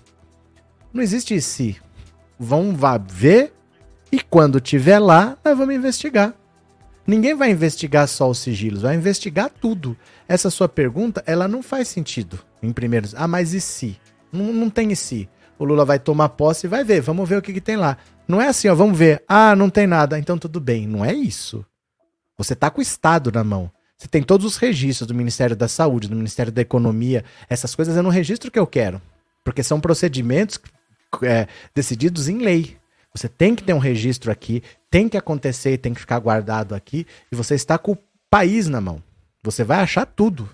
Não 0.92 1.02
existe 1.02 1.34
e 1.34 1.42
se 1.42 1.78
vão 2.38 2.76
ver 3.08 3.54
e 4.12 4.20
quando 4.20 4.60
tiver 4.60 5.00
lá, 5.00 5.38
nós 5.46 5.58
vamos 5.58 5.76
investigar. 5.76 6.34
Ninguém 7.08 7.34
vai 7.34 7.52
investigar 7.52 8.06
só 8.10 8.30
os 8.30 8.40
sigilos, 8.40 8.82
vai 8.82 8.96
investigar 8.96 9.50
tudo. 9.50 9.96
Essa 10.28 10.50
sua 10.50 10.68
pergunta, 10.68 11.24
ela 11.26 11.48
não 11.48 11.64
faz 11.64 11.88
sentido. 11.88 12.38
Em 12.62 12.74
primeiro, 12.74 13.08
ah, 13.16 13.30
mas 13.30 13.54
e 13.54 13.62
se? 13.62 13.98
Não, 14.34 14.52
não 14.52 14.70
tem 14.70 14.92
e 14.92 14.96
se. 14.96 15.30
O 15.58 15.64
Lula 15.64 15.86
vai 15.86 16.00
tomar 16.00 16.30
posse 16.30 16.66
e 16.66 16.70
vai 16.70 16.84
ver, 16.84 17.02
vamos 17.02 17.30
ver 17.30 17.38
o 17.38 17.42
que, 17.42 17.54
que 17.54 17.62
tem 17.62 17.78
lá. 17.78 17.98
Não 18.28 18.42
é 18.42 18.48
assim, 18.48 18.68
ó, 18.68 18.76
vamos 18.76 18.98
ver. 18.98 19.24
Ah, 19.28 19.56
não 19.56 19.70
tem 19.70 19.86
nada, 19.86 20.18
então 20.18 20.38
tudo 20.38 20.60
bem. 20.60 20.88
Não 20.88 21.06
é 21.06 21.14
isso. 21.14 21.66
Você 22.38 22.56
tá 22.56 22.70
com 22.70 22.80
o 22.80 22.82
Estado 22.82 23.32
na 23.32 23.44
mão. 23.44 23.72
Você 23.96 24.08
tem 24.08 24.24
todos 24.24 24.46
os 24.46 24.58
registros 24.58 25.08
do 25.08 25.14
Ministério 25.14 25.56
da 25.56 25.68
Saúde, 25.68 26.10
do 26.10 26.16
Ministério 26.16 26.52
da 26.52 26.62
Economia. 26.62 27.24
Essas 27.48 27.76
coisas 27.76 27.96
é 27.96 28.02
no 28.02 28.10
registro 28.10 28.52
que 28.52 28.60
eu 28.60 28.68
quero. 28.68 29.02
Porque 29.46 29.62
são 29.62 29.80
procedimentos 29.80 30.60
é, 31.22 31.48
decididos 31.76 32.28
em 32.28 32.40
lei. 32.40 32.78
Você 33.14 33.30
tem 33.30 33.56
que 33.56 33.64
ter 33.64 33.74
um 33.74 33.80
registro 33.80 34.32
aqui, 34.32 34.64
tem 34.90 35.08
que 35.08 35.18
acontecer, 35.18 35.78
tem 35.78 35.94
que 35.94 36.00
ficar 36.00 36.18
guardado 36.20 36.74
aqui, 36.74 37.06
e 37.32 37.36
você 37.36 37.54
está 37.54 37.78
com 37.78 37.92
o 37.92 37.98
país 38.30 38.68
na 38.68 38.82
mão. 38.82 39.04
Você 39.44 39.64
vai 39.64 39.80
achar 39.80 40.06
tudo. 40.06 40.50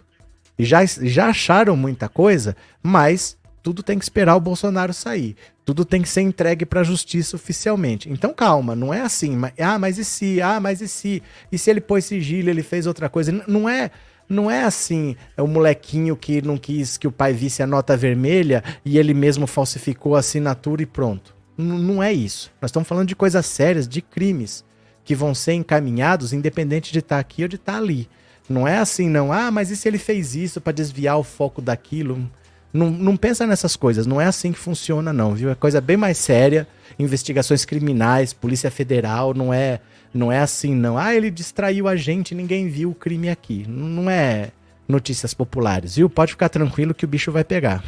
E 0.57 0.65
já, 0.65 0.83
já 0.85 1.27
acharam 1.27 1.77
muita 1.77 2.09
coisa, 2.09 2.55
mas 2.83 3.37
tudo 3.69 3.83
tem 3.83 3.99
que 3.99 4.03
esperar 4.03 4.35
o 4.35 4.39
Bolsonaro 4.39 4.91
sair. 4.91 5.35
Tudo 5.63 5.85
tem 5.85 6.01
que 6.01 6.09
ser 6.09 6.21
entregue 6.21 6.65
para 6.65 6.79
a 6.79 6.83
justiça 6.83 7.35
oficialmente. 7.35 8.09
Então 8.09 8.33
calma, 8.33 8.75
não 8.75 8.91
é 8.91 9.01
assim. 9.01 9.35
Mas, 9.35 9.53
ah, 9.59 9.77
mas 9.77 9.99
e 9.99 10.03
se? 10.03 10.41
Ah, 10.41 10.59
mas 10.59 10.81
e 10.81 10.87
se? 10.87 11.21
E 11.51 11.57
se 11.57 11.69
ele 11.69 11.79
pôs 11.79 12.03
sigilo, 12.03 12.49
ele 12.49 12.63
fez 12.63 12.87
outra 12.87 13.07
coisa? 13.07 13.31
Não 13.47 13.69
é 13.69 13.91
Não 14.27 14.49
é 14.49 14.63
assim, 14.63 15.15
é 15.37 15.41
o 15.43 15.47
molequinho 15.47 16.17
que 16.17 16.41
não 16.41 16.57
quis 16.57 16.97
que 16.97 17.07
o 17.07 17.11
pai 17.11 17.31
visse 17.31 17.61
a 17.61 17.67
nota 17.67 17.95
vermelha 17.95 18.63
e 18.83 18.97
ele 18.97 19.13
mesmo 19.13 19.45
falsificou 19.45 20.15
a 20.15 20.19
assinatura 20.19 20.81
e 20.81 20.87
pronto. 20.87 21.35
N 21.55 21.79
não 21.79 22.01
é 22.01 22.11
isso. 22.11 22.51
Nós 22.59 22.69
estamos 22.69 22.89
falando 22.89 23.07
de 23.07 23.15
coisas 23.15 23.45
sérias, 23.45 23.87
de 23.87 24.01
crimes 24.01 24.65
que 25.05 25.13
vão 25.13 25.35
ser 25.35 25.53
encaminhados 25.53 26.33
independente 26.33 26.91
de 26.91 26.99
estar 26.99 27.17
tá 27.17 27.19
aqui 27.19 27.43
ou 27.43 27.47
de 27.47 27.57
estar 27.57 27.73
tá 27.73 27.77
ali. 27.77 28.09
Não 28.49 28.67
é 28.67 28.79
assim, 28.79 29.07
não. 29.07 29.31
Ah, 29.31 29.51
mas 29.51 29.69
e 29.69 29.77
se 29.77 29.87
ele 29.87 29.99
fez 29.99 30.35
isso 30.35 30.59
para 30.59 30.73
desviar 30.73 31.19
o 31.19 31.23
foco 31.23 31.61
daquilo? 31.61 32.27
Não, 32.71 32.89
não 32.89 33.17
pensa 33.17 33.47
nessas 33.47 33.75
coisas. 33.75 34.05
Não 34.05 34.19
é 34.19 34.25
assim 34.25 34.51
que 34.51 34.59
funciona, 34.59 35.11
não, 35.11 35.33
viu? 35.33 35.49
É 35.49 35.55
coisa 35.55 35.81
bem 35.81 35.97
mais 35.97 36.17
séria. 36.17 36.67
Investigações 36.97 37.65
criminais, 37.65 38.33
Polícia 38.33 38.69
Federal, 38.69 39.33
não 39.33 39.53
é, 39.53 39.79
não 40.13 40.31
é 40.31 40.39
assim, 40.39 40.75
não. 40.75 40.97
Ah, 40.97 41.15
ele 41.15 41.31
distraiu 41.31 41.87
a 41.87 41.95
gente, 41.95 42.35
ninguém 42.35 42.67
viu 42.67 42.91
o 42.91 42.95
crime 42.95 43.29
aqui. 43.29 43.65
Não 43.67 44.09
é 44.09 44.49
notícias 44.87 45.33
populares, 45.33 45.95
viu? 45.95 46.09
Pode 46.09 46.31
ficar 46.31 46.49
tranquilo 46.49 46.93
que 46.93 47.05
o 47.05 47.07
bicho 47.07 47.31
vai 47.31 47.43
pegar. 47.43 47.83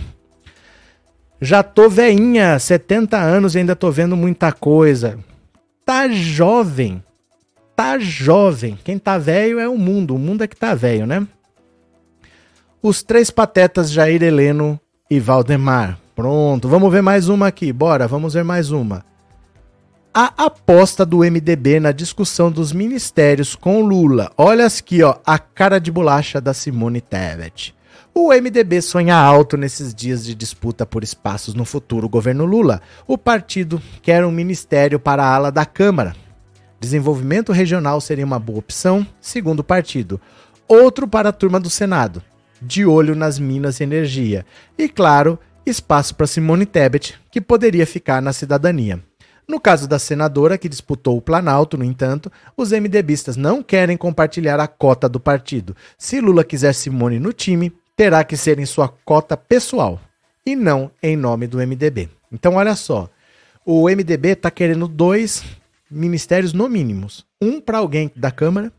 Já 1.42 1.64
tô 1.64 1.90
veinha, 1.90 2.58
70 2.58 3.18
anos 3.18 3.56
e 3.56 3.60
ainda 3.60 3.76
tô 3.76 3.92
vendo 3.92 4.16
muita 4.16 4.52
coisa. 4.52 5.18
Tá 5.84 6.08
jovem 6.08 7.04
tá 7.82 7.98
jovem. 7.98 8.78
Quem 8.84 9.00
tá 9.00 9.18
velho 9.18 9.60
é 9.60 9.68
o 9.68 9.76
mundo. 9.76 10.14
O 10.16 10.20
mundo 10.20 10.44
é 10.44 10.48
que 10.48 10.56
tá 10.56 10.76
velho, 10.76 11.08
né? 11.08 11.28
Os 12.82 13.04
três 13.04 13.30
patetas 13.30 13.92
Jair 13.92 14.24
Heleno 14.24 14.80
e 15.10 15.20
Valdemar. 15.20 16.00
Pronto, 16.16 16.68
vamos 16.68 16.92
ver 16.92 17.02
mais 17.02 17.30
uma 17.30 17.48
aqui. 17.48 17.72
Bora, 17.72 18.08
vamos 18.08 18.34
ver 18.34 18.44
mais 18.44 18.72
uma. 18.72 19.06
A 20.14 20.34
aposta 20.46 21.06
do 21.06 21.20
MDB 21.20 21.80
na 21.80 21.92
discussão 21.92 22.52
dos 22.52 22.74
ministérios 22.74 23.56
com 23.56 23.82
Lula. 23.82 24.32
Olha 24.38 24.66
aqui, 24.66 25.04
ó, 25.04 25.16
a 25.26 25.40
cara 25.40 25.80
de 25.80 25.92
bolacha 25.92 26.42
da 26.42 26.54
Simone 26.54 27.02
Tebet. 27.02 27.74
O 28.14 28.34
MDB 28.34 28.82
sonha 28.82 29.16
alto 29.16 29.56
nesses 29.56 29.94
dias 29.94 30.26
de 30.26 30.36
disputa 30.36 30.86
por 30.86 31.04
espaços 31.04 31.54
no 31.54 31.64
futuro 31.64 32.10
governo 32.10 32.46
Lula. 32.46 32.82
O 33.08 33.18
partido 33.18 33.82
quer 34.02 34.26
um 34.26 34.32
ministério 34.32 35.00
para 35.00 35.24
a 35.24 35.34
ala 35.34 35.52
da 35.52 35.66
Câmara, 35.66 36.14
Desenvolvimento 36.82 37.52
regional 37.52 38.02
seria 38.02 38.26
uma 38.26 38.40
boa 38.40 38.58
opção, 38.58 39.06
segundo 39.22 39.60
o 39.60 39.64
partido. 39.64 40.20
Outro 40.68 41.08
para 41.08 41.30
a 41.30 41.32
turma 41.32 41.60
do 41.60 41.70
Senado, 41.70 42.24
de 42.62 42.86
olho 42.86 43.16
nas 43.16 43.40
minas 43.40 43.80
e 43.80 43.84
energia. 43.84 44.46
E, 44.78 44.88
claro, 44.88 45.40
espaço 45.66 46.16
para 46.16 46.28
Simone 46.28 46.66
Tebet, 46.66 47.20
que 47.32 47.42
poderia 47.42 47.86
ficar 47.86 48.22
na 48.22 48.34
cidadania. 48.34 49.02
No 49.48 49.60
caso 49.60 49.88
da 49.88 50.00
senadora 50.00 50.58
que 50.58 50.70
disputou 50.70 51.18
o 51.18 51.22
Planalto, 51.22 51.78
no 51.78 51.84
entanto, 51.84 52.32
os 52.56 52.72
MDBistas 52.72 53.36
não 53.36 53.62
querem 53.62 53.98
compartilhar 53.98 54.60
a 54.60 54.68
cota 54.68 55.10
do 55.10 55.20
partido. 55.20 55.76
Se 55.98 56.22
Lula 56.22 56.44
quiser 56.44 56.74
Simone 56.74 57.20
no 57.20 57.34
time, 57.34 57.74
terá 57.96 58.24
que 58.24 58.38
ser 58.38 58.60
em 58.60 58.66
sua 58.66 58.88
cota 58.88 59.36
pessoal 59.36 60.00
e 60.46 60.56
não 60.56 60.90
em 61.04 61.18
nome 61.18 61.48
do 61.48 61.58
MDB. 61.58 62.10
Então, 62.32 62.56
olha 62.56 62.76
só, 62.76 63.10
o 63.66 63.90
MDB 63.90 64.30
está 64.30 64.50
querendo 64.50 64.88
dois 64.88 65.44
ministérios 65.90 66.54
no 66.54 66.70
mínimos. 66.70 67.26
Um 67.42 67.60
para 67.60 67.80
alguém 67.80 68.10
da 68.16 68.32
Câmara 68.32 68.72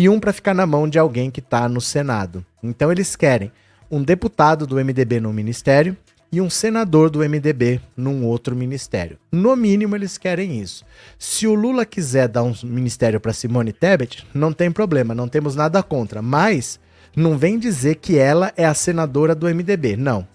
e 0.00 0.08
um 0.08 0.18
para 0.18 0.32
ficar 0.32 0.54
na 0.54 0.64
mão 0.64 0.88
de 0.88 0.98
alguém 0.98 1.30
que 1.30 1.40
está 1.40 1.68
no 1.68 1.78
Senado. 1.78 2.42
Então 2.62 2.90
eles 2.90 3.14
querem 3.14 3.52
um 3.90 4.02
deputado 4.02 4.66
do 4.66 4.76
MDB 4.76 5.20
no 5.20 5.30
ministério 5.30 5.94
e 6.32 6.40
um 6.40 6.48
senador 6.48 7.10
do 7.10 7.18
MDB 7.18 7.82
num 7.94 8.24
outro 8.24 8.56
ministério. 8.56 9.18
No 9.30 9.54
mínimo 9.54 9.94
eles 9.94 10.16
querem 10.16 10.58
isso. 10.58 10.86
Se 11.18 11.46
o 11.46 11.52
Lula 11.52 11.84
quiser 11.84 12.28
dar 12.28 12.42
um 12.44 12.54
ministério 12.64 13.20
para 13.20 13.34
Simone 13.34 13.74
Tebet, 13.74 14.26
não 14.32 14.54
tem 14.54 14.72
problema, 14.72 15.14
não 15.14 15.28
temos 15.28 15.54
nada 15.54 15.82
contra, 15.82 16.22
mas 16.22 16.80
não 17.14 17.36
vem 17.36 17.58
dizer 17.58 17.96
que 17.96 18.16
ela 18.16 18.54
é 18.56 18.64
a 18.64 18.72
senadora 18.72 19.34
do 19.34 19.54
MDB. 19.54 19.98
Não. 19.98 20.26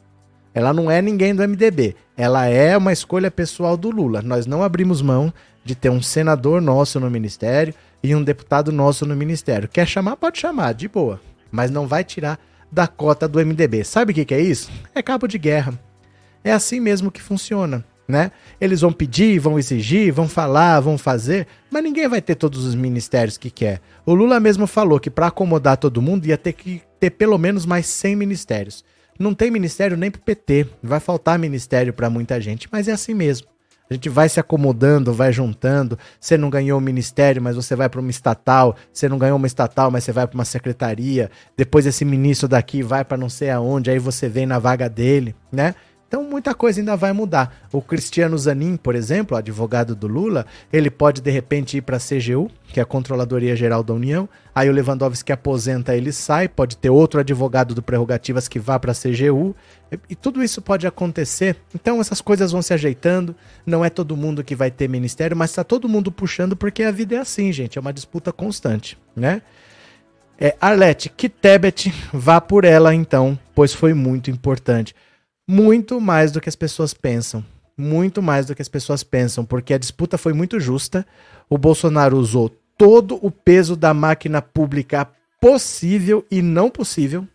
Ela 0.53 0.73
não 0.73 0.91
é 0.91 1.01
ninguém 1.01 1.33
do 1.33 1.41
MDB. 1.41 1.95
Ela 2.15 2.45
é 2.45 2.77
uma 2.77 2.93
escolha 2.93 3.31
pessoal 3.31 3.75
do 3.75 3.89
Lula. 3.89 4.21
Nós 4.21 4.45
não 4.45 4.61
abrimos 4.61 5.01
mão 5.01 5.33
de 5.63 5.73
ter 5.73 5.89
um 5.89 6.03
senador 6.03 6.61
nosso 6.61 6.99
no 6.99 7.09
ministério 7.09 7.73
e 8.05 8.15
um 8.15 8.23
deputado 8.23 8.71
nosso 8.71 9.05
no 9.05 9.15
ministério. 9.15 9.67
Quer 9.67 9.87
chamar? 9.87 10.15
Pode 10.15 10.39
chamar, 10.39 10.73
de 10.73 10.87
boa. 10.87 11.19
Mas 11.51 11.71
não 11.71 11.87
vai 11.87 12.03
tirar 12.03 12.39
da 12.71 12.87
cota 12.87 13.27
do 13.27 13.39
MDB. 13.39 13.83
Sabe 13.83 14.11
o 14.11 14.15
que, 14.15 14.25
que 14.25 14.33
é 14.33 14.41
isso? 14.41 14.69
É 14.93 15.01
cabo 15.01 15.27
de 15.27 15.37
guerra. 15.37 15.79
É 16.43 16.51
assim 16.51 16.79
mesmo 16.79 17.11
que 17.11 17.21
funciona. 17.21 17.83
Né? 18.07 18.31
Eles 18.61 18.81
vão 18.81 18.93
pedir, 18.93 19.39
vão 19.39 19.57
exigir, 19.57 20.13
vão 20.13 20.29
falar, 20.29 20.79
vão 20.79 20.95
fazer, 20.95 21.47
mas 21.71 21.83
ninguém 21.83 22.07
vai 22.07 22.21
ter 22.21 22.35
todos 22.35 22.63
os 22.63 22.75
ministérios 22.75 23.35
que 23.35 23.49
quer. 23.49 23.81
O 24.05 24.13
Lula 24.13 24.39
mesmo 24.39 24.67
falou 24.67 24.99
que 24.99 25.09
para 25.09 25.27
acomodar 25.27 25.77
todo 25.77 26.03
mundo 26.03 26.27
ia 26.27 26.37
ter 26.37 26.53
que 26.53 26.83
ter 26.99 27.09
pelo 27.09 27.39
menos 27.39 27.65
mais 27.65 27.87
100 27.87 28.15
ministérios. 28.15 28.85
Não 29.17 29.33
tem 29.33 29.49
ministério 29.49 29.97
nem 29.97 30.11
pro 30.11 30.21
PT, 30.21 30.67
vai 30.83 30.99
faltar 30.99 31.39
ministério 31.39 31.93
para 31.93 32.09
muita 32.09 32.39
gente, 32.39 32.67
mas 32.71 32.87
é 32.87 32.91
assim 32.91 33.15
mesmo. 33.15 33.47
A 33.89 33.93
gente 33.93 34.09
vai 34.09 34.27
se 34.27 34.39
acomodando, 34.39 35.13
vai 35.13 35.31
juntando. 35.31 35.97
Você 36.19 36.37
não 36.37 36.49
ganhou 36.49 36.79
um 36.79 36.81
ministério, 36.81 37.41
mas 37.41 37.55
você 37.55 37.75
vai 37.75 37.87
para 37.87 38.01
uma 38.01 38.09
estatal. 38.09 38.75
Você 38.91 39.07
não 39.07 39.17
ganhou 39.17 39.37
uma 39.37 39.47
estatal, 39.47 39.91
mas 39.91 40.03
você 40.03 40.11
vai 40.11 40.25
para 40.25 40.35
uma 40.35 40.45
secretaria. 40.45 41.29
Depois 41.55 41.85
esse 41.85 42.03
ministro 42.03 42.47
daqui 42.47 42.81
vai 42.81 43.05
para 43.05 43.17
não 43.17 43.29
sei 43.29 43.51
aonde, 43.51 43.91
aí 43.91 43.99
você 43.99 44.27
vem 44.27 44.45
na 44.45 44.57
vaga 44.57 44.89
dele, 44.89 45.35
né? 45.51 45.75
Então 46.07 46.23
muita 46.23 46.53
coisa 46.53 46.79
ainda 46.79 46.95
vai 46.95 47.11
mudar. 47.11 47.67
O 47.71 47.81
Cristiano 47.81 48.37
Zanin, 48.37 48.77
por 48.77 48.95
exemplo, 48.95 49.35
advogado 49.35 49.95
do 49.95 50.07
Lula, 50.07 50.45
ele 50.71 50.89
pode 50.89 51.19
de 51.19 51.31
repente 51.31 51.77
ir 51.77 51.81
para 51.81 51.97
a 51.97 51.99
CGU, 51.99 52.49
que 52.67 52.79
é 52.79 52.83
a 52.83 52.85
Controladoria 52.85 53.55
Geral 53.55 53.83
da 53.83 53.93
União. 53.93 54.29
Aí 54.53 54.69
o 54.69 54.71
Lewandowski 54.71 55.31
aposenta, 55.31 55.95
ele 55.95 56.11
sai, 56.11 56.47
pode 56.47 56.77
ter 56.77 56.89
outro 56.89 57.19
advogado 57.19 57.73
do 57.73 57.81
Prerrogativas 57.81 58.47
que 58.47 58.59
vá 58.59 58.79
para 58.79 58.91
a 58.91 58.95
CGU. 58.95 59.55
E 60.09 60.15
tudo 60.15 60.43
isso 60.43 60.61
pode 60.61 60.85
acontecer. 60.85 61.57
Então 61.73 61.99
essas 61.99 62.21
coisas 62.21 62.51
vão 62.51 62.61
se 62.61 62.73
ajeitando. 62.73 63.35
Não 63.65 63.83
é 63.83 63.89
todo 63.89 64.15
mundo 64.15 64.43
que 64.43 64.55
vai 64.55 64.69
ter 64.69 64.87
ministério, 64.87 65.35
mas 65.35 65.49
está 65.49 65.63
todo 65.63 65.89
mundo 65.89 66.11
puxando 66.11 66.55
porque 66.55 66.83
a 66.83 66.91
vida 66.91 67.15
é 67.15 67.19
assim, 67.19 67.51
gente. 67.51 67.77
É 67.77 67.81
uma 67.81 67.93
disputa 67.93 68.31
constante, 68.31 68.97
né? 69.15 69.41
É, 70.37 70.55
Arlete, 70.59 71.09
que 71.09 71.29
Tebet 71.29 71.93
vá 72.13 72.39
por 72.41 72.65
ela 72.65 72.93
então, 72.93 73.39
pois 73.55 73.73
foi 73.73 73.93
muito 73.93 74.29
importante 74.29 74.93
muito 75.47 76.01
mais 76.01 76.31
do 76.31 76.41
que 76.41 76.49
as 76.49 76.55
pessoas 76.55 76.93
pensam. 76.93 77.43
Muito 77.77 78.21
mais 78.21 78.45
do 78.45 78.55
que 78.55 78.61
as 78.61 78.69
pessoas 78.69 79.03
pensam, 79.03 79.43
porque 79.43 79.73
a 79.73 79.77
disputa 79.77 80.17
foi 80.17 80.33
muito 80.33 80.59
justa. 80.59 81.05
O 81.49 81.57
Bolsonaro 81.57 82.17
usou 82.17 82.49
todo 82.77 83.19
o 83.21 83.29
peso 83.29 83.75
da 83.75 83.93
máquina 83.93 84.41
pública 84.41 85.07
possível 85.41 86.25
e 86.31 86.41
não 86.41 86.69
possível. 86.69 87.27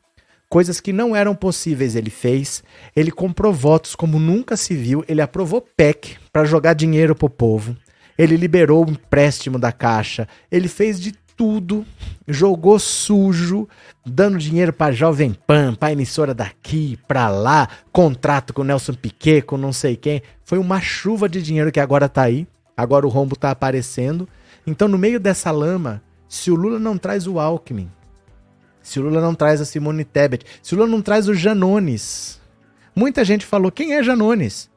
Coisas 0.48 0.80
que 0.80 0.92
não 0.92 1.14
eram 1.14 1.34
possíveis 1.34 1.94
ele 1.94 2.11
fez. 2.11 2.64
Ele 2.96 3.12
comprou 3.12 3.52
votos 3.52 3.94
como 3.94 4.18
nunca 4.18 4.56
se 4.56 4.74
viu. 4.74 5.04
Ele 5.06 5.20
aprovou 5.20 5.61
PEC 5.61 6.16
para 6.32 6.44
jogar 6.44 6.74
dinheiro 6.74 7.14
pro 7.14 7.30
povo. 7.30 7.76
Ele 8.18 8.36
liberou 8.36 8.84
o 8.84 8.90
empréstimo 8.90 9.58
da 9.58 9.70
Caixa. 9.70 10.26
Ele 10.50 10.66
fez 10.66 10.98
de 10.98 11.14
tudo, 11.41 11.86
jogou 12.28 12.78
sujo, 12.78 13.66
dando 14.05 14.36
dinheiro 14.36 14.74
para 14.74 14.93
Jovem 14.93 15.32
Pan, 15.32 15.74
para 15.74 15.91
emissora 15.91 16.34
daqui, 16.34 16.99
para 17.09 17.30
lá, 17.30 17.66
contrato 17.91 18.53
com 18.53 18.62
Nelson 18.62 18.93
Piquet, 18.93 19.41
com 19.41 19.57
não 19.57 19.72
sei 19.72 19.97
quem. 19.97 20.20
Foi 20.45 20.59
uma 20.59 20.82
chuva 20.82 21.30
de 21.30 21.41
dinheiro 21.41 21.72
que 21.72 21.80
agora 21.80 22.11
tá 22.11 22.24
aí. 22.24 22.47
Agora 22.76 23.07
o 23.07 23.09
rombo 23.09 23.36
tá 23.36 23.51
aparecendo. 23.51 24.28
Então, 24.66 24.86
no 24.86 24.99
meio 24.99 25.18
dessa 25.18 25.51
lama, 25.51 26.03
se 26.28 26.51
o 26.51 26.55
Lula 26.55 26.78
não 26.78 26.99
traz 26.99 27.26
o 27.26 27.41
Alckmin, 27.41 27.91
se 28.82 29.01
o 29.01 29.05
Lula 29.05 29.22
não 29.22 29.34
traz 29.34 29.62
a 29.62 29.64
Simone 29.64 30.05
Tebet, 30.05 30.45
se 30.62 30.74
o 30.74 30.76
Lula 30.76 30.91
não 30.91 31.01
traz 31.01 31.26
o 31.26 31.32
Janones. 31.32 32.38
Muita 32.95 33.24
gente 33.24 33.47
falou: 33.47 33.72
quem 33.72 33.95
é 33.95 34.03
Janones? 34.03 34.68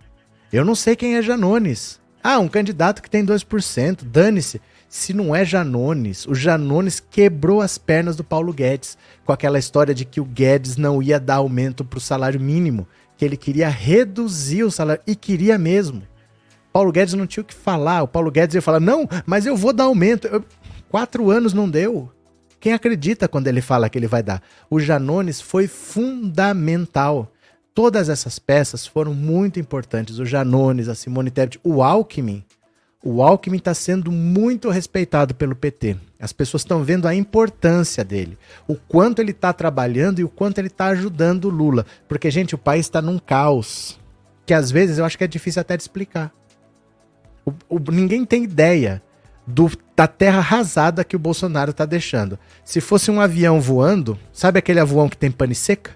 Eu 0.49 0.63
não 0.63 0.75
sei 0.75 0.95
quem 0.95 1.17
é 1.17 1.21
Janones. 1.21 1.99
Ah, 2.23 2.39
um 2.39 2.47
candidato 2.47 3.01
que 3.03 3.09
tem 3.09 3.25
2%, 3.25 4.05
dane-se 4.05 4.61
se 4.93 5.11
não 5.11 5.35
é 5.35 5.43
Janones. 5.43 6.27
O 6.27 6.35
Janones 6.35 6.99
quebrou 6.99 7.61
as 7.61 7.79
pernas 7.79 8.15
do 8.15 8.23
Paulo 8.23 8.53
Guedes 8.53 8.95
com 9.25 9.33
aquela 9.33 9.57
história 9.57 9.91
de 9.91 10.05
que 10.05 10.21
o 10.21 10.23
Guedes 10.23 10.77
não 10.77 11.01
ia 11.01 11.19
dar 11.19 11.37
aumento 11.37 11.83
para 11.83 11.97
o 11.97 12.01
salário 12.01 12.39
mínimo, 12.39 12.87
que 13.17 13.25
ele 13.25 13.35
queria 13.35 13.69
reduzir 13.69 14.63
o 14.63 14.69
salário 14.69 15.01
e 15.07 15.15
queria 15.15 15.57
mesmo. 15.57 16.03
Paulo 16.71 16.91
Guedes 16.91 17.15
não 17.15 17.25
tinha 17.25 17.41
o 17.41 17.45
que 17.45 17.55
falar. 17.55 18.03
O 18.03 18.07
Paulo 18.07 18.29
Guedes 18.29 18.53
ia 18.53 18.61
falar: 18.61 18.79
não, 18.79 19.09
mas 19.25 19.47
eu 19.47 19.57
vou 19.57 19.73
dar 19.73 19.85
aumento. 19.85 20.27
Eu... 20.27 20.45
Quatro 20.89 21.31
anos 21.31 21.53
não 21.53 21.67
deu. 21.67 22.11
Quem 22.59 22.73
acredita 22.73 23.27
quando 23.27 23.47
ele 23.47 23.61
fala 23.61 23.89
que 23.89 23.97
ele 23.97 24.07
vai 24.07 24.21
dar? 24.21 24.43
O 24.69 24.79
Janones 24.79 25.41
foi 25.41 25.67
fundamental. 25.67 27.31
Todas 27.73 28.09
essas 28.09 28.37
peças 28.37 28.85
foram 28.85 29.15
muito 29.15 29.59
importantes. 29.59 30.19
O 30.19 30.25
Janones, 30.25 30.87
a 30.87 30.93
Simone 30.93 31.31
Tebet, 31.31 31.59
o 31.63 31.81
Alckmin 31.81 32.45
o 33.03 33.21
Alckmin 33.21 33.57
está 33.57 33.73
sendo 33.73 34.09
muito 34.11 34.69
respeitado 34.69 35.35
pelo 35.35 35.55
PT. 35.55 35.97
As 36.17 36.31
pessoas 36.31 36.61
estão 36.61 36.83
vendo 36.83 37.05
a 37.05 37.13
importância 37.13 38.01
dele, 38.01 38.37
o 38.65 38.75
quanto 38.75 39.19
ele 39.19 39.31
está 39.31 39.51
trabalhando 39.51 40.19
e 40.19 40.23
o 40.23 40.29
quanto 40.29 40.59
ele 40.59 40.69
está 40.69 40.87
ajudando 40.87 41.45
o 41.45 41.49
Lula. 41.49 41.85
Porque, 42.07 42.31
gente, 42.31 42.55
o 42.55 42.57
país 42.57 42.85
está 42.85 43.01
num 43.01 43.19
caos 43.19 43.99
que 44.45 44.53
às 44.53 44.71
vezes 44.71 44.97
eu 44.97 45.05
acho 45.05 45.17
que 45.17 45.23
é 45.23 45.27
difícil 45.27 45.61
até 45.61 45.75
de 45.75 45.83
explicar. 45.83 46.31
O, 47.45 47.51
o, 47.67 47.91
ninguém 47.91 48.23
tem 48.23 48.43
ideia 48.43 49.01
do, 49.45 49.69
da 49.95 50.07
terra 50.07 50.37
arrasada 50.37 51.03
que 51.03 51.15
o 51.15 51.19
Bolsonaro 51.19 51.71
está 51.71 51.85
deixando. 51.85 52.39
Se 52.63 52.79
fosse 52.79 53.11
um 53.11 53.19
avião 53.19 53.59
voando, 53.59 54.17
sabe 54.31 54.59
aquele 54.59 54.79
avião 54.79 55.09
que 55.09 55.17
tem 55.17 55.29
pane 55.29 55.55
seca? 55.55 55.91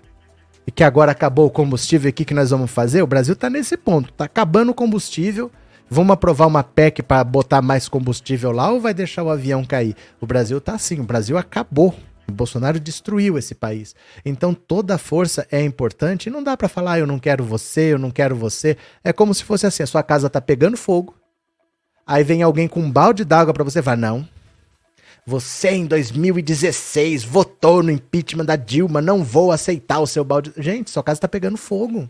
E 0.66 0.72
que 0.72 0.84
agora 0.84 1.14
acabou 1.14 1.46
o 1.46 1.50
combustível, 1.50 2.10
o 2.10 2.14
que, 2.14 2.26
que 2.26 2.34
nós 2.34 2.50
vamos 2.50 2.70
fazer? 2.70 3.02
O 3.02 3.08
Brasil 3.08 3.34
está 3.34 3.50
nesse 3.50 3.78
ponto, 3.78 4.10
está 4.10 4.26
acabando 4.26 4.72
o 4.72 4.76
combustível. 4.76 5.50
Vamos 5.90 6.14
aprovar 6.14 6.48
uma 6.48 6.64
PEC 6.64 7.02
para 7.02 7.24
botar 7.24 7.62
mais 7.62 7.88
combustível 7.88 8.52
lá 8.52 8.72
ou 8.72 8.82
vai 8.82 8.94
deixar 8.94 9.24
o 9.24 9.30
avião 9.30 9.64
cair? 9.64 9.96
O 10.20 10.26
Brasil 10.26 10.58
está 10.58 10.76
assim, 10.76 11.00
o 11.00 11.04
Brasil 11.04 11.38
acabou. 11.38 11.96
O 12.28 12.32
Bolsonaro 12.32 12.78
destruiu 12.78 13.38
esse 13.38 13.56
país. 13.56 13.96
Então 14.26 14.54
toda 14.54 14.98
força 14.98 15.48
é 15.50 15.62
importante 15.64 16.30
não 16.30 16.44
dá 16.44 16.58
para 16.58 16.68
falar, 16.68 16.94
ah, 16.94 17.00
eu 17.00 17.08
não 17.08 17.18
quero 17.18 17.42
você, 17.42 17.94
eu 17.94 17.98
não 17.98 18.12
quero 18.12 18.36
você. 18.36 18.76
É 19.02 19.14
como 19.14 19.34
se 19.34 19.46
fosse 19.46 19.66
assim, 19.66 19.82
a 19.82 19.88
sua 19.88 20.04
casa 20.04 20.30
tá 20.30 20.42
pegando 20.42 20.76
fogo. 20.76 21.16
Aí 22.06 22.24
vem 22.24 22.44
alguém 22.44 22.68
com 22.68 22.82
um 22.82 22.92
balde 22.92 23.24
d'água 23.24 23.54
para 23.54 23.64
você, 23.64 23.82
vai 23.82 23.96
não. 23.96 24.28
Você 25.26 25.70
em 25.72 25.86
2016 25.86 27.24
votou 27.24 27.82
no 27.82 27.92
impeachment 27.92 28.46
da 28.46 28.56
Dilma, 28.58 29.02
não 29.02 29.24
vou 29.24 29.54
aceitar 29.54 30.00
o 30.00 30.08
seu 30.08 30.24
balde. 30.24 30.52
Gente, 30.58 30.90
sua 30.90 31.04
casa 31.04 31.22
tá 31.22 31.28
pegando 31.28 31.58
fogo. 31.58 32.10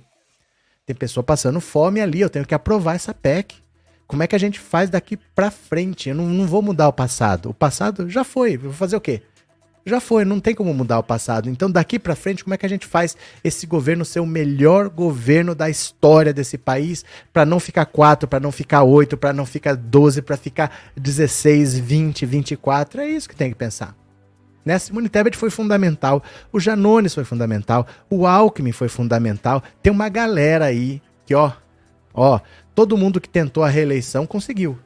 Tem 0.86 0.95
pessoa 0.95 1.23
passando 1.23 1.59
fome 1.59 2.01
ali, 2.01 2.21
eu 2.21 2.30
tenho 2.30 2.45
que 2.45 2.55
aprovar 2.55 2.95
essa 2.95 3.13
PEC. 3.13 3.66
Como 4.08 4.24
é 4.24 4.28
que 4.28 4.36
a 4.36 4.39
gente 4.39 4.60
faz 4.60 4.89
daqui 4.89 5.18
para 5.18 5.51
frente? 5.51 6.10
Eu 6.10 6.16
não, 6.16 6.26
não 6.26 6.47
vou 6.47 6.62
mudar 6.62 6.88
o 6.88 6.93
passado. 6.93 7.49
O 7.49 7.53
passado 7.53 8.10
já 8.10 8.24
foi. 8.24 8.58
Vou 8.58 8.72
fazer 8.72 8.95
o 8.95 9.01
quê? 9.01 9.22
já 9.88 9.99
foi, 10.01 10.26
não 10.26 10.39
tem 10.39 10.53
como 10.53 10.74
mudar 10.74 10.99
o 10.99 11.03
passado. 11.03 11.49
Então, 11.49 11.72
daqui 11.72 11.97
para 11.97 12.16
frente, 12.16 12.43
como 12.43 12.53
é 12.53 12.58
que 12.58 12.66
a 12.66 12.70
gente 12.70 12.86
faz 12.86 13.16
esse 13.43 13.66
governo 13.66 14.03
ser 14.03 14.20
o 14.20 14.26
melhor 14.26 14.89
governo 14.89 15.55
da 15.55 15.70
história 15.70 16.34
desse 16.34 16.58
país, 16.58 17.05
para 17.32 17.45
não 17.45 17.60
ficar 17.60 17.86
4, 17.86 18.28
para 18.28 18.39
não 18.39 18.51
ficar 18.51 18.84
8, 18.84 19.16
para 19.16 19.32
não 19.32 19.45
ficar 19.45 19.76
12, 19.76 20.22
para 20.22 20.36
ficar 20.36 20.72
16, 20.95 21.80
20, 21.80 22.26
24? 22.26 23.01
É 23.01 23.08
isso 23.08 23.30
que 23.30 23.36
tem 23.36 23.49
que 23.49 23.55
pensar. 23.55 23.95
Né? 24.66 24.78
Simone 24.78 25.08
Tebet 25.08 25.38
foi 25.38 25.49
fundamental, 25.49 26.22
o 26.51 26.60
Janones 26.60 27.16
foi 27.16 27.24
fundamental, 27.24 27.88
o 28.10 28.28
Alckmin 28.28 28.74
foi 28.74 28.89
fundamental. 28.89 29.64
Tem 29.82 29.91
uma 29.91 30.10
galera 30.10 30.66
aí 30.66 31.01
que, 31.26 31.34
ó, 31.34 31.53
ó, 32.14 32.41
todo 32.78 32.95
mundo 32.95 33.19
que 33.19 33.28
tentou 33.28 33.63
a 33.63 33.69
reeleição 33.69 34.28
conseguiu. 34.28 34.78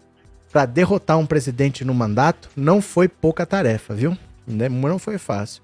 Para 0.50 0.66
derrotar 0.66 1.18
um 1.18 1.26
presidente 1.26 1.84
no 1.84 1.94
mandato 1.94 2.50
não 2.56 2.82
foi 2.82 3.10
pouca 3.10 3.46
tarefa, 3.46 3.94
viu? 3.94 4.18
Né? 4.48 4.70
Não 4.70 4.98
foi 4.98 5.18
fácil. 5.18 5.62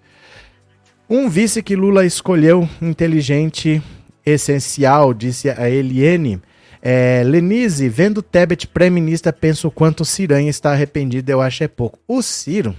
Um 1.09 1.30
vice 1.30 1.63
que 1.63 1.73
Lula 1.73 2.05
escolheu, 2.05 2.67
inteligente, 2.82 3.82
essencial, 4.25 5.13
disse 5.13 5.49
a 5.49 5.69
Eliane. 5.69 6.41
É, 6.82 7.23
Lenise, 7.25 7.88
vendo 7.88 8.21
Tebet 8.21 8.67
pré-ministra, 8.67 9.32
penso 9.32 9.71
quanto 9.71 10.03
Ciranha 10.03 10.49
está 10.49 10.73
arrependido, 10.73 11.32
eu 11.32 11.39
acho 11.39 11.63
é 11.63 11.67
pouco. 11.69 11.97
O 12.05 12.21
Ciro, 12.21 12.75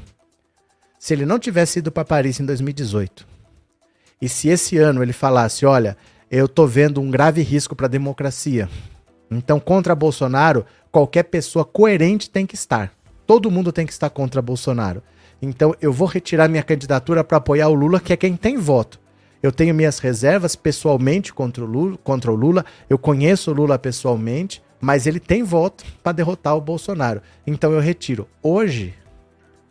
se 0.99 1.14
ele 1.14 1.24
não 1.24 1.38
tivesse 1.38 1.78
ido 1.78 1.90
para 1.90 2.05
Paris 2.05 2.38
em 2.38 2.44
2018, 2.44 3.26
e 4.20 4.28
se 4.28 4.51
esse 4.51 4.76
ano 4.76 5.03
ele 5.03 5.14
falasse, 5.14 5.64
olha, 5.64 5.96
eu 6.30 6.46
tô 6.46 6.66
vendo 6.66 7.01
um 7.01 7.11
grave 7.11 7.40
risco 7.40 7.74
para 7.74 7.86
a 7.86 7.90
democracia, 7.90 8.68
então 9.31 9.61
contra 9.61 9.95
Bolsonaro, 9.95 10.64
qualquer 10.91 11.24
pessoa 11.24 11.64
coerente 11.64 12.31
tem 12.31 12.47
que 12.47 12.55
estar. 12.55 12.93
Todo 13.26 13.51
mundo 13.51 13.72
tem 13.72 13.87
que 13.87 13.93
estar 13.93 14.09
contra 14.11 14.41
Bolsonaro. 14.41 15.03
Então 15.41 15.74
eu 15.81 15.93
vou 15.93 16.09
retirar 16.09 16.49
minha 16.49 16.62
candidatura 16.62 17.22
para 17.22 17.37
apoiar 17.37 17.68
o 17.68 17.74
Lula, 17.74 18.01
que 18.01 18.12
é 18.12 18.16
quem 18.16 18.37
tem 18.37 18.57
voto. 18.57 18.99
Eu 19.43 19.53
tenho 19.53 19.74
minhas 19.74 19.99
reservas 19.99 20.57
pessoalmente 20.57 21.33
contra 21.33 21.62
o 21.62 21.66
Lula, 21.66 21.97
contra 22.03 22.33
o 22.33 22.35
Lula. 22.35 22.64
eu 22.91 22.99
conheço 22.99 23.51
o 23.51 23.55
Lula 23.55 23.79
pessoalmente, 23.79 24.62
mas 24.81 25.07
ele 25.07 25.20
tem 25.20 25.43
voto 25.43 25.85
para 26.03 26.12
derrotar 26.12 26.57
o 26.57 26.61
Bolsonaro. 26.61 27.22
Então 27.47 27.72
eu 27.72 27.81
retiro. 27.81 28.26
Hoje, 28.43 28.95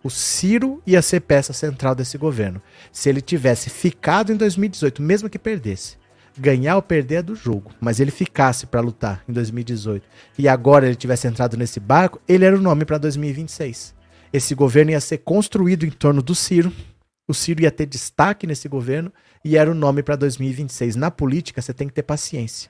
o 0.03 0.09
Ciro 0.09 0.81
ia 0.85 1.01
ser 1.01 1.21
peça 1.21 1.51
central 1.51 1.93
desse 1.93 2.17
governo. 2.17 2.61
Se 2.91 3.09
ele 3.09 3.19
tivesse 3.19 3.69
ficado 3.69 4.31
em 4.31 4.37
2018, 4.37 5.01
mesmo 5.01 5.29
que 5.29 5.39
perdesse, 5.39 5.97
ganhar 6.37 6.75
ou 6.75 6.81
perder 6.81 7.15
é 7.15 7.21
do 7.21 7.35
jogo, 7.35 7.71
mas 7.79 7.99
ele 7.99 8.11
ficasse 8.11 8.65
para 8.65 8.81
lutar 8.81 9.23
em 9.27 9.33
2018 9.33 10.07
e 10.37 10.47
agora 10.47 10.85
ele 10.85 10.95
tivesse 10.95 11.27
entrado 11.27 11.57
nesse 11.57 11.79
barco, 11.79 12.21
ele 12.27 12.45
era 12.45 12.55
o 12.55 12.61
nome 12.61 12.85
para 12.85 12.97
2026. 12.97 13.95
Esse 14.31 14.53
governo 14.53 14.91
ia 14.91 15.01
ser 15.01 15.19
construído 15.19 15.85
em 15.85 15.89
torno 15.89 16.21
do 16.21 16.35
Ciro. 16.35 16.71
O 17.27 17.33
Ciro 17.33 17.61
ia 17.61 17.71
ter 17.71 17.85
destaque 17.85 18.45
nesse 18.45 18.67
governo 18.67 19.11
e 19.43 19.57
era 19.57 19.71
o 19.71 19.73
nome 19.73 20.03
para 20.03 20.15
2026. 20.15 20.95
Na 20.95 21.09
política, 21.09 21.61
você 21.61 21.73
tem 21.73 21.87
que 21.87 21.93
ter 21.93 22.03
paciência. 22.03 22.69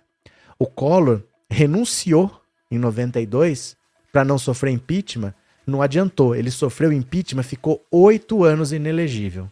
O 0.60 0.66
Collor 0.66 1.24
renunciou 1.50 2.42
em 2.70 2.78
92 2.78 3.76
para 4.12 4.24
não 4.24 4.38
sofrer 4.38 4.72
impeachment. 4.72 5.34
Não 5.66 5.82
adiantou. 5.82 6.36
Ele 6.36 6.52
sofreu 6.52 6.92
impeachment, 6.92 7.44
ficou 7.44 7.86
oito 7.92 8.44
anos 8.44 8.72
inelegível. 8.72 9.50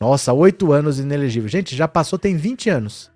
Nossa, 0.00 0.32
oito 0.32 0.72
anos 0.72 0.98
inelegível. 0.98 1.48
Gente, 1.48 1.74
já 1.74 1.88
passou, 1.88 2.18
tem 2.18 2.36
20 2.36 2.68
anos. 2.68 3.10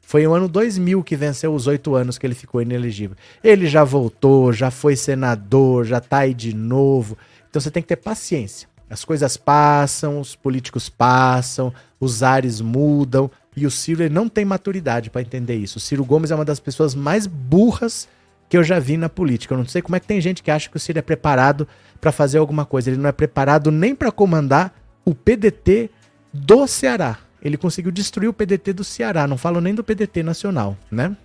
Foi 0.00 0.26
o 0.26 0.34
ano 0.34 0.48
2000 0.48 1.02
que 1.02 1.16
venceu 1.16 1.54
os 1.54 1.66
oito 1.66 1.94
anos 1.94 2.18
que 2.18 2.26
ele 2.26 2.34
ficou 2.34 2.60
inelegível. 2.60 3.16
Ele 3.42 3.66
já 3.66 3.84
voltou, 3.84 4.52
já 4.52 4.70
foi 4.70 4.96
senador, 4.96 5.84
já 5.84 6.00
tá 6.00 6.18
aí 6.18 6.34
de 6.34 6.54
novo. 6.54 7.16
Então 7.48 7.60
você 7.60 7.70
tem 7.70 7.82
que 7.82 7.88
ter 7.88 7.96
paciência. 7.96 8.68
As 8.90 9.04
coisas 9.04 9.36
passam, 9.38 10.20
os 10.20 10.34
políticos 10.34 10.90
passam, 10.90 11.72
os 11.98 12.22
ares 12.22 12.60
mudam 12.60 13.30
e 13.56 13.66
o 13.66 13.70
Ciro 13.70 14.08
não 14.10 14.28
tem 14.28 14.44
maturidade 14.44 15.08
para 15.08 15.22
entender 15.22 15.56
isso. 15.56 15.78
O 15.78 15.80
Ciro 15.80 16.04
Gomes 16.04 16.30
é 16.30 16.34
uma 16.34 16.44
das 16.44 16.60
pessoas 16.60 16.94
mais 16.94 17.26
burras 17.26 18.06
que 18.50 18.56
eu 18.56 18.62
já 18.62 18.78
vi 18.78 18.98
na 18.98 19.08
política. 19.08 19.54
Eu 19.54 19.58
não 19.58 19.66
sei 19.66 19.80
como 19.80 19.96
é 19.96 20.00
que 20.00 20.06
tem 20.06 20.20
gente 20.20 20.42
que 20.42 20.50
acha 20.50 20.68
que 20.68 20.76
o 20.76 20.80
Ciro 20.80 20.98
é 20.98 21.02
preparado 21.02 21.66
para 22.00 22.12
fazer 22.12 22.36
alguma 22.36 22.66
coisa. 22.66 22.90
Ele 22.90 23.00
não 23.00 23.08
é 23.08 23.12
preparado 23.12 23.70
nem 23.70 23.94
para 23.94 24.12
comandar 24.12 24.74
o 25.06 25.14
PDT 25.14 25.90
do 26.32 26.66
Ceará 26.66 27.18
ele 27.42 27.56
conseguiu 27.56 27.90
destruir 27.90 28.28
o 28.28 28.32
PDT 28.32 28.72
do 28.72 28.84
Ceará. 28.84 29.26
Não 29.26 29.36
falo 29.36 29.60
nem 29.60 29.74
do 29.74 29.82
PDT 29.82 30.22
nacional, 30.22 30.76
né? 30.90 31.16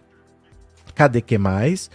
Cadê 0.96 1.22
que 1.22 1.38
mais? 1.38 1.92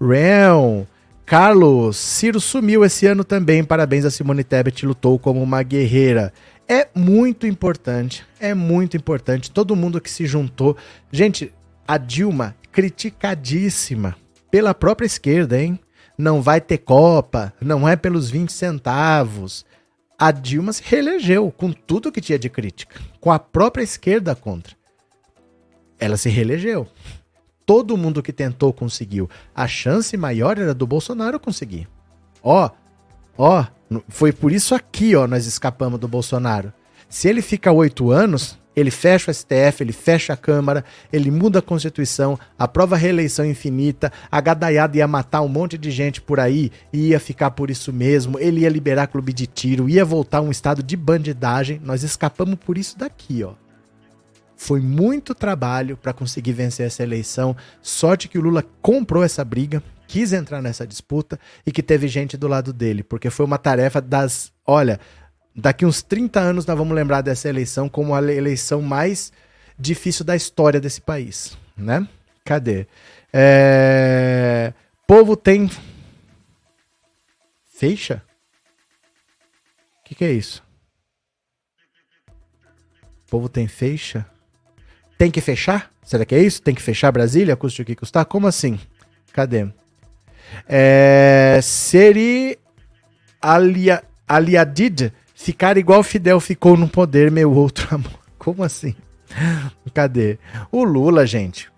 Real. 0.00 0.86
Carlos, 1.26 1.96
Ciro 1.96 2.40
sumiu 2.40 2.84
esse 2.84 3.06
ano 3.06 3.22
também. 3.22 3.62
Parabéns 3.62 4.04
a 4.04 4.10
Simone 4.10 4.42
Tebet, 4.42 4.86
lutou 4.86 5.18
como 5.18 5.42
uma 5.42 5.62
guerreira. 5.62 6.32
É 6.66 6.88
muito 6.94 7.46
importante, 7.46 8.24
é 8.40 8.54
muito 8.54 8.96
importante. 8.96 9.50
Todo 9.50 9.76
mundo 9.76 10.00
que 10.00 10.10
se 10.10 10.24
juntou. 10.24 10.76
Gente, 11.12 11.52
a 11.86 11.98
Dilma, 11.98 12.56
criticadíssima 12.72 14.16
pela 14.50 14.72
própria 14.72 15.06
esquerda, 15.06 15.60
hein? 15.60 15.78
Não 16.16 16.40
vai 16.40 16.62
ter 16.62 16.78
Copa, 16.78 17.52
não 17.60 17.86
é 17.86 17.94
pelos 17.94 18.30
20 18.30 18.50
centavos 18.50 19.65
a 20.18 20.30
Dilma 20.30 20.72
se 20.72 20.82
reelegeu 20.84 21.50
com 21.50 21.72
tudo 21.72 22.10
que 22.10 22.20
tinha 22.20 22.38
de 22.38 22.48
crítica, 22.48 23.00
com 23.20 23.30
a 23.30 23.38
própria 23.38 23.82
esquerda 23.82 24.34
contra. 24.34 24.74
Ela 25.98 26.16
se 26.16 26.28
reelegeu. 26.28 26.86
Todo 27.64 27.96
mundo 27.96 28.22
que 28.22 28.32
tentou 28.32 28.72
conseguiu. 28.72 29.28
A 29.54 29.66
chance 29.66 30.16
maior 30.16 30.58
era 30.58 30.72
do 30.72 30.86
Bolsonaro 30.86 31.40
conseguir. 31.40 31.88
Ó, 32.42 32.70
ó, 33.36 33.66
foi 34.08 34.32
por 34.32 34.52
isso 34.52 34.74
aqui, 34.74 35.16
ó, 35.16 35.26
nós 35.26 35.46
escapamos 35.46 35.98
do 35.98 36.06
Bolsonaro. 36.06 36.72
Se 37.08 37.28
ele 37.28 37.42
fica 37.42 37.72
oito 37.72 38.10
anos, 38.10 38.58
ele 38.76 38.90
fecha 38.90 39.30
o 39.30 39.34
STF, 39.34 39.82
ele 39.82 39.92
fecha 39.92 40.34
a 40.34 40.36
Câmara, 40.36 40.84
ele 41.10 41.30
muda 41.30 41.60
a 41.60 41.62
Constituição, 41.62 42.38
aprova 42.58 42.94
a 42.94 42.98
reeleição 42.98 43.44
infinita, 43.46 44.12
a 44.30 44.40
gadaiada 44.40 44.98
ia 44.98 45.08
matar 45.08 45.40
um 45.40 45.48
monte 45.48 45.78
de 45.78 45.90
gente 45.90 46.20
por 46.20 46.38
aí 46.38 46.70
e 46.92 47.08
ia 47.08 47.18
ficar 47.18 47.52
por 47.52 47.70
isso 47.70 47.92
mesmo, 47.92 48.38
ele 48.38 48.60
ia 48.60 48.68
liberar 48.68 49.06
clube 49.06 49.32
de 49.32 49.46
tiro, 49.46 49.88
ia 49.88 50.04
voltar 50.04 50.42
um 50.42 50.50
estado 50.50 50.82
de 50.82 50.96
bandidagem. 50.96 51.80
Nós 51.82 52.02
escapamos 52.02 52.56
por 52.56 52.76
isso 52.76 52.98
daqui, 52.98 53.42
ó. 53.42 53.54
Foi 54.56 54.80
muito 54.80 55.34
trabalho 55.34 55.96
para 55.96 56.14
conseguir 56.14 56.52
vencer 56.52 56.86
essa 56.86 57.02
eleição. 57.02 57.54
Sorte 57.82 58.26
que 58.26 58.38
o 58.38 58.42
Lula 58.42 58.64
comprou 58.80 59.22
essa 59.22 59.44
briga, 59.44 59.82
quis 60.06 60.32
entrar 60.32 60.62
nessa 60.62 60.86
disputa 60.86 61.38
e 61.66 61.70
que 61.70 61.82
teve 61.82 62.08
gente 62.08 62.38
do 62.38 62.48
lado 62.48 62.72
dele, 62.72 63.02
porque 63.02 63.28
foi 63.28 63.44
uma 63.44 63.58
tarefa 63.58 64.00
das. 64.00 64.50
Olha, 64.66 64.98
daqui 65.56 65.86
uns 65.86 66.02
30 66.02 66.38
anos 66.38 66.66
nós 66.66 66.76
vamos 66.76 66.94
lembrar 66.94 67.22
dessa 67.22 67.48
eleição 67.48 67.88
como 67.88 68.14
a 68.14 68.22
eleição 68.22 68.82
mais 68.82 69.32
difícil 69.78 70.24
da 70.24 70.36
história 70.36 70.78
desse 70.78 71.00
país, 71.00 71.56
né? 71.76 72.06
Cadê? 72.44 72.86
É... 73.32 74.72
Povo 75.06 75.36
tem 75.36 75.70
feixa? 77.72 78.22
O 80.00 80.04
que, 80.04 80.14
que 80.14 80.24
é 80.24 80.32
isso? 80.32 80.62
Povo 83.28 83.48
tem 83.48 83.66
feixa? 83.66 84.26
Tem 85.18 85.30
que 85.30 85.40
fechar? 85.40 85.90
Será 86.04 86.24
que 86.24 86.34
é 86.34 86.42
isso? 86.42 86.62
Tem 86.62 86.74
que 86.74 86.82
fechar 86.82 87.10
Brasília? 87.10 87.56
Custe 87.56 87.82
o 87.82 87.84
que 87.84 87.96
custar? 87.96 88.24
Como 88.26 88.46
assim? 88.46 88.78
Cadê? 89.32 89.66
É... 90.68 91.58
Seri 91.62 92.58
Alia... 93.40 94.02
Aliadid 94.28 95.12
Ficar 95.38 95.76
igual 95.76 96.02
Fidel 96.02 96.40
ficou 96.40 96.78
no 96.78 96.88
poder, 96.88 97.30
meu 97.30 97.52
outro 97.52 97.86
amor. 97.94 98.18
Como 98.38 98.64
assim? 98.64 98.96
Cadê? 99.92 100.38
O 100.72 100.82
Lula, 100.82 101.26
gente. 101.26 101.70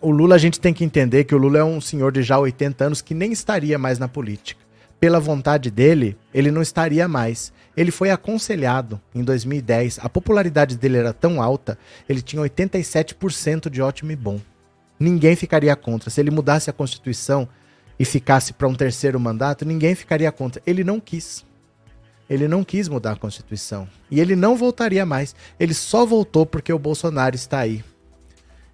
o 0.00 0.12
Lula 0.12 0.36
a 0.36 0.38
gente 0.38 0.60
tem 0.60 0.72
que 0.72 0.84
entender 0.84 1.24
que 1.24 1.34
o 1.34 1.38
Lula 1.38 1.58
é 1.58 1.64
um 1.64 1.80
senhor 1.80 2.12
de 2.12 2.22
já 2.22 2.38
80 2.38 2.84
anos 2.84 3.02
que 3.02 3.14
nem 3.14 3.32
estaria 3.32 3.76
mais 3.76 3.98
na 3.98 4.06
política. 4.06 4.64
Pela 5.00 5.18
vontade 5.18 5.72
dele, 5.72 6.16
ele 6.32 6.52
não 6.52 6.62
estaria 6.62 7.08
mais. 7.08 7.52
Ele 7.76 7.90
foi 7.90 8.10
aconselhado 8.10 9.00
em 9.12 9.24
2010. 9.24 9.98
A 10.00 10.08
popularidade 10.08 10.78
dele 10.78 10.98
era 10.98 11.12
tão 11.12 11.42
alta, 11.42 11.76
ele 12.08 12.22
tinha 12.22 12.40
87% 12.40 13.68
de 13.68 13.82
ótimo 13.82 14.12
e 14.12 14.16
bom. 14.16 14.40
Ninguém 15.00 15.34
ficaria 15.34 15.74
contra. 15.74 16.10
Se 16.10 16.20
ele 16.20 16.30
mudasse 16.30 16.70
a 16.70 16.72
Constituição 16.72 17.48
e 17.98 18.04
ficasse 18.04 18.52
para 18.52 18.68
um 18.68 18.74
terceiro 18.74 19.18
mandato, 19.18 19.64
ninguém 19.64 19.96
ficaria 19.96 20.30
contra. 20.30 20.62
Ele 20.64 20.84
não 20.84 21.00
quis. 21.00 21.44
Ele 22.28 22.48
não 22.48 22.64
quis 22.64 22.88
mudar 22.88 23.12
a 23.12 23.16
Constituição. 23.16 23.88
E 24.10 24.20
ele 24.20 24.34
não 24.34 24.56
voltaria 24.56 25.06
mais. 25.06 25.34
Ele 25.58 25.74
só 25.74 26.04
voltou 26.04 26.44
porque 26.44 26.72
o 26.72 26.78
Bolsonaro 26.78 27.36
está 27.36 27.60
aí. 27.60 27.84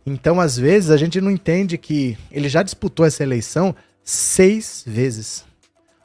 Então, 0.04 0.40
às 0.40 0.56
vezes, 0.56 0.90
a 0.90 0.96
gente 0.96 1.20
não 1.20 1.30
entende 1.30 1.78
que 1.78 2.16
ele 2.30 2.48
já 2.48 2.62
disputou 2.62 3.06
essa 3.06 3.22
eleição 3.22 3.74
seis 4.02 4.82
vezes. 4.86 5.44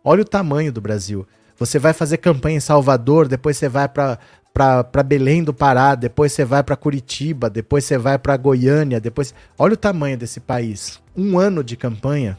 Olha 0.03 0.21
o 0.21 0.25
tamanho 0.25 0.71
do 0.71 0.81
Brasil. 0.81 1.27
Você 1.57 1.79
vai 1.79 1.93
fazer 1.93 2.17
campanha 2.17 2.57
em 2.57 2.61
Salvador, 2.61 3.27
depois 3.27 3.57
você 3.57 3.67
vai 3.67 3.89
para 3.89 5.03
Belém 5.03 5.43
do 5.43 5.53
Pará, 5.53 5.95
depois 5.95 6.31
você 6.31 6.45
vai 6.45 6.63
para 6.63 6.75
Curitiba, 6.75 7.49
depois 7.49 7.85
você 7.85 7.97
vai 7.97 8.19
para 8.19 8.37
Goiânia, 8.37 8.99
depois. 8.99 9.33
Olha 9.57 9.73
o 9.73 9.77
tamanho 9.77 10.17
desse 10.17 10.39
país. 10.39 10.99
Um 11.15 11.39
ano 11.39 11.63
de 11.63 11.75
campanha. 11.75 12.37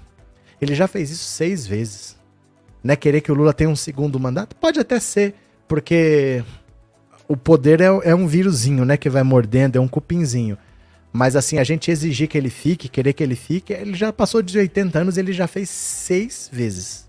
Ele 0.60 0.74
já 0.74 0.86
fez 0.86 1.10
isso 1.10 1.24
seis 1.24 1.66
vezes. 1.66 2.16
Né? 2.82 2.96
Querer 2.96 3.20
que 3.20 3.32
o 3.32 3.34
Lula 3.34 3.52
tenha 3.52 3.70
um 3.70 3.76
segundo 3.76 4.18
mandato? 4.18 4.54
Pode 4.56 4.78
até 4.78 5.00
ser, 5.00 5.34
porque 5.66 6.44
o 7.26 7.36
poder 7.36 7.80
é, 7.80 7.86
é 8.04 8.14
um 8.14 8.26
vírusinho, 8.26 8.84
né? 8.84 8.96
Que 8.96 9.10
vai 9.10 9.22
mordendo, 9.22 9.76
é 9.76 9.80
um 9.80 9.88
cupinzinho. 9.88 10.56
Mas 11.12 11.36
assim, 11.36 11.58
a 11.58 11.64
gente 11.64 11.90
exigir 11.90 12.28
que 12.28 12.38
ele 12.38 12.50
fique, 12.50 12.88
querer 12.88 13.12
que 13.12 13.22
ele 13.22 13.34
fique, 13.34 13.72
ele 13.72 13.94
já 13.94 14.12
passou 14.12 14.42
de 14.42 14.56
80 14.56 14.98
anos, 14.98 15.18
ele 15.18 15.32
já 15.32 15.46
fez 15.46 15.68
seis 15.68 16.48
vezes. 16.52 17.08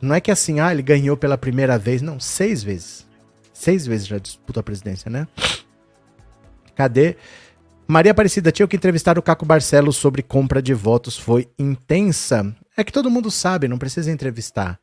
Não 0.00 0.14
é 0.14 0.20
que 0.20 0.30
assim, 0.30 0.60
ah, 0.60 0.72
ele 0.72 0.82
ganhou 0.82 1.16
pela 1.16 1.38
primeira 1.38 1.78
vez. 1.78 2.02
Não, 2.02 2.20
seis 2.20 2.62
vezes. 2.62 3.06
Seis 3.52 3.86
vezes 3.86 4.06
já 4.06 4.18
disputou 4.18 4.60
a 4.60 4.64
presidência, 4.64 5.10
né? 5.10 5.26
Cadê? 6.74 7.16
Maria 7.86 8.12
Aparecida, 8.12 8.50
tinha 8.50 8.66
que 8.66 8.76
entrevistar 8.76 9.18
o 9.18 9.22
Caco 9.22 9.44
Barcelos 9.44 9.96
sobre 9.96 10.22
compra 10.22 10.60
de 10.60 10.74
votos. 10.74 11.16
Foi 11.16 11.48
intensa. 11.58 12.54
É 12.76 12.82
que 12.82 12.92
todo 12.92 13.10
mundo 13.10 13.30
sabe, 13.30 13.68
não 13.68 13.78
precisa 13.78 14.10
entrevistar. 14.10 14.78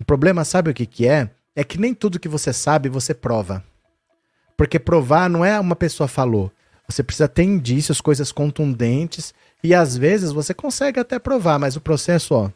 O 0.00 0.04
problema, 0.04 0.44
sabe 0.44 0.70
o 0.70 0.74
que, 0.74 0.86
que 0.86 1.06
é? 1.06 1.30
É 1.54 1.64
que 1.64 1.78
nem 1.78 1.94
tudo 1.94 2.20
que 2.20 2.28
você 2.28 2.52
sabe 2.52 2.88
você 2.88 3.14
prova. 3.14 3.64
Porque 4.56 4.78
provar 4.78 5.28
não 5.28 5.44
é 5.44 5.58
uma 5.58 5.76
pessoa 5.76 6.08
falou. 6.08 6.50
Você 6.88 7.02
precisa 7.02 7.28
ter 7.28 7.42
indícios, 7.42 8.00
coisas 8.00 8.30
contundentes. 8.30 9.34
E 9.62 9.74
às 9.74 9.96
vezes 9.96 10.32
você 10.32 10.54
consegue 10.54 11.00
até 11.00 11.18
provar, 11.18 11.58
mas 11.58 11.76
o 11.76 11.80
processo, 11.80 12.34
ó, 12.34 12.50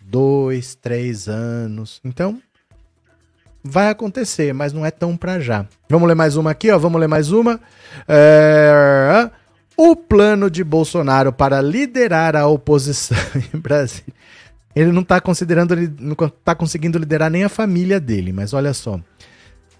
dois, 0.00 0.74
três 0.74 1.28
anos. 1.28 2.00
Então, 2.04 2.40
vai 3.62 3.88
acontecer, 3.88 4.52
mas 4.52 4.72
não 4.72 4.84
é 4.84 4.90
tão 4.90 5.16
pra 5.16 5.40
já. 5.40 5.66
Vamos 5.88 6.08
ler 6.08 6.14
mais 6.14 6.36
uma 6.36 6.50
aqui, 6.50 6.70
ó. 6.70 6.78
Vamos 6.78 7.00
ler 7.00 7.08
mais 7.08 7.30
uma. 7.30 7.60
É... 8.06 9.30
O 9.76 9.94
plano 9.94 10.50
de 10.50 10.64
Bolsonaro 10.64 11.32
para 11.32 11.60
liderar 11.60 12.34
a 12.34 12.46
oposição 12.48 13.16
em 13.54 13.58
Brasília. 13.58 14.12
Ele 14.78 14.92
não 14.92 15.02
está 15.02 15.20
considerando, 15.20 15.72
ele 15.72 15.92
não 15.98 16.12
está 16.12 16.54
conseguindo 16.54 16.98
liderar 16.98 17.28
nem 17.28 17.42
a 17.42 17.48
família 17.48 17.98
dele, 17.98 18.32
mas 18.32 18.52
olha 18.52 18.72
só. 18.72 19.00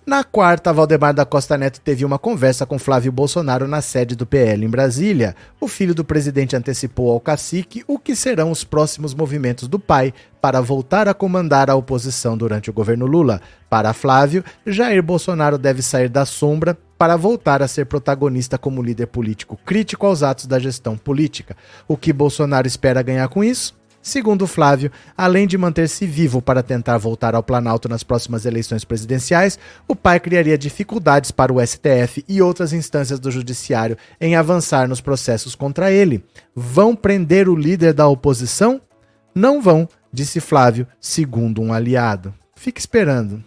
Na 0.04 0.24
quarta, 0.24 0.72
Valdemar 0.72 1.14
da 1.14 1.24
Costa 1.24 1.56
Neto 1.56 1.80
teve 1.80 2.04
uma 2.04 2.18
conversa 2.18 2.66
com 2.66 2.80
Flávio 2.80 3.12
Bolsonaro 3.12 3.68
na 3.68 3.80
sede 3.80 4.16
do 4.16 4.26
PL 4.26 4.64
em 4.64 4.68
Brasília. 4.68 5.36
O 5.60 5.68
filho 5.68 5.94
do 5.94 6.04
presidente 6.04 6.56
antecipou 6.56 7.12
ao 7.12 7.20
cacique 7.20 7.84
o 7.86 7.96
que 7.96 8.16
serão 8.16 8.50
os 8.50 8.64
próximos 8.64 9.14
movimentos 9.14 9.68
do 9.68 9.78
pai 9.78 10.12
para 10.40 10.60
voltar 10.60 11.06
a 11.06 11.14
comandar 11.14 11.70
a 11.70 11.76
oposição 11.76 12.36
durante 12.36 12.68
o 12.68 12.72
governo 12.72 13.06
Lula. 13.06 13.40
Para 13.70 13.92
Flávio, 13.92 14.42
Jair 14.66 15.02
Bolsonaro 15.02 15.58
deve 15.58 15.80
sair 15.80 16.08
da 16.08 16.24
sombra 16.24 16.76
para 16.96 17.14
voltar 17.14 17.62
a 17.62 17.68
ser 17.68 17.86
protagonista 17.86 18.58
como 18.58 18.82
líder 18.82 19.06
político 19.06 19.56
crítico 19.64 20.06
aos 20.06 20.24
atos 20.24 20.46
da 20.46 20.58
gestão 20.58 20.96
política. 20.96 21.56
O 21.86 21.96
que 21.96 22.12
Bolsonaro 22.12 22.66
espera 22.66 23.00
ganhar 23.00 23.28
com 23.28 23.44
isso? 23.44 23.77
Segundo 24.08 24.46
Flávio, 24.46 24.90
além 25.14 25.46
de 25.46 25.58
manter-se 25.58 26.06
vivo 26.06 26.40
para 26.40 26.62
tentar 26.62 26.96
voltar 26.96 27.34
ao 27.34 27.42
Planalto 27.42 27.90
nas 27.90 28.02
próximas 28.02 28.46
eleições 28.46 28.82
presidenciais, 28.82 29.58
o 29.86 29.94
pai 29.94 30.18
criaria 30.18 30.56
dificuldades 30.56 31.30
para 31.30 31.52
o 31.52 31.60
STF 31.60 32.24
e 32.26 32.40
outras 32.40 32.72
instâncias 32.72 33.20
do 33.20 33.30
Judiciário 33.30 33.98
em 34.18 34.34
avançar 34.34 34.88
nos 34.88 35.02
processos 35.02 35.54
contra 35.54 35.92
ele. 35.92 36.24
Vão 36.54 36.96
prender 36.96 37.50
o 37.50 37.54
líder 37.54 37.92
da 37.92 38.08
oposição? 38.08 38.80
Não 39.34 39.60
vão, 39.60 39.86
disse 40.10 40.40
Flávio, 40.40 40.86
segundo 40.98 41.60
um 41.60 41.70
aliado. 41.70 42.32
Fique 42.56 42.80
esperando. 42.80 43.44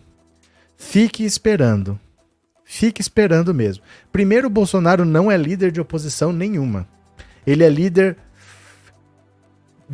Fique 0.78 1.26
esperando. 1.26 2.00
Fique 2.64 3.02
esperando 3.02 3.52
mesmo. 3.52 3.84
Primeiro, 4.12 4.48
Bolsonaro 4.48 5.06
não 5.06 5.32
é 5.32 5.36
líder 5.38 5.72
de 5.72 5.82
oposição 5.82 6.32
nenhuma. 6.32 6.88
Ele 7.48 7.64
é 7.64 7.70
líder 7.70 8.16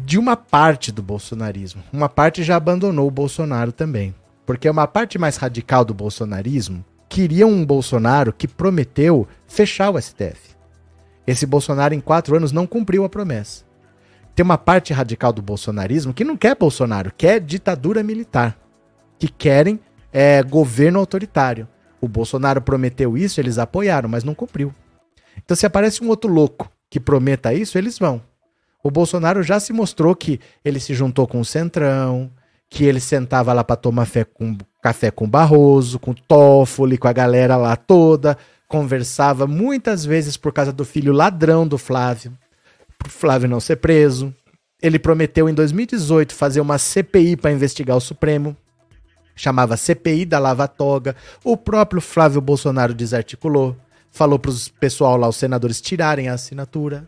de 0.05 0.19
uma 0.19 0.37
parte 0.37 0.91
do 0.91 1.01
bolsonarismo. 1.01 1.83
Uma 1.91 2.07
parte 2.07 2.43
já 2.43 2.55
abandonou 2.55 3.07
o 3.07 3.11
Bolsonaro 3.11 3.71
também. 3.71 4.13
Porque 4.45 4.69
uma 4.69 4.87
parte 4.87 5.17
mais 5.17 5.37
radical 5.37 5.83
do 5.83 5.93
bolsonarismo 5.93 6.85
queria 7.09 7.47
um 7.47 7.65
Bolsonaro 7.65 8.31
que 8.31 8.47
prometeu 8.47 9.27
fechar 9.47 9.89
o 9.89 9.99
STF. 9.99 10.55
Esse 11.25 11.45
Bolsonaro, 11.45 11.93
em 11.93 11.99
quatro 11.99 12.35
anos, 12.35 12.51
não 12.51 12.67
cumpriu 12.67 13.03
a 13.03 13.09
promessa. 13.09 13.65
Tem 14.35 14.43
uma 14.43 14.57
parte 14.57 14.93
radical 14.93 15.33
do 15.33 15.41
bolsonarismo 15.41 16.13
que 16.13 16.23
não 16.23 16.37
quer 16.37 16.55
Bolsonaro, 16.55 17.11
quer 17.17 17.39
ditadura 17.41 18.03
militar. 18.03 18.55
Que 19.17 19.27
querem 19.27 19.79
é, 20.13 20.43
governo 20.43 20.99
autoritário. 20.99 21.67
O 21.99 22.07
Bolsonaro 22.07 22.61
prometeu 22.61 23.17
isso, 23.17 23.41
eles 23.41 23.57
apoiaram, 23.57 24.07
mas 24.07 24.23
não 24.23 24.35
cumpriu. 24.35 24.73
Então, 25.37 25.57
se 25.57 25.65
aparece 25.65 26.03
um 26.03 26.07
outro 26.07 26.31
louco 26.31 26.69
que 26.87 26.99
prometa 26.99 27.53
isso, 27.53 27.77
eles 27.79 27.97
vão. 27.97 28.21
O 28.87 28.89
Bolsonaro 28.89 29.43
já 29.43 29.59
se 29.59 29.73
mostrou 29.73 30.15
que 30.15 30.39
ele 30.63 30.79
se 30.79 30.93
juntou 30.93 31.27
com 31.27 31.41
o 31.41 31.45
Centrão, 31.45 32.31
que 32.69 32.85
ele 32.85 33.01
sentava 33.01 33.51
lá 33.51 33.61
para 33.61 33.75
tomar 33.75 34.05
fé 34.05 34.23
com, 34.23 34.57
café 34.81 35.11
com 35.11 35.27
Barroso, 35.27 35.99
com 35.99 36.13
Toffoli, 36.13 36.97
com 36.97 37.09
a 37.09 37.11
galera 37.11 37.57
lá 37.57 37.75
toda, 37.75 38.37
conversava 38.65 39.45
muitas 39.45 40.05
vezes 40.05 40.37
por 40.37 40.53
causa 40.53 40.71
do 40.71 40.85
filho 40.85 41.11
ladrão 41.11 41.67
do 41.67 41.77
Flávio, 41.77 42.31
pro 42.97 43.09
Flávio 43.09 43.49
não 43.49 43.59
ser 43.59 43.75
preso. 43.75 44.33
Ele 44.81 44.97
prometeu 44.97 45.49
em 45.49 45.53
2018 45.53 46.33
fazer 46.33 46.61
uma 46.61 46.77
CPI 46.77 47.35
para 47.35 47.51
investigar 47.51 47.97
o 47.97 47.99
Supremo, 48.01 48.55
chamava 49.35 49.75
CPI 49.75 50.23
da 50.23 50.39
Lava 50.39 50.65
Toga. 50.65 51.13
O 51.43 51.57
próprio 51.57 51.99
Flávio 51.99 52.39
Bolsonaro 52.39 52.93
desarticulou, 52.93 53.75
falou 54.13 54.39
para 54.39 54.51
os 54.51 54.69
pessoal 54.69 55.17
lá, 55.17 55.27
os 55.27 55.35
senadores, 55.35 55.81
tirarem 55.81 56.29
a 56.29 56.35
assinatura 56.35 57.05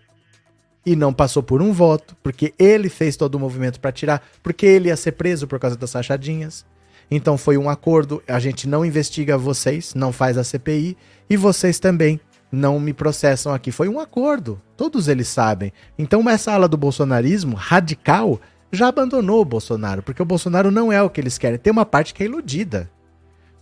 e 0.85 0.95
não 0.95 1.13
passou 1.13 1.43
por 1.43 1.61
um 1.61 1.71
voto, 1.71 2.15
porque 2.23 2.53
ele 2.57 2.89
fez 2.89 3.15
todo 3.15 3.35
o 3.35 3.39
movimento 3.39 3.79
para 3.79 3.91
tirar, 3.91 4.23
porque 4.41 4.65
ele 4.65 4.89
ia 4.89 4.95
ser 4.95 5.13
preso 5.13 5.47
por 5.47 5.59
causa 5.59 5.75
das 5.75 5.93
rachadinhas. 5.93 6.65
Então 7.11 7.37
foi 7.37 7.57
um 7.57 7.69
acordo, 7.69 8.21
a 8.27 8.39
gente 8.39 8.67
não 8.67 8.85
investiga 8.85 9.37
vocês, 9.37 9.93
não 9.93 10.11
faz 10.11 10.37
a 10.37 10.43
CPI, 10.43 10.95
e 11.29 11.35
vocês 11.35 11.79
também 11.79 12.19
não 12.51 12.79
me 12.79 12.93
processam 12.93 13.53
aqui. 13.53 13.71
Foi 13.71 13.87
um 13.87 13.99
acordo, 13.99 14.61
todos 14.77 15.07
eles 15.07 15.27
sabem. 15.27 15.71
Então 15.97 16.27
essa 16.29 16.53
ala 16.53 16.67
do 16.67 16.77
bolsonarismo 16.77 17.55
radical 17.55 18.39
já 18.71 18.87
abandonou 18.87 19.41
o 19.41 19.45
Bolsonaro, 19.45 20.03
porque 20.03 20.21
o 20.21 20.25
Bolsonaro 20.25 20.69
não 20.69 20.91
é 20.91 21.01
o 21.01 21.09
que 21.09 21.19
eles 21.19 21.37
querem. 21.37 21.57
Tem 21.57 21.71
uma 21.71 21.85
parte 21.85 22.13
que 22.13 22.23
é 22.23 22.25
iludida. 22.25 22.89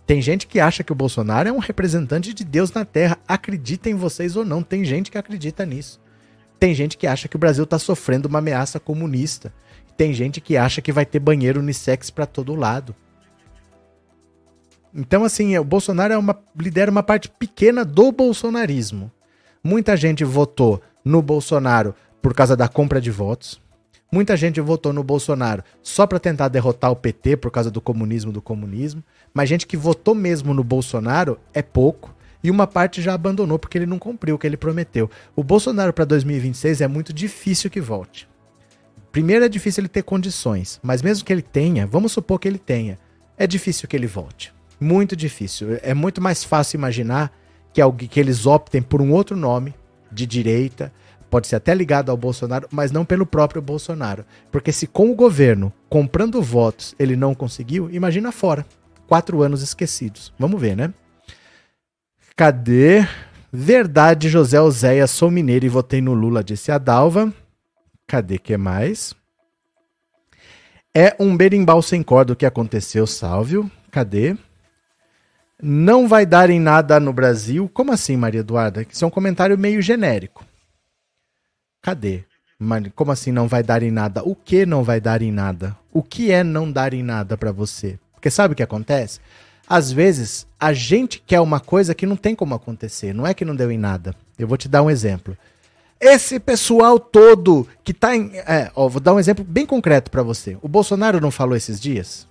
Tem 0.06 0.22
gente 0.22 0.46
que 0.46 0.60
acha 0.60 0.82
que 0.82 0.92
o 0.92 0.94
Bolsonaro 0.94 1.48
é 1.48 1.52
um 1.52 1.58
representante 1.58 2.32
de 2.32 2.44
Deus 2.44 2.72
na 2.72 2.84
Terra. 2.84 3.18
Acreditem 3.26 3.94
vocês 3.94 4.36
ou 4.36 4.44
não, 4.44 4.62
tem 4.62 4.84
gente 4.84 5.10
que 5.10 5.18
acredita 5.18 5.66
nisso. 5.66 6.00
Tem 6.58 6.74
gente 6.74 6.96
que 6.96 7.06
acha 7.06 7.28
que 7.28 7.36
o 7.36 7.38
Brasil 7.38 7.64
está 7.64 7.78
sofrendo 7.78 8.28
uma 8.28 8.40
ameaça 8.40 8.80
comunista. 8.80 9.52
Tem 9.96 10.12
gente 10.12 10.40
que 10.40 10.56
acha 10.56 10.80
que 10.80 10.92
vai 10.92 11.06
ter 11.06 11.18
banheiro 11.18 11.60
unissex 11.60 12.10
para 12.10 12.26
todo 12.26 12.54
lado. 12.54 12.94
Então, 14.94 15.24
assim, 15.24 15.56
o 15.56 15.64
Bolsonaro 15.64 16.14
é 16.14 16.18
uma, 16.18 16.36
lidera 16.58 16.90
uma 16.90 17.02
parte 17.02 17.28
pequena 17.28 17.84
do 17.84 18.10
bolsonarismo. 18.10 19.10
Muita 19.62 19.96
gente 19.96 20.24
votou 20.24 20.80
no 21.04 21.20
Bolsonaro 21.20 21.94
por 22.22 22.34
causa 22.34 22.56
da 22.56 22.68
compra 22.68 23.00
de 23.00 23.10
votos. 23.10 23.60
Muita 24.10 24.36
gente 24.36 24.60
votou 24.60 24.92
no 24.92 25.04
Bolsonaro 25.04 25.62
só 25.82 26.06
para 26.06 26.18
tentar 26.18 26.48
derrotar 26.48 26.90
o 26.90 26.96
PT 26.96 27.36
por 27.36 27.50
causa 27.50 27.70
do 27.70 27.80
comunismo 27.80 28.32
do 28.32 28.40
comunismo. 28.40 29.04
Mas 29.34 29.48
gente 29.48 29.66
que 29.66 29.76
votou 29.76 30.14
mesmo 30.14 30.54
no 30.54 30.64
Bolsonaro 30.64 31.38
é 31.52 31.60
pouco 31.60 32.14
e 32.48 32.50
uma 32.50 32.66
parte 32.66 33.02
já 33.02 33.12
abandonou 33.12 33.58
porque 33.58 33.76
ele 33.76 33.84
não 33.84 33.98
cumpriu 33.98 34.34
o 34.34 34.38
que 34.38 34.46
ele 34.46 34.56
prometeu. 34.56 35.10
O 35.36 35.44
Bolsonaro 35.44 35.92
para 35.92 36.06
2026 36.06 36.80
é 36.80 36.88
muito 36.88 37.12
difícil 37.12 37.68
que 37.68 37.78
volte. 37.78 38.26
Primeiro 39.12 39.44
é 39.44 39.50
difícil 39.50 39.82
ele 39.82 39.88
ter 39.88 40.02
condições, 40.02 40.80
mas 40.82 41.02
mesmo 41.02 41.26
que 41.26 41.32
ele 41.32 41.42
tenha, 41.42 41.86
vamos 41.86 42.10
supor 42.10 42.38
que 42.38 42.48
ele 42.48 42.58
tenha, 42.58 42.98
é 43.36 43.46
difícil 43.46 43.86
que 43.86 43.94
ele 43.94 44.06
volte. 44.06 44.50
Muito 44.80 45.14
difícil. 45.14 45.78
É 45.82 45.92
muito 45.92 46.22
mais 46.22 46.42
fácil 46.42 46.78
imaginar 46.78 47.30
que, 47.70 47.82
alguém, 47.82 48.08
que 48.08 48.18
eles 48.18 48.46
optem 48.46 48.80
por 48.80 49.02
um 49.02 49.12
outro 49.12 49.36
nome 49.36 49.74
de 50.10 50.24
direita 50.24 50.90
pode 51.28 51.48
ser 51.48 51.56
até 51.56 51.74
ligado 51.74 52.10
ao 52.10 52.16
Bolsonaro, 52.16 52.66
mas 52.70 52.90
não 52.90 53.04
pelo 53.04 53.26
próprio 53.26 53.60
Bolsonaro. 53.60 54.24
Porque 54.50 54.72
se 54.72 54.86
com 54.86 55.10
o 55.10 55.14
governo, 55.14 55.70
comprando 55.90 56.40
votos, 56.40 56.94
ele 56.98 57.14
não 57.14 57.34
conseguiu, 57.34 57.90
imagina 57.90 58.32
fora. 58.32 58.64
Quatro 59.06 59.42
anos 59.42 59.60
esquecidos. 59.60 60.32
Vamos 60.38 60.58
ver, 60.58 60.74
né? 60.74 60.94
Cadê? 62.38 63.04
Verdade, 63.52 64.28
José 64.28 64.60
Oséia, 64.60 65.08
sou 65.08 65.28
mineiro 65.28 65.66
e 65.66 65.68
votei 65.68 66.00
no 66.00 66.14
Lula, 66.14 66.44
disse 66.44 66.70
a 66.70 66.78
Dalva. 66.78 67.34
Cadê 68.06 68.38
que 68.38 68.56
mais? 68.56 69.12
É 70.94 71.16
um 71.18 71.36
berimbau 71.36 71.82
sem 71.82 72.00
corda 72.00 72.34
o 72.34 72.36
que 72.36 72.46
aconteceu, 72.46 73.08
Sálvio. 73.08 73.68
Cadê? 73.90 74.36
Não 75.60 76.06
vai 76.06 76.24
dar 76.24 76.48
em 76.48 76.60
nada 76.60 77.00
no 77.00 77.12
Brasil. 77.12 77.68
Como 77.74 77.90
assim, 77.90 78.16
Maria 78.16 78.38
Eduarda? 78.38 78.86
Isso 78.88 79.04
é 79.04 79.08
um 79.08 79.10
comentário 79.10 79.58
meio 79.58 79.82
genérico. 79.82 80.46
Cadê? 81.82 82.22
Como 82.94 83.10
assim 83.10 83.32
não 83.32 83.48
vai 83.48 83.64
dar 83.64 83.82
em 83.82 83.90
nada? 83.90 84.22
O 84.22 84.36
que 84.36 84.64
não 84.64 84.84
vai 84.84 85.00
dar 85.00 85.22
em 85.22 85.32
nada? 85.32 85.76
O 85.92 86.04
que 86.04 86.30
é 86.30 86.44
não 86.44 86.70
dar 86.70 86.94
em 86.94 87.02
nada 87.02 87.36
para 87.36 87.50
você? 87.50 87.98
Porque 88.12 88.30
sabe 88.30 88.52
o 88.52 88.56
que 88.56 88.62
acontece? 88.62 89.18
Às 89.68 89.92
vezes, 89.92 90.46
a 90.58 90.72
gente 90.72 91.22
quer 91.24 91.40
uma 91.40 91.60
coisa 91.60 91.94
que 91.94 92.06
não 92.06 92.16
tem 92.16 92.34
como 92.34 92.54
acontecer. 92.54 93.12
Não 93.12 93.26
é 93.26 93.34
que 93.34 93.44
não 93.44 93.54
deu 93.54 93.70
em 93.70 93.76
nada. 93.76 94.14
Eu 94.38 94.48
vou 94.48 94.56
te 94.56 94.68
dar 94.68 94.82
um 94.82 94.90
exemplo. 94.90 95.36
Esse 96.00 96.40
pessoal 96.40 96.98
todo 96.98 97.66
que 97.84 97.92
tá 97.92 98.16
em. 98.16 98.30
É, 98.36 98.70
ó, 98.74 98.88
vou 98.88 99.00
dar 99.00 99.14
um 99.14 99.18
exemplo 99.18 99.44
bem 99.44 99.66
concreto 99.66 100.10
para 100.10 100.22
você. 100.22 100.56
O 100.62 100.68
Bolsonaro 100.68 101.20
não 101.20 101.30
falou 101.30 101.56
esses 101.56 101.78
dias? 101.78 102.26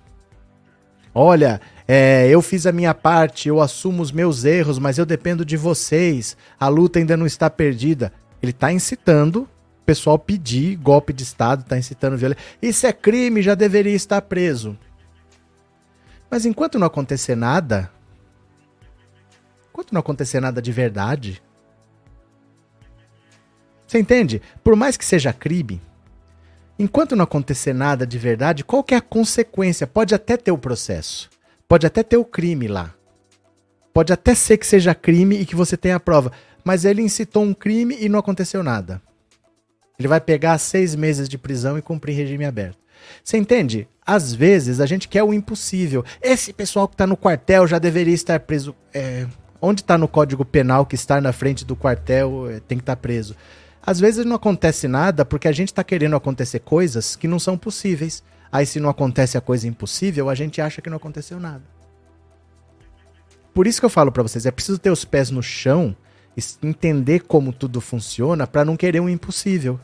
Olha, 1.14 1.62
é, 1.88 2.28
eu 2.30 2.42
fiz 2.42 2.66
a 2.66 2.72
minha 2.72 2.94
parte, 2.94 3.50
eu 3.50 3.62
assumo 3.62 4.02
os 4.02 4.12
meus 4.12 4.46
erros, 4.46 4.80
mas 4.80 4.98
eu 4.98 5.06
dependo 5.06 5.46
de 5.46 5.58
vocês. 5.58 6.36
A 6.60 6.68
luta 6.68 6.98
ainda 6.98 7.18
não 7.18 7.26
está 7.26 7.50
perdida. 7.50 8.12
Ele 8.42 8.52
está 8.52 8.72
incitando 8.72 9.42
o 9.42 9.86
pessoal 9.86 10.18
pedir 10.18 10.76
golpe 10.78 11.12
de 11.14 11.24
Estado, 11.24 11.62
está 11.62 11.78
incitando 11.78 12.18
violência. 12.18 12.44
Isso 12.62 12.88
é 12.88 12.94
crime, 12.94 13.42
já 13.42 13.54
deveria 13.54 13.96
estar 13.96 14.22
preso. 14.22 14.78
Mas 16.30 16.45
enquanto 16.45 16.78
não 16.78 16.88
acontecer 16.88 17.36
nada, 17.36 17.91
enquanto 19.69 19.93
não 19.93 19.99
acontecer 19.99 20.39
nada 20.39 20.61
de 20.61 20.71
verdade, 20.71 21.41
você 23.88 23.99
entende? 23.99 24.41
Por 24.63 24.75
mais 24.75 24.97
que 24.97 25.05
seja 25.05 25.32
crime, 25.32 25.82
enquanto 26.78 27.15
não 27.15 27.23
acontecer 27.23 27.73
nada 27.73 28.05
de 28.05 28.17
verdade, 28.17 28.63
qual 28.63 28.84
que 28.84 28.93
é 28.93 28.97
a 28.97 29.01
consequência? 29.01 29.88
Pode 29.88 30.13
até 30.13 30.36
ter 30.36 30.51
o 30.51 30.57
processo. 30.57 31.30
Pode 31.67 31.88
até 31.88 32.03
ter 32.03 32.17
o 32.17 32.25
crime 32.25 32.67
lá. 32.67 32.93
Pode 33.93 34.11
até 34.11 34.36
ser 34.36 34.57
que 34.57 34.67
seja 34.67 34.93
crime 34.93 35.38
e 35.39 35.45
que 35.45 35.55
você 35.55 35.78
tenha 35.78 35.95
a 35.95 35.99
prova. 35.99 36.32
Mas 36.63 36.84
ele 36.84 37.01
incitou 37.01 37.43
um 37.43 37.53
crime 37.53 37.97
e 37.99 38.09
não 38.09 38.19
aconteceu 38.19 38.61
nada. 38.61 39.01
Ele 39.97 40.07
vai 40.07 40.21
pegar 40.21 40.57
seis 40.57 40.93
meses 40.93 41.28
de 41.28 41.38
prisão 41.38 41.78
e 41.78 41.82
cumprir 41.82 42.13
regime 42.13 42.45
aberto. 42.45 42.78
Você 43.24 43.38
entende? 43.38 43.88
Às 44.06 44.34
vezes 44.34 44.80
a 44.80 44.86
gente 44.86 45.08
quer 45.08 45.24
o 45.24 45.34
impossível. 45.34 46.04
Esse 46.22 46.54
pessoal 46.54 46.88
que 46.88 46.93
está 46.93 47.06
no 47.06 47.18
quartel 47.18 47.68
já 47.68 47.80
deveria 47.80 48.14
estar 48.14 48.39
preso. 48.39 48.76
É, 48.93 49.28
onde 49.62 49.82
está 49.82 49.98
no 49.98 50.08
Código 50.08 50.45
Penal 50.45 50.86
que 50.86 50.95
estar 50.95 51.22
na 51.22 51.34
frente 51.34 51.66
do 51.66 51.76
quartel 51.76 52.50
é, 52.50 52.60
tem 52.60 52.78
que 52.78 52.84
estar 52.84 52.95
tá 52.95 53.02
preso? 53.02 53.36
Às 53.82 54.00
vezes 54.00 54.26
não 54.26 54.36
acontece 54.36 54.88
nada 54.88 55.24
porque 55.24 55.48
a 55.48 55.52
gente 55.52 55.70
está 55.70 55.84
querendo 55.84 56.16
acontecer 56.16 56.60
coisas 56.60 57.16
que 57.16 57.28
não 57.28 57.39
são 57.39 57.58
possíveis. 57.58 58.24
Aí, 58.52 58.66
se 58.66 58.80
não 58.80 58.89
acontece 58.89 59.38
a 59.38 59.41
coisa 59.41 59.68
impossível, 59.68 60.30
a 60.30 60.36
gente 60.36 60.62
acha 60.62 60.82
que 60.82 60.89
não 60.89 60.98
aconteceu 60.98 61.39
nada. 61.39 61.64
Por 63.54 63.66
isso 63.66 63.80
que 63.80 63.86
eu 63.86 63.89
falo 63.89 64.12
para 64.12 64.24
vocês, 64.24 64.45
é 64.45 64.52
preciso 64.52 64.78
ter 64.78 64.91
os 64.91 65.04
pés 65.04 65.32
no 65.32 65.41
chão, 65.41 65.95
entender 66.62 67.22
como 67.22 67.52
tudo 67.52 67.82
funciona 67.82 68.45
para 68.45 68.64
não 68.64 68.78
querer 68.78 69.00
um 69.00 69.10
impossível. 69.10 69.80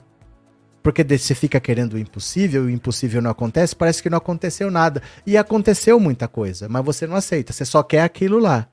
Porque 0.84 1.01
você 1.01 1.34
fica 1.34 1.61
querendo 1.61 1.93
o 1.93 1.97
impossível 1.97 2.63
o 2.63 2.69
impossível 2.69 3.21
não 3.21 3.31
acontece, 3.31 3.73
parece 3.73 4.03
que 4.03 4.09
não 4.09 4.17
aconteceu 4.17 4.69
nada. 4.69 5.01
E 5.25 5.38
aconteceu 5.38 5.97
muita 5.97 6.27
coisa, 6.27 6.67
mas 6.67 6.84
você 6.84 7.07
não 7.07 7.15
aceita, 7.15 7.53
você 7.53 7.63
só 7.63 7.81
quer 7.81 8.01
aquilo 8.01 8.38
lá. 8.38 8.67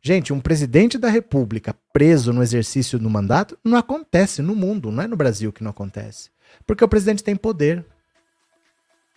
Gente, 0.00 0.32
um 0.32 0.38
presidente 0.38 0.96
da 0.96 1.08
República 1.08 1.74
preso 1.92 2.32
no 2.32 2.44
exercício 2.44 2.96
do 2.96 3.10
mandato 3.10 3.58
não 3.64 3.76
acontece 3.76 4.40
no 4.40 4.54
mundo, 4.54 4.92
não 4.92 5.02
é 5.02 5.08
no 5.08 5.16
Brasil 5.16 5.52
que 5.52 5.64
não 5.64 5.72
acontece. 5.72 6.30
Porque 6.64 6.84
o 6.84 6.88
presidente 6.88 7.24
tem 7.24 7.34
poder. 7.34 7.84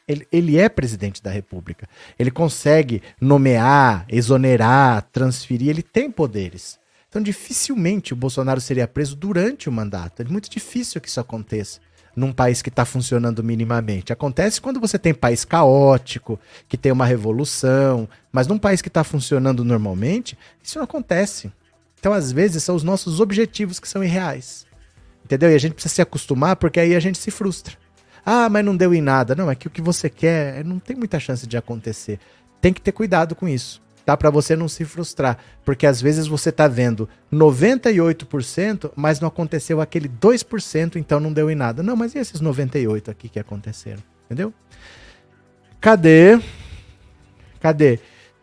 Ele, 0.07 0.27
ele 0.31 0.57
é 0.57 0.67
presidente 0.67 1.21
da 1.21 1.29
República. 1.29 1.87
Ele 2.17 2.31
consegue 2.31 3.03
nomear, 3.21 4.05
exonerar, 4.09 5.07
transferir, 5.11 5.69
ele 5.69 5.83
tem 5.83 6.09
poderes. 6.09 6.79
Então, 7.07 7.21
dificilmente 7.21 8.13
o 8.13 8.15
Bolsonaro 8.15 8.59
seria 8.59 8.87
preso 8.87 9.15
durante 9.15 9.69
o 9.69 9.71
mandato. 9.71 10.23
É 10.23 10.25
muito 10.25 10.49
difícil 10.49 10.99
que 10.99 11.07
isso 11.07 11.19
aconteça 11.19 11.79
num 12.15 12.31
país 12.31 12.61
que 12.61 12.69
está 12.69 12.85
funcionando 12.85 13.43
minimamente. 13.43 14.11
Acontece 14.11 14.59
quando 14.59 14.79
você 14.79 14.99
tem 14.99 15.13
país 15.13 15.45
caótico, 15.45 16.39
que 16.67 16.77
tem 16.77 16.91
uma 16.91 17.05
revolução, 17.05 18.07
mas 18.31 18.47
num 18.47 18.57
país 18.57 18.81
que 18.81 18.87
está 18.87 19.03
funcionando 19.03 19.63
normalmente, 19.63 20.37
isso 20.61 20.77
não 20.77 20.83
acontece. 20.83 21.51
Então, 21.99 22.13
às 22.13 22.31
vezes, 22.31 22.63
são 22.63 22.75
os 22.75 22.83
nossos 22.83 23.19
objetivos 23.19 23.79
que 23.79 23.87
são 23.87 24.03
irreais. 24.03 24.65
Entendeu? 25.23 25.51
E 25.51 25.55
a 25.55 25.59
gente 25.59 25.73
precisa 25.73 25.93
se 25.95 26.01
acostumar, 26.01 26.55
porque 26.55 26.79
aí 26.79 26.95
a 26.95 26.99
gente 26.99 27.17
se 27.17 27.31
frustra. 27.31 27.77
Ah, 28.25 28.49
mas 28.49 28.65
não 28.65 28.75
deu 28.75 28.93
em 28.93 29.01
nada. 29.01 29.35
Não, 29.35 29.49
é 29.49 29.55
que 29.55 29.67
o 29.67 29.69
que 29.69 29.81
você 29.81 30.09
quer 30.09 30.59
é, 30.59 30.63
não 30.63 30.79
tem 30.79 30.95
muita 30.95 31.19
chance 31.19 31.45
de 31.47 31.57
acontecer. 31.57 32.19
Tem 32.59 32.73
que 32.73 32.81
ter 32.81 32.91
cuidado 32.91 33.35
com 33.35 33.47
isso, 33.47 33.81
tá? 34.05 34.15
Para 34.17 34.29
você 34.29 34.55
não 34.55 34.67
se 34.67 34.85
frustrar, 34.85 35.37
porque 35.63 35.85
às 35.85 36.01
vezes 36.01 36.27
você 36.27 36.51
tá 36.51 36.67
vendo 36.67 37.07
98%, 37.31 38.91
mas 38.95 39.19
não 39.19 39.27
aconteceu 39.27 39.81
aquele 39.81 40.09
2%, 40.09 40.95
então 40.95 41.19
não 41.19 41.31
deu 41.33 41.49
em 41.49 41.55
nada. 41.55 41.81
Não, 41.83 41.95
mas 41.95 42.15
e 42.15 42.19
esses 42.19 42.41
98 42.41 43.11
aqui 43.11 43.29
que 43.29 43.39
aconteceram? 43.39 44.01
Entendeu? 44.25 44.53
Cadê? 45.79 46.39
Cadê? 47.59 47.99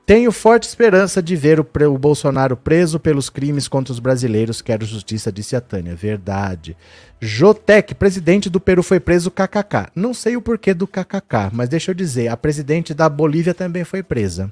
Tenho 0.09 0.33
forte 0.33 0.63
esperança 0.63 1.23
de 1.23 1.37
ver 1.37 1.61
o, 1.61 1.67
o, 1.93 1.99
Bolsonaro 1.99 2.57
preso 2.57 2.99
pelos 2.99 3.29
crimes 3.29 3.69
contra 3.69 3.93
os 3.93 3.99
brasileiros. 3.99 4.63
Quero 4.63 4.87
justiça, 4.87 5.31
disse 5.31 5.55
a 5.55 5.61
Tânia. 5.61 5.95
Verdade. 5.95 6.75
Jotec, 7.21 7.95
presidente 7.95 8.49
do 8.49 8.59
Peru, 8.59 8.83
foi 8.83 8.99
preso 8.99 9.31
KKK. 9.31 9.91
Não 9.95 10.15
sei 10.15 10.35
o 10.35 10.41
porquê 10.41 10.73
do 10.73 10.87
KKK, 10.87 11.51
mas 11.53 11.69
deixa 11.69 11.91
eu 11.91 11.95
dizer, 11.95 12.29
a 12.29 12.39
presidente 12.39 12.95
da 12.95 13.07
Bolívia 13.07 13.53
também 13.53 13.85
foi 13.85 14.03
presa. 14.03 14.51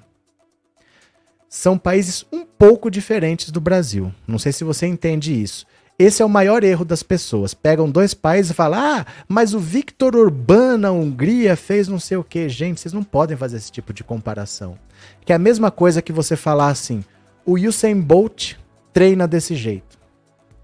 São 1.49 1.79
países 1.79 2.25
um 2.33 2.45
pouco 2.45 2.91
diferentes 2.91 3.51
do 3.51 3.61
Brasil. 3.61 4.13
Não 4.27 4.39
sei 4.39 4.53
se 4.53 4.65
você 4.65 4.87
entende 4.87 5.41
isso. 5.41 5.67
Esse 5.99 6.21
é 6.23 6.25
o 6.25 6.29
maior 6.29 6.63
erro 6.63 6.85
das 6.85 7.03
pessoas. 7.03 7.55
Pegam 7.55 7.91
dois 7.91 8.13
países 8.13 8.51
e 8.51 8.55
falam: 8.55 8.79
ah, 8.79 9.07
mas 9.27 9.55
o 9.55 9.59
Victor 9.59 10.15
Orbán 10.15 10.77
na 10.77 10.93
Hungria 10.93 11.57
fez 11.57 11.89
não 11.89 11.99
sei 11.99 12.19
o 12.19 12.25
que. 12.25 12.49
Gente, 12.49 12.81
vocês 12.81 12.93
não 12.93 13.03
podem 13.03 13.37
fazer 13.37 13.57
esse 13.57 13.73
tipo 13.73 13.95
de 13.95 14.05
comparação. 14.05 14.77
Que 15.25 15.33
é 15.33 15.37
a 15.37 15.39
mesma 15.39 15.71
coisa 15.71 16.03
que 16.03 16.13
você 16.13 16.37
falar 16.37 16.69
assim: 16.69 17.03
o 17.47 17.55
Usain 17.55 17.99
Bolt 17.99 18.55
treina 18.93 19.27
desse 19.27 19.55
jeito. 19.55 19.97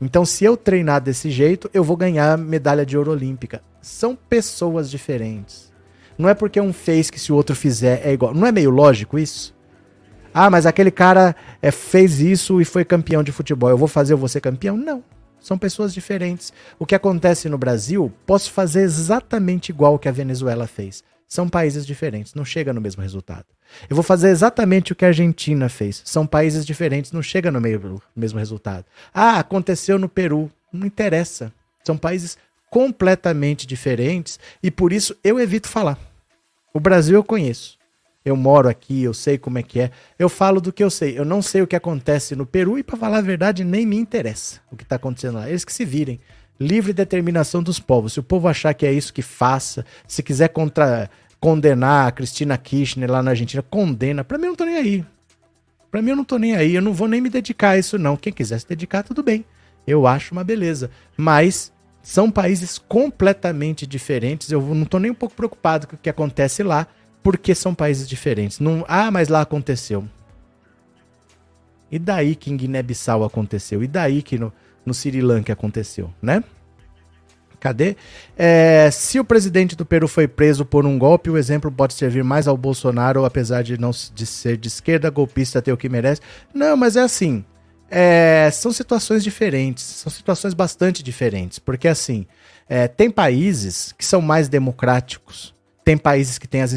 Então, 0.01 0.27
se 0.27 0.45
eu 0.45 0.57
treinar 0.57 1.01
desse 1.01 1.31
jeito, 1.31 1.71
eu 1.73 1.85
vou 1.85 1.97
ganhar 1.97 2.37
medalha 2.37 2.85
de 2.85 2.99
ouro 2.99 3.13
olímpica. 3.13 3.63
São 3.81 4.17
pessoas 4.17 4.91
diferentes. 4.91 5.73
Não 6.19 6.29
é 6.29 6.35
porque 6.35 6.61
um 6.61 6.73
fez 6.73 7.09
que 7.09 7.21
se 7.21 7.33
o 7.33 7.37
outro 7.37 7.55
fizer 7.55 8.05
é 8.05 8.13
igual. 8.13 8.35
Não 8.35 8.47
é 8.47 8.53
meio 8.53 8.71
lógico 8.71 9.19
isso? 9.19 9.55
Ah, 10.35 10.49
mas 10.49 10.67
aquele 10.67 10.91
cara 10.91 11.37
é, 11.61 11.71
fez 11.71 12.21
isso 12.21 12.61
e 12.61 12.65
foi 12.65 12.85
campeão 12.85 13.23
de 13.23 13.33
futebol. 13.33 13.71
Eu 13.71 13.79
vou 13.79 13.89
fazer, 13.89 14.17
ser 14.29 14.41
campeão? 14.41 14.77
Não. 14.77 15.03
São 15.41 15.59
pessoas 15.59 15.93
diferentes. 15.93 16.53
O 16.79 16.87
que 16.87 16.95
acontece 16.95 17.49
no 17.49 17.59
Brasil, 17.59 18.13
posso 18.25 18.51
fazer 18.51 18.83
exatamente 18.83 19.71
igual 19.71 19.95
o 19.95 19.99
que 19.99 20.09
a 20.09 20.13
Venezuela 20.13 20.67
fez. 20.67 21.03
São 21.27 21.49
países 21.49 21.87
diferentes, 21.87 22.35
não 22.35 22.45
chega 22.45 22.73
no 22.73 22.81
mesmo 22.81 23.03
resultado. 23.03 23.47
Eu 23.89 23.97
vou 23.97 24.03
fazer 24.03 24.29
exatamente 24.29 24.93
o 24.93 24.95
que 24.95 25.05
a 25.05 25.09
Argentina 25.09 25.69
fez. 25.69 26.03
São 26.05 26.27
países 26.27 26.65
diferentes, 26.65 27.11
não 27.11 27.23
chega 27.23 27.51
no 27.51 27.61
mesmo 27.61 28.39
resultado. 28.39 28.85
Ah, 29.13 29.39
aconteceu 29.39 29.99
no 29.99 30.09
Peru. 30.09 30.51
Não 30.73 30.87
interessa. 30.87 31.53
São 31.85 31.97
países 31.97 32.39
completamente 32.71 33.67
diferentes 33.67 34.39
e 34.63 34.71
por 34.71 34.93
isso 34.93 35.17
eu 35.23 35.39
evito 35.39 35.69
falar. 35.69 35.99
O 36.73 36.81
Brasil 36.81 37.17
eu 37.17 37.25
conheço. 37.25 37.79
Eu 38.25 38.37
moro 38.37 38.69
aqui, 38.69 39.03
eu 39.03 39.13
sei 39.13 39.37
como 39.37 39.59
é 39.59 39.63
que 39.63 39.81
é. 39.81 39.91
Eu 40.17 40.29
falo 40.29 40.61
do 40.61 40.73
que 40.73 40.83
eu 40.83 40.91
sei. 40.91 41.19
Eu 41.19 41.25
não 41.25 41.43
sei 41.43 41.61
o 41.61 41.67
que 41.67 41.75
acontece 41.75 42.37
no 42.37 42.47
Peru 42.47 42.79
e, 42.79 42.83
para 42.83 42.97
falar 42.97 43.19
a 43.19 43.23
verdade, 43.23 43.65
nem 43.65 43.85
me 43.85 43.97
interessa 43.97 44.61
o 44.71 44.77
que 44.77 44.85
está 44.85 44.97
acontecendo 44.97 45.37
lá. 45.37 45.49
Eles 45.49 45.65
que 45.65 45.73
se 45.73 45.85
virem. 45.85 46.21
Livre 46.61 46.93
determinação 46.93 47.63
dos 47.63 47.81
povos. 47.81 48.13
Se 48.13 48.21
o 48.21 48.23
povo 48.23 48.47
achar 48.47 48.73
que 48.75 48.87
é 48.87 48.93
isso 48.93 49.13
que 49.13 49.23
faça, 49.23 49.85
se 50.07 50.23
quiser 50.23 50.49
contra, 50.49 51.11
condenar 51.41 52.07
a 52.07 52.13
Cristina 52.13 52.57
Kirchner 52.57 53.11
lá 53.11 53.21
na 53.21 53.33
Argentina, 53.33 53.63
condena. 53.63 54.23
Para 54.23 54.39
mim, 54.39 54.45
eu 54.45 54.51
não 54.51 54.57
tô 54.57 54.65
nem 54.65 54.77
aí. 54.77 55.05
Para 55.91 56.01
mim, 56.01 56.11
eu 56.11 56.17
não 56.17 56.25
tô 56.25 56.39
nem 56.39 56.55
aí. 56.55 56.77
Eu 56.77 56.83
não 56.83 56.93
vou 56.93 57.09
nem 57.09 57.21
me 57.21 57.29
dedicar 57.29 57.71
a 57.71 57.79
isso, 57.79 57.99
não. 57.99 58.17
Quem 58.17 58.33
quiser 58.33 58.61
se 58.61 58.69
dedicar, 58.69 59.03
tudo 59.03 59.25
bem. 59.25 59.45
Eu 59.85 60.07
acho 60.07 60.31
uma 60.31 60.45
beleza. 60.45 60.89
Mas 61.17 61.73
são 62.01 62.31
países 62.31 62.79
completamente 62.79 63.85
diferentes. 63.85 64.53
Eu 64.53 64.63
não 64.63 64.85
tô 64.85 65.01
nem 65.01 65.11
um 65.11 65.15
pouco 65.15 65.35
preocupado 65.35 65.89
com 65.89 65.97
o 65.97 65.99
que 65.99 66.09
acontece 66.09 66.63
lá 66.63 66.87
porque 67.23 67.55
são 67.55 67.75
países 67.75 68.09
diferentes. 68.09 68.59
Não, 68.59 68.85
ah, 68.89 69.11
mas 69.11 69.29
lá 69.29 69.41
aconteceu. 69.41 70.05
E 71.91 71.99
daí 71.99 72.35
que 72.35 72.51
em 72.51 72.57
Guiné-Bissau 72.57 73.23
aconteceu? 73.23 73.85
E 73.85 73.87
daí 73.87 74.23
que 74.23 74.39
no, 74.39 74.53
no 74.85 74.95
Sri 74.95 75.21
Lanka 75.21 75.53
aconteceu, 75.53 76.11
né? 76.23 76.43
Cadê? 77.61 77.97
É, 78.37 78.91
se 78.91 79.21
o 79.21 79.25
presidente 79.25 79.77
do 79.77 79.87
Peru 79.87 80.09
foi 80.09 80.27
preso 80.27 80.65
por 80.65 80.85
um 80.85 80.99
golpe, 80.99 81.31
o 81.31 81.39
exemplo 81.39 81.71
pode 81.71 81.95
servir 81.95 82.25
mais 82.25 82.49
ao 82.49 82.57
Bolsonaro, 82.57 83.25
apesar 83.25 83.63
de 83.63 83.79
não 83.79 83.93
de 83.93 84.27
ser 84.27 84.57
de 84.57 84.67
esquerda, 84.67 85.09
golpista 85.11 85.63
ter 85.63 85.73
o 85.73 85.77
que 85.77 85.89
merece. 85.89 86.21
Não, 86.53 86.77
mas 86.77 86.97
é 86.97 87.03
assim. 87.03 87.45
É, 87.89 88.51
são 88.51 88.73
situações 88.73 89.23
diferentes, 89.23 89.85
são 89.85 90.11
situações 90.11 90.55
bastante 90.55 91.03
diferentes, 91.03 91.59
porque 91.59 91.87
assim, 91.87 92.27
é, 92.67 92.89
tem 92.89 93.11
países 93.11 93.93
que 93.93 94.05
são 94.05 94.23
mais 94.23 94.49
democráticos, 94.49 95.55
tem 95.85 95.99
países 95.99 96.39
que 96.39 96.49
têm 96.49 96.63
as 96.63 96.73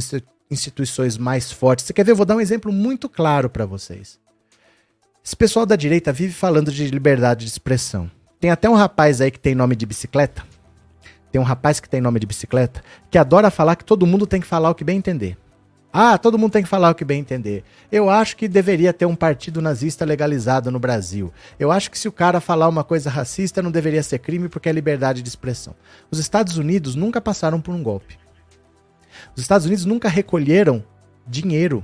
instituições 0.49 1.17
mais 1.17 1.51
fortes. 1.51 1.85
Você 1.85 1.93
quer 1.93 2.03
ver? 2.03 2.11
Eu 2.11 2.15
vou 2.15 2.25
dar 2.25 2.35
um 2.35 2.41
exemplo 2.41 2.71
muito 2.71 3.09
claro 3.09 3.49
para 3.49 3.65
vocês. 3.65 4.19
Esse 5.23 5.35
pessoal 5.35 5.65
da 5.65 5.75
direita 5.75 6.13
vive 6.13 6.33
falando 6.33 6.71
de 6.71 6.87
liberdade 6.87 7.45
de 7.45 7.51
expressão. 7.51 8.09
Tem 8.39 8.51
até 8.51 8.69
um 8.69 8.75
rapaz 8.75 9.21
aí 9.21 9.31
que 9.31 9.39
tem 9.39 9.55
nome 9.55 9.75
de 9.75 9.85
bicicleta, 9.85 10.43
tem 11.31 11.41
um 11.41 11.43
rapaz 11.43 11.79
que 11.79 11.89
tem 11.89 11.99
nome 11.99 12.19
de 12.19 12.25
bicicleta 12.25 12.81
que 13.09 13.17
adora 13.17 13.49
falar 13.49 13.75
que 13.75 13.83
todo 13.83 14.05
mundo 14.05 14.25
tem 14.27 14.39
que 14.39 14.47
falar 14.47 14.69
o 14.69 14.75
que 14.75 14.83
bem 14.83 14.97
entender. 14.97 15.37
Ah, 15.91 16.17
todo 16.17 16.37
mundo 16.37 16.51
tem 16.51 16.63
que 16.63 16.69
falar 16.69 16.91
o 16.91 16.95
que 16.95 17.05
bem 17.05 17.21
entender. 17.21 17.63
Eu 17.91 18.09
acho 18.09 18.37
que 18.37 18.47
deveria 18.47 18.93
ter 18.93 19.05
um 19.05 19.15
partido 19.15 19.61
nazista 19.61 20.05
legalizado 20.05 20.69
no 20.69 20.79
Brasil. 20.79 21.33
Eu 21.59 21.71
acho 21.71 21.89
que 21.89 21.97
se 21.97 22.07
o 22.07 22.11
cara 22.11 22.39
falar 22.39 22.67
uma 22.67 22.83
coisa 22.83 23.09
racista 23.09 23.61
não 23.61 23.71
deveria 23.71 24.03
ser 24.03 24.19
crime 24.19 24.47
porque 24.47 24.69
é 24.69 24.71
liberdade 24.71 25.21
de 25.21 25.27
expressão. 25.27 25.73
Os 26.11 26.19
Estados 26.19 26.57
Unidos 26.57 26.95
nunca 26.95 27.19
passaram 27.19 27.59
por 27.59 27.73
um 27.73 27.81
golpe. 27.81 28.17
Os 29.35 29.41
Estados 29.41 29.65
Unidos 29.65 29.85
nunca 29.85 30.09
recolheram 30.09 30.83
dinheiro 31.27 31.83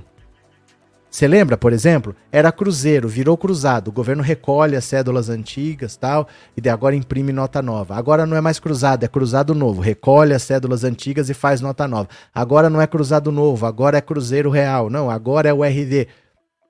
você 1.12 1.28
lembra, 1.28 1.58
por 1.58 1.74
exemplo? 1.74 2.16
Era 2.32 2.50
cruzeiro, 2.50 3.06
virou 3.06 3.36
cruzado. 3.36 3.88
O 3.88 3.92
governo 3.92 4.22
recolhe 4.22 4.74
as 4.74 4.86
cédulas 4.86 5.28
antigas 5.28 5.94
tal, 5.94 6.26
e 6.56 6.66
agora 6.70 6.96
imprime 6.96 7.34
nota 7.34 7.60
nova. 7.60 7.96
Agora 7.96 8.24
não 8.24 8.34
é 8.34 8.40
mais 8.40 8.58
cruzado, 8.58 9.04
é 9.04 9.08
cruzado 9.08 9.54
novo. 9.54 9.82
Recolhe 9.82 10.32
as 10.32 10.42
cédulas 10.42 10.84
antigas 10.84 11.28
e 11.28 11.34
faz 11.34 11.60
nota 11.60 11.86
nova. 11.86 12.08
Agora 12.34 12.70
não 12.70 12.80
é 12.80 12.86
cruzado 12.86 13.30
novo, 13.30 13.66
agora 13.66 13.98
é 13.98 14.00
cruzeiro 14.00 14.48
real. 14.48 14.88
Não, 14.88 15.10
agora 15.10 15.50
é 15.50 15.52
o 15.52 15.62
RD. 15.62 16.08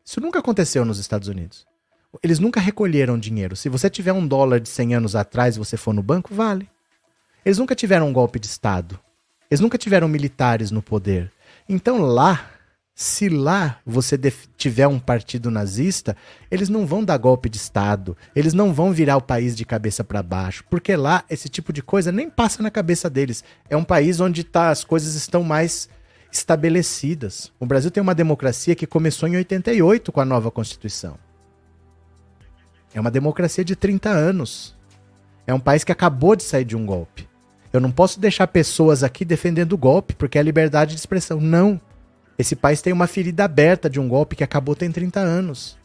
Isso 0.05 0.20
nunca 0.20 0.41
aconteceu 0.41 0.85
nos 0.85 0.99
Estados 0.99 1.29
Unidos. 1.29 1.64
Eles 2.20 2.41
nunca 2.41 2.59
recolheram 2.59 3.16
dinheiro. 3.16 3.55
Se 3.55 3.68
você 3.68 3.89
tiver 3.89 4.12
um 4.12 4.27
dólar 4.27 4.59
de 4.59 4.68
100 4.68 4.97
anos 4.97 5.14
atrás 5.14 5.55
e 5.55 5.61
você 5.61 5.77
for 5.77 5.95
no 5.95 6.03
banco, 6.03 6.35
vale. 6.35 6.68
Eles 7.45 7.59
nunca 7.59 7.77
tiveram 7.77 8.09
um 8.09 8.12
golpe 8.12 8.41
de 8.41 8.49
Estado. 8.49 8.99
Eles 9.53 9.61
nunca 9.61 9.76
tiveram 9.76 10.09
militares 10.09 10.70
no 10.70 10.80
poder. 10.80 11.30
Então 11.68 12.00
lá 12.00 12.48
se 12.94 13.28
lá 13.28 13.80
você 13.84 14.18
tiver 14.57 14.86
um 14.86 14.98
partido 14.98 15.50
nazista, 15.50 16.16
eles 16.50 16.70
não 16.70 16.86
vão 16.86 17.05
dar 17.05 17.18
golpe 17.18 17.50
de 17.50 17.59
Estado, 17.59 18.16
eles 18.34 18.55
não 18.55 18.72
vão 18.72 18.94
virar 18.94 19.18
o 19.18 19.20
país 19.20 19.55
de 19.55 19.66
cabeça 19.66 20.03
para 20.03 20.22
baixo, 20.22 20.64
porque 20.70 20.96
lá 20.96 21.22
esse 21.28 21.50
tipo 21.50 21.70
de 21.70 21.82
coisa 21.82 22.11
nem 22.11 22.30
passa 22.30 22.62
na 22.62 22.70
cabeça 22.70 23.11
deles. 23.11 23.44
É 23.68 23.76
um 23.76 23.84
país 23.84 24.20
onde 24.20 24.42
tá, 24.42 24.70
as 24.70 24.84
coisas 24.84 25.14
estão 25.16 25.42
mais 25.42 25.86
estabelecidas. 26.32 27.53
O 27.61 27.66
Brasil 27.66 27.90
tem 27.90 28.03
uma 28.03 28.14
democracia 28.14 28.74
que 28.74 28.86
começou 28.86 29.28
em 29.28 29.36
88 29.36 30.11
com 30.11 30.20
a 30.22 30.24
nova 30.24 30.50
Constituição. 30.50 31.18
É 32.94 32.98
uma 32.98 33.11
democracia 33.11 33.62
de 33.62 33.76
30 33.76 34.09
anos. 34.09 34.74
É 35.46 35.53
um 35.53 35.61
país 35.61 35.84
que 35.84 35.92
acabou 35.92 36.34
de 36.34 36.42
sair 36.42 36.64
de 36.64 36.74
um 36.74 36.86
golpe. 36.86 37.30
Eu 37.73 37.81
não 37.81 37.91
posso 37.91 38.20
deixar 38.20 38.47
pessoas 38.47 39.03
aqui 39.03 39.25
defendendo 39.25 39.73
o 39.73 39.79
golpe, 39.79 40.14
porque 40.14 40.39
é 40.39 40.43
liberdade 40.43 40.95
de 40.95 41.01
expressão. 41.01 41.41
Não. 41.41 41.81
Esse 42.39 42.55
país 42.55 42.83
tem 42.83 42.93
uma 42.93 43.07
ferida 43.07 43.45
aberta 43.45 43.89
de 43.89 43.99
um 43.99 44.09
golpe 44.09 44.37
que 44.37 44.45
acabou 44.45 44.75
tem 44.75 44.91
30 44.91 45.20
anos. 45.20 45.79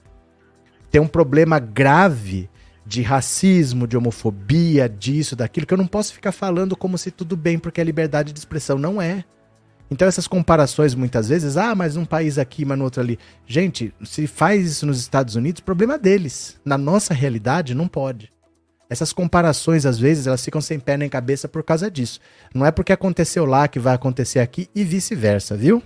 Tem 0.92 1.00
um 1.00 1.08
problema 1.08 1.60
grave 1.60 2.50
de 2.86 3.02
racismo, 3.02 3.86
de 3.86 3.98
homofobia, 3.98 4.88
disso, 4.88 5.36
daquilo, 5.36 5.66
que 5.66 5.74
eu 5.74 5.78
não 5.78 5.88
posso 5.88 6.14
ficar 6.14 6.32
falando 6.32 6.76
como 6.76 6.98
se 6.98 7.12
tudo 7.12 7.36
bem, 7.36 7.60
porque 7.60 7.82
é 7.82 7.84
liberdade 7.84 8.32
de 8.32 8.40
expressão. 8.40 8.78
Não 8.78 9.02
é. 9.02 9.24
Então 9.90 10.08
essas 10.08 10.28
comparações 10.28 10.94
muitas 10.94 11.30
vezes, 11.30 11.56
ah, 11.56 11.74
mas 11.74 11.96
um 11.96 12.06
país 12.06 12.38
aqui, 12.38 12.66
mas 12.66 12.78
no 12.78 12.84
outro 12.84 13.02
ali. 13.02 13.18
Gente, 13.46 13.94
se 14.04 14.28
faz 14.28 14.66
isso 14.66 14.86
nos 14.86 15.00
Estados 15.00 15.36
Unidos, 15.36 15.62
problema 15.62 15.98
deles. 15.98 16.60
Na 16.66 16.78
nossa 16.78 17.14
realidade, 17.14 17.74
não 17.74 17.88
pode. 17.88 18.32
Essas 18.90 19.12
comparações, 19.12 19.86
às 19.86 20.00
vezes, 20.00 20.28
elas 20.28 20.44
ficam 20.44 20.62
sem 20.62 20.80
pé 20.80 20.98
nem 20.98 21.10
cabeça 21.10 21.48
por 21.48 21.64
causa 21.64 21.92
disso. 21.92 22.20
Não 22.54 22.66
é 22.66 22.72
porque 22.72 22.94
aconteceu 22.94 23.46
lá 23.46 23.68
que 23.68 23.80
vai 23.80 23.94
acontecer 23.94 24.40
aqui 24.40 24.70
e 24.74 24.84
vice-versa, 24.84 25.58
viu? 25.58 25.84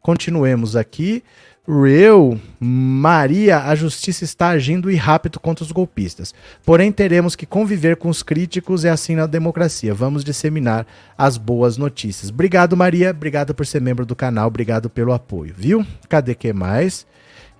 Continuemos 0.00 0.76
aqui. 0.76 1.22
Real, 1.68 2.38
Maria, 2.60 3.64
a 3.64 3.74
justiça 3.74 4.22
está 4.22 4.50
agindo 4.50 4.88
e 4.88 4.94
rápido 4.94 5.40
contra 5.40 5.64
os 5.64 5.72
golpistas. 5.72 6.32
Porém, 6.64 6.92
teremos 6.92 7.34
que 7.34 7.44
conviver 7.44 7.96
com 7.96 8.08
os 8.08 8.22
críticos 8.22 8.84
e 8.84 8.88
assim 8.88 9.16
na 9.16 9.26
democracia. 9.26 9.92
Vamos 9.92 10.22
disseminar 10.22 10.86
as 11.18 11.36
boas 11.36 11.76
notícias. 11.76 12.30
Obrigado, 12.30 12.76
Maria. 12.76 13.10
Obrigado 13.10 13.52
por 13.52 13.66
ser 13.66 13.80
membro 13.80 14.06
do 14.06 14.14
canal. 14.14 14.46
Obrigado 14.46 14.88
pelo 14.88 15.12
apoio, 15.12 15.52
viu? 15.58 15.84
Cadê 16.08 16.36
que 16.36 16.52
mais? 16.52 17.04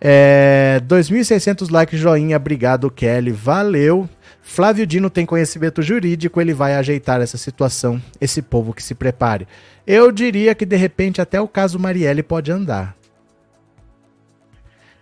É, 0.00 0.80
2.600 0.86 1.70
likes, 1.70 1.98
joinha. 1.98 2.36
Obrigado, 2.36 2.90
Kelly. 2.90 3.32
Valeu. 3.32 4.08
Flávio 4.42 4.86
Dino 4.86 5.10
tem 5.10 5.26
conhecimento 5.26 5.82
jurídico, 5.82 6.40
ele 6.40 6.54
vai 6.54 6.76
ajeitar 6.76 7.20
essa 7.20 7.36
situação, 7.36 8.00
esse 8.20 8.40
povo 8.40 8.72
que 8.72 8.82
se 8.82 8.94
prepare. 8.94 9.46
Eu 9.84 10.12
diria 10.12 10.54
que 10.54 10.64
de 10.64 10.76
repente 10.76 11.20
até 11.20 11.40
o 11.40 11.48
caso 11.48 11.80
Marielle 11.80 12.22
pode 12.22 12.52
andar. 12.52 12.96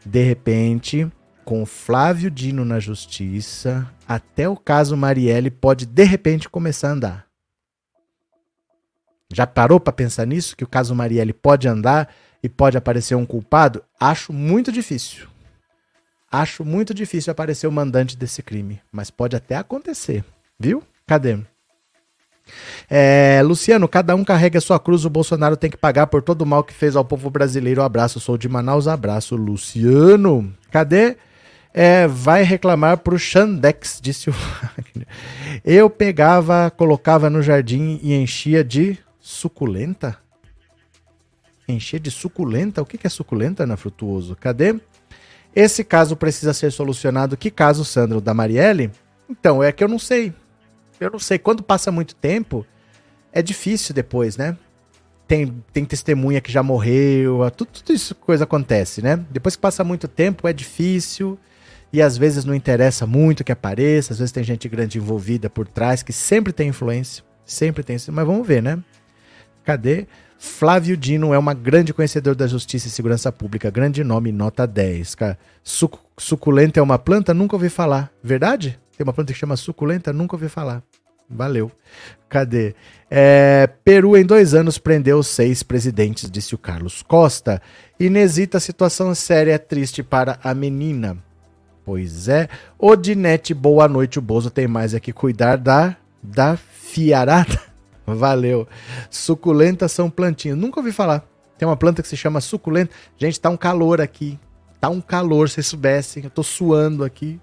De 0.05 0.22
repente, 0.22 1.07
com 1.45 1.66
Flávio 1.66 2.30
Dino 2.30 2.64
na 2.64 2.80
justiça, 2.80 3.86
até 4.09 4.49
o 4.49 4.57
caso 4.57 4.97
Marielle 4.97 5.51
pode 5.51 5.84
de 5.84 6.05
repente 6.05 6.49
começar 6.49 6.88
a 6.88 6.92
andar. 6.92 7.26
Já 9.30 9.47
parou 9.47 9.78
para 9.78 9.92
pensar 9.92 10.26
nisso? 10.26 10.57
Que 10.57 10.64
o 10.64 10.68
caso 10.68 10.95
Marielle 10.95 11.34
pode 11.34 11.68
andar 11.68 12.09
e 12.45 12.49
pode 12.49 12.76
aparecer 12.76 13.14
um 13.14 13.24
culpado? 13.24 13.82
Acho 13.99 14.30
muito 14.30 14.70
difícil. 14.70 15.26
Acho 16.30 16.62
muito 16.62 16.92
difícil 16.92 17.30
aparecer 17.30 17.66
o 17.66 17.72
mandante 17.72 18.18
desse 18.18 18.42
crime, 18.42 18.82
mas 18.92 19.11
pode 19.11 19.34
até 19.34 19.57
acontecer, 19.57 20.22
viu? 20.61 20.82
Cadê? 21.07 21.38
É, 22.90 23.40
Luciano, 23.42 23.88
cada 23.88 24.14
um 24.14 24.22
carrega 24.22 24.59
a 24.59 24.61
sua 24.61 24.78
cruz, 24.78 25.07
o 25.07 25.11
Bolsonaro 25.11 25.57
tem 25.57 25.70
que 25.70 25.76
pagar 25.78 26.07
por 26.09 26.20
todo 26.20 26.42
o 26.42 26.47
mal 26.47 26.62
que 26.62 26.74
fez 26.74 26.95
ao 26.97 27.05
povo 27.05 27.30
brasileiro. 27.30 27.80
abraço, 27.80 28.20
sou 28.20 28.36
de 28.36 28.47
Manaus, 28.47 28.86
abraço, 28.86 29.36
Luciano. 29.36 30.53
Cadê? 30.70 31.16
É, 31.72 32.07
vai 32.07 32.42
reclamar 32.42 32.99
pro 32.99 33.18
Xandex, 33.18 34.01
disse 34.03 34.28
o 34.28 34.34
Wagner. 34.36 35.09
Eu 35.64 35.88
pegava, 35.88 36.70
colocava 36.70 37.30
no 37.30 37.40
jardim 37.40 37.99
e 38.03 38.12
enchia 38.12 38.62
de 38.62 38.99
suculenta? 39.18 40.22
Encher 41.66 42.00
de 42.00 42.10
suculenta? 42.10 42.82
O 42.82 42.86
que 42.86 43.06
é 43.06 43.10
suculenta, 43.10 43.62
Ana 43.62 43.76
Frutuoso? 43.76 44.36
Cadê? 44.36 44.74
Esse 45.54 45.84
caso 45.84 46.16
precisa 46.16 46.52
ser 46.52 46.72
solucionado. 46.72 47.36
Que 47.36 47.50
caso, 47.50 47.84
Sandro, 47.84 48.20
da 48.20 48.34
Marielle? 48.34 48.90
Então, 49.28 49.62
é 49.62 49.72
que 49.72 49.82
eu 49.82 49.88
não 49.88 49.98
sei. 49.98 50.32
Eu 51.00 51.10
não 51.10 51.18
sei. 51.18 51.38
Quando 51.38 51.62
passa 51.62 51.90
muito 51.90 52.14
tempo, 52.14 52.66
é 53.32 53.40
difícil 53.40 53.94
depois, 53.94 54.36
né? 54.36 54.56
Tem, 55.26 55.62
tem 55.72 55.84
testemunha 55.84 56.40
que 56.40 56.52
já 56.52 56.62
morreu, 56.62 57.40
tudo, 57.56 57.70
tudo 57.72 57.92
isso 57.94 58.14
coisa 58.14 58.44
acontece, 58.44 59.00
né? 59.00 59.24
Depois 59.30 59.56
que 59.56 59.62
passa 59.62 59.82
muito 59.82 60.06
tempo, 60.06 60.46
é 60.46 60.52
difícil 60.52 61.38
e 61.90 62.02
às 62.02 62.18
vezes 62.18 62.44
não 62.44 62.54
interessa 62.54 63.06
muito 63.06 63.42
que 63.42 63.52
apareça, 63.52 64.12
às 64.12 64.18
vezes 64.18 64.32
tem 64.32 64.44
gente 64.44 64.68
grande 64.68 64.98
envolvida 64.98 65.48
por 65.48 65.66
trás 65.66 66.02
que 66.02 66.12
sempre 66.12 66.52
tem 66.52 66.68
influência, 66.68 67.24
sempre 67.46 67.82
tem, 67.82 67.96
mas 68.08 68.26
vamos 68.26 68.46
ver, 68.46 68.62
né? 68.62 68.78
Cadê? 69.62 70.06
Flávio 70.45 70.95
Dino 70.95 71.32
é 71.32 71.38
uma 71.38 71.55
grande 71.55 71.95
conhecedor 71.95 72.34
da 72.34 72.47
justiça 72.47 72.86
e 72.86 72.90
segurança 72.90 73.32
pública. 73.32 73.70
Grande 73.70 74.05
nome, 74.05 74.30
nota 74.30 74.66
10. 74.66 75.14
Cara, 75.14 75.38
suc 75.64 75.95
suculenta 76.18 76.78
é 76.78 76.82
uma 76.82 76.99
planta? 76.99 77.32
Nunca 77.32 77.57
ouvi 77.57 77.70
falar. 77.70 78.12
Verdade? 78.22 78.78
Tem 78.97 79.05
uma 79.05 79.12
planta 79.12 79.32
que 79.32 79.38
chama 79.38 79.57
suculenta? 79.57 80.12
Nunca 80.12 80.36
ouvi 80.36 80.51
falar. 80.51 80.82
Valeu. 81.28 81.72
Cadê? 82.28 82.74
É, 83.11 83.68
Peru, 83.82 84.16
em 84.18 84.24
dois 84.24 84.55
anos, 84.55 84.76
prendeu 84.76 85.22
seis 85.22 85.62
presidentes, 85.62 86.30
disse 86.30 86.55
o 86.55 86.59
Carlos 86.59 87.03
Costa. 87.03 87.61
Inesita 87.99 88.61
situação 88.61 89.14
séria 89.14 89.55
é 89.55 89.59
triste 89.59 90.03
para 90.03 90.38
a 90.45 90.55
menina. 90.55 91.16
Pois 91.86 92.28
é. 92.28 92.51
Odinete, 92.78 93.55
boa 93.55 93.88
noite. 93.88 94.18
O 94.18 94.22
Bozo 94.22 94.51
tem 94.51 94.68
mais 94.68 94.95
aqui 94.95 95.11
cuidar 95.11 95.57
da, 95.57 95.97
da 96.22 96.57
fiarada. 96.57 97.73
Valeu. 98.07 98.66
Suculentas 99.11 99.92
são 99.92 100.11
plantinhas. 100.11 100.59
Nunca 100.59 100.80
ouvi 100.80 100.92
falar. 100.92 101.24
Tem 101.57 101.66
uma 101.66 101.76
planta 101.76 102.02
que 102.02 102.09
se 102.09 102.16
chama 102.16 102.40
suculenta. 102.40 102.92
Gente, 103.16 103.40
tá 103.40 103.48
um 103.48 103.57
calor 103.57 104.00
aqui. 104.00 104.38
Tá 104.80 104.88
um 104.88 105.00
calor, 105.00 105.48
se 105.48 105.55
vocês 105.55 105.66
soubessem. 105.68 106.24
Eu 106.24 106.30
tô 106.30 106.42
suando 106.42 107.05
aqui. 107.05 107.40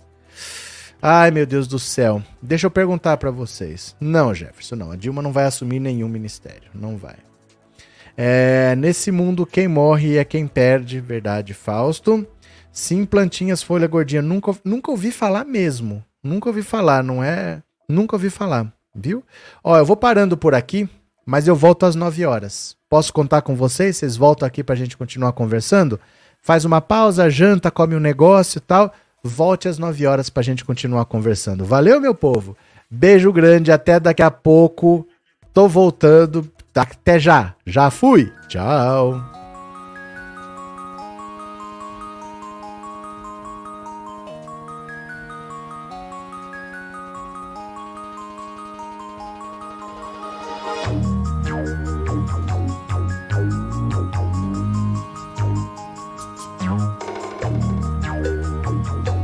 Ai, 1.01 1.31
meu 1.31 1.45
Deus 1.45 1.67
do 1.67 1.79
céu. 1.79 2.21
Deixa 2.41 2.67
eu 2.67 2.71
perguntar 2.71 3.17
para 3.17 3.31
vocês. 3.31 3.95
Não, 3.99 4.33
Jefferson, 4.35 4.75
não. 4.75 4.91
A 4.91 4.95
Dilma 4.95 5.21
não 5.21 5.31
vai 5.31 5.45
assumir 5.45 5.79
nenhum 5.79 6.07
ministério. 6.07 6.69
Não 6.75 6.97
vai. 6.97 7.15
É, 8.15 8.75
nesse 8.75 9.11
mundo, 9.11 9.45
quem 9.45 9.67
morre 9.67 10.17
é 10.17 10.23
quem 10.23 10.45
perde. 10.45 10.99
Verdade, 10.99 11.55
Fausto. 11.55 12.27
Sim, 12.71 13.03
plantinhas, 13.05 13.63
folha 13.63 13.87
gordinha. 13.87 14.21
Nunca, 14.21 14.55
nunca 14.63 14.91
ouvi 14.91 15.11
falar 15.11 15.43
mesmo. 15.43 16.03
Nunca 16.23 16.49
ouvi 16.49 16.61
falar, 16.61 17.03
não 17.03 17.23
é? 17.23 17.63
Nunca 17.89 18.15
ouvi 18.15 18.29
falar. 18.29 18.71
Viu? 18.93 19.23
Ó, 19.63 19.77
eu 19.77 19.85
vou 19.85 19.95
parando 19.95 20.37
por 20.37 20.53
aqui, 20.53 20.89
mas 21.25 21.47
eu 21.47 21.55
volto 21.55 21.85
às 21.85 21.95
9 21.95 22.25
horas. 22.25 22.75
Posso 22.89 23.13
contar 23.13 23.41
com 23.41 23.55
vocês? 23.55 23.97
Vocês 23.97 24.17
voltam 24.17 24.45
aqui 24.45 24.63
pra 24.63 24.75
gente 24.75 24.97
continuar 24.97 25.31
conversando? 25.33 25.99
Faz 26.41 26.65
uma 26.65 26.81
pausa, 26.81 27.29
janta, 27.29 27.71
come 27.71 27.95
um 27.95 27.99
negócio 27.99 28.57
e 28.57 28.61
tal. 28.61 28.91
Volte 29.23 29.67
às 29.67 29.77
9 29.77 30.05
horas 30.07 30.29
pra 30.29 30.43
gente 30.43 30.65
continuar 30.65 31.05
conversando. 31.05 31.63
Valeu, 31.63 32.01
meu 32.01 32.15
povo? 32.15 32.57
Beijo 32.89 33.31
grande, 33.31 33.71
até 33.71 33.99
daqui 33.99 34.23
a 34.23 34.31
pouco. 34.31 35.07
Tô 35.53 35.67
voltando. 35.67 36.51
Até 36.73 37.19
já. 37.19 37.53
Já 37.65 37.89
fui. 37.89 38.31
Tchau. 38.47 39.30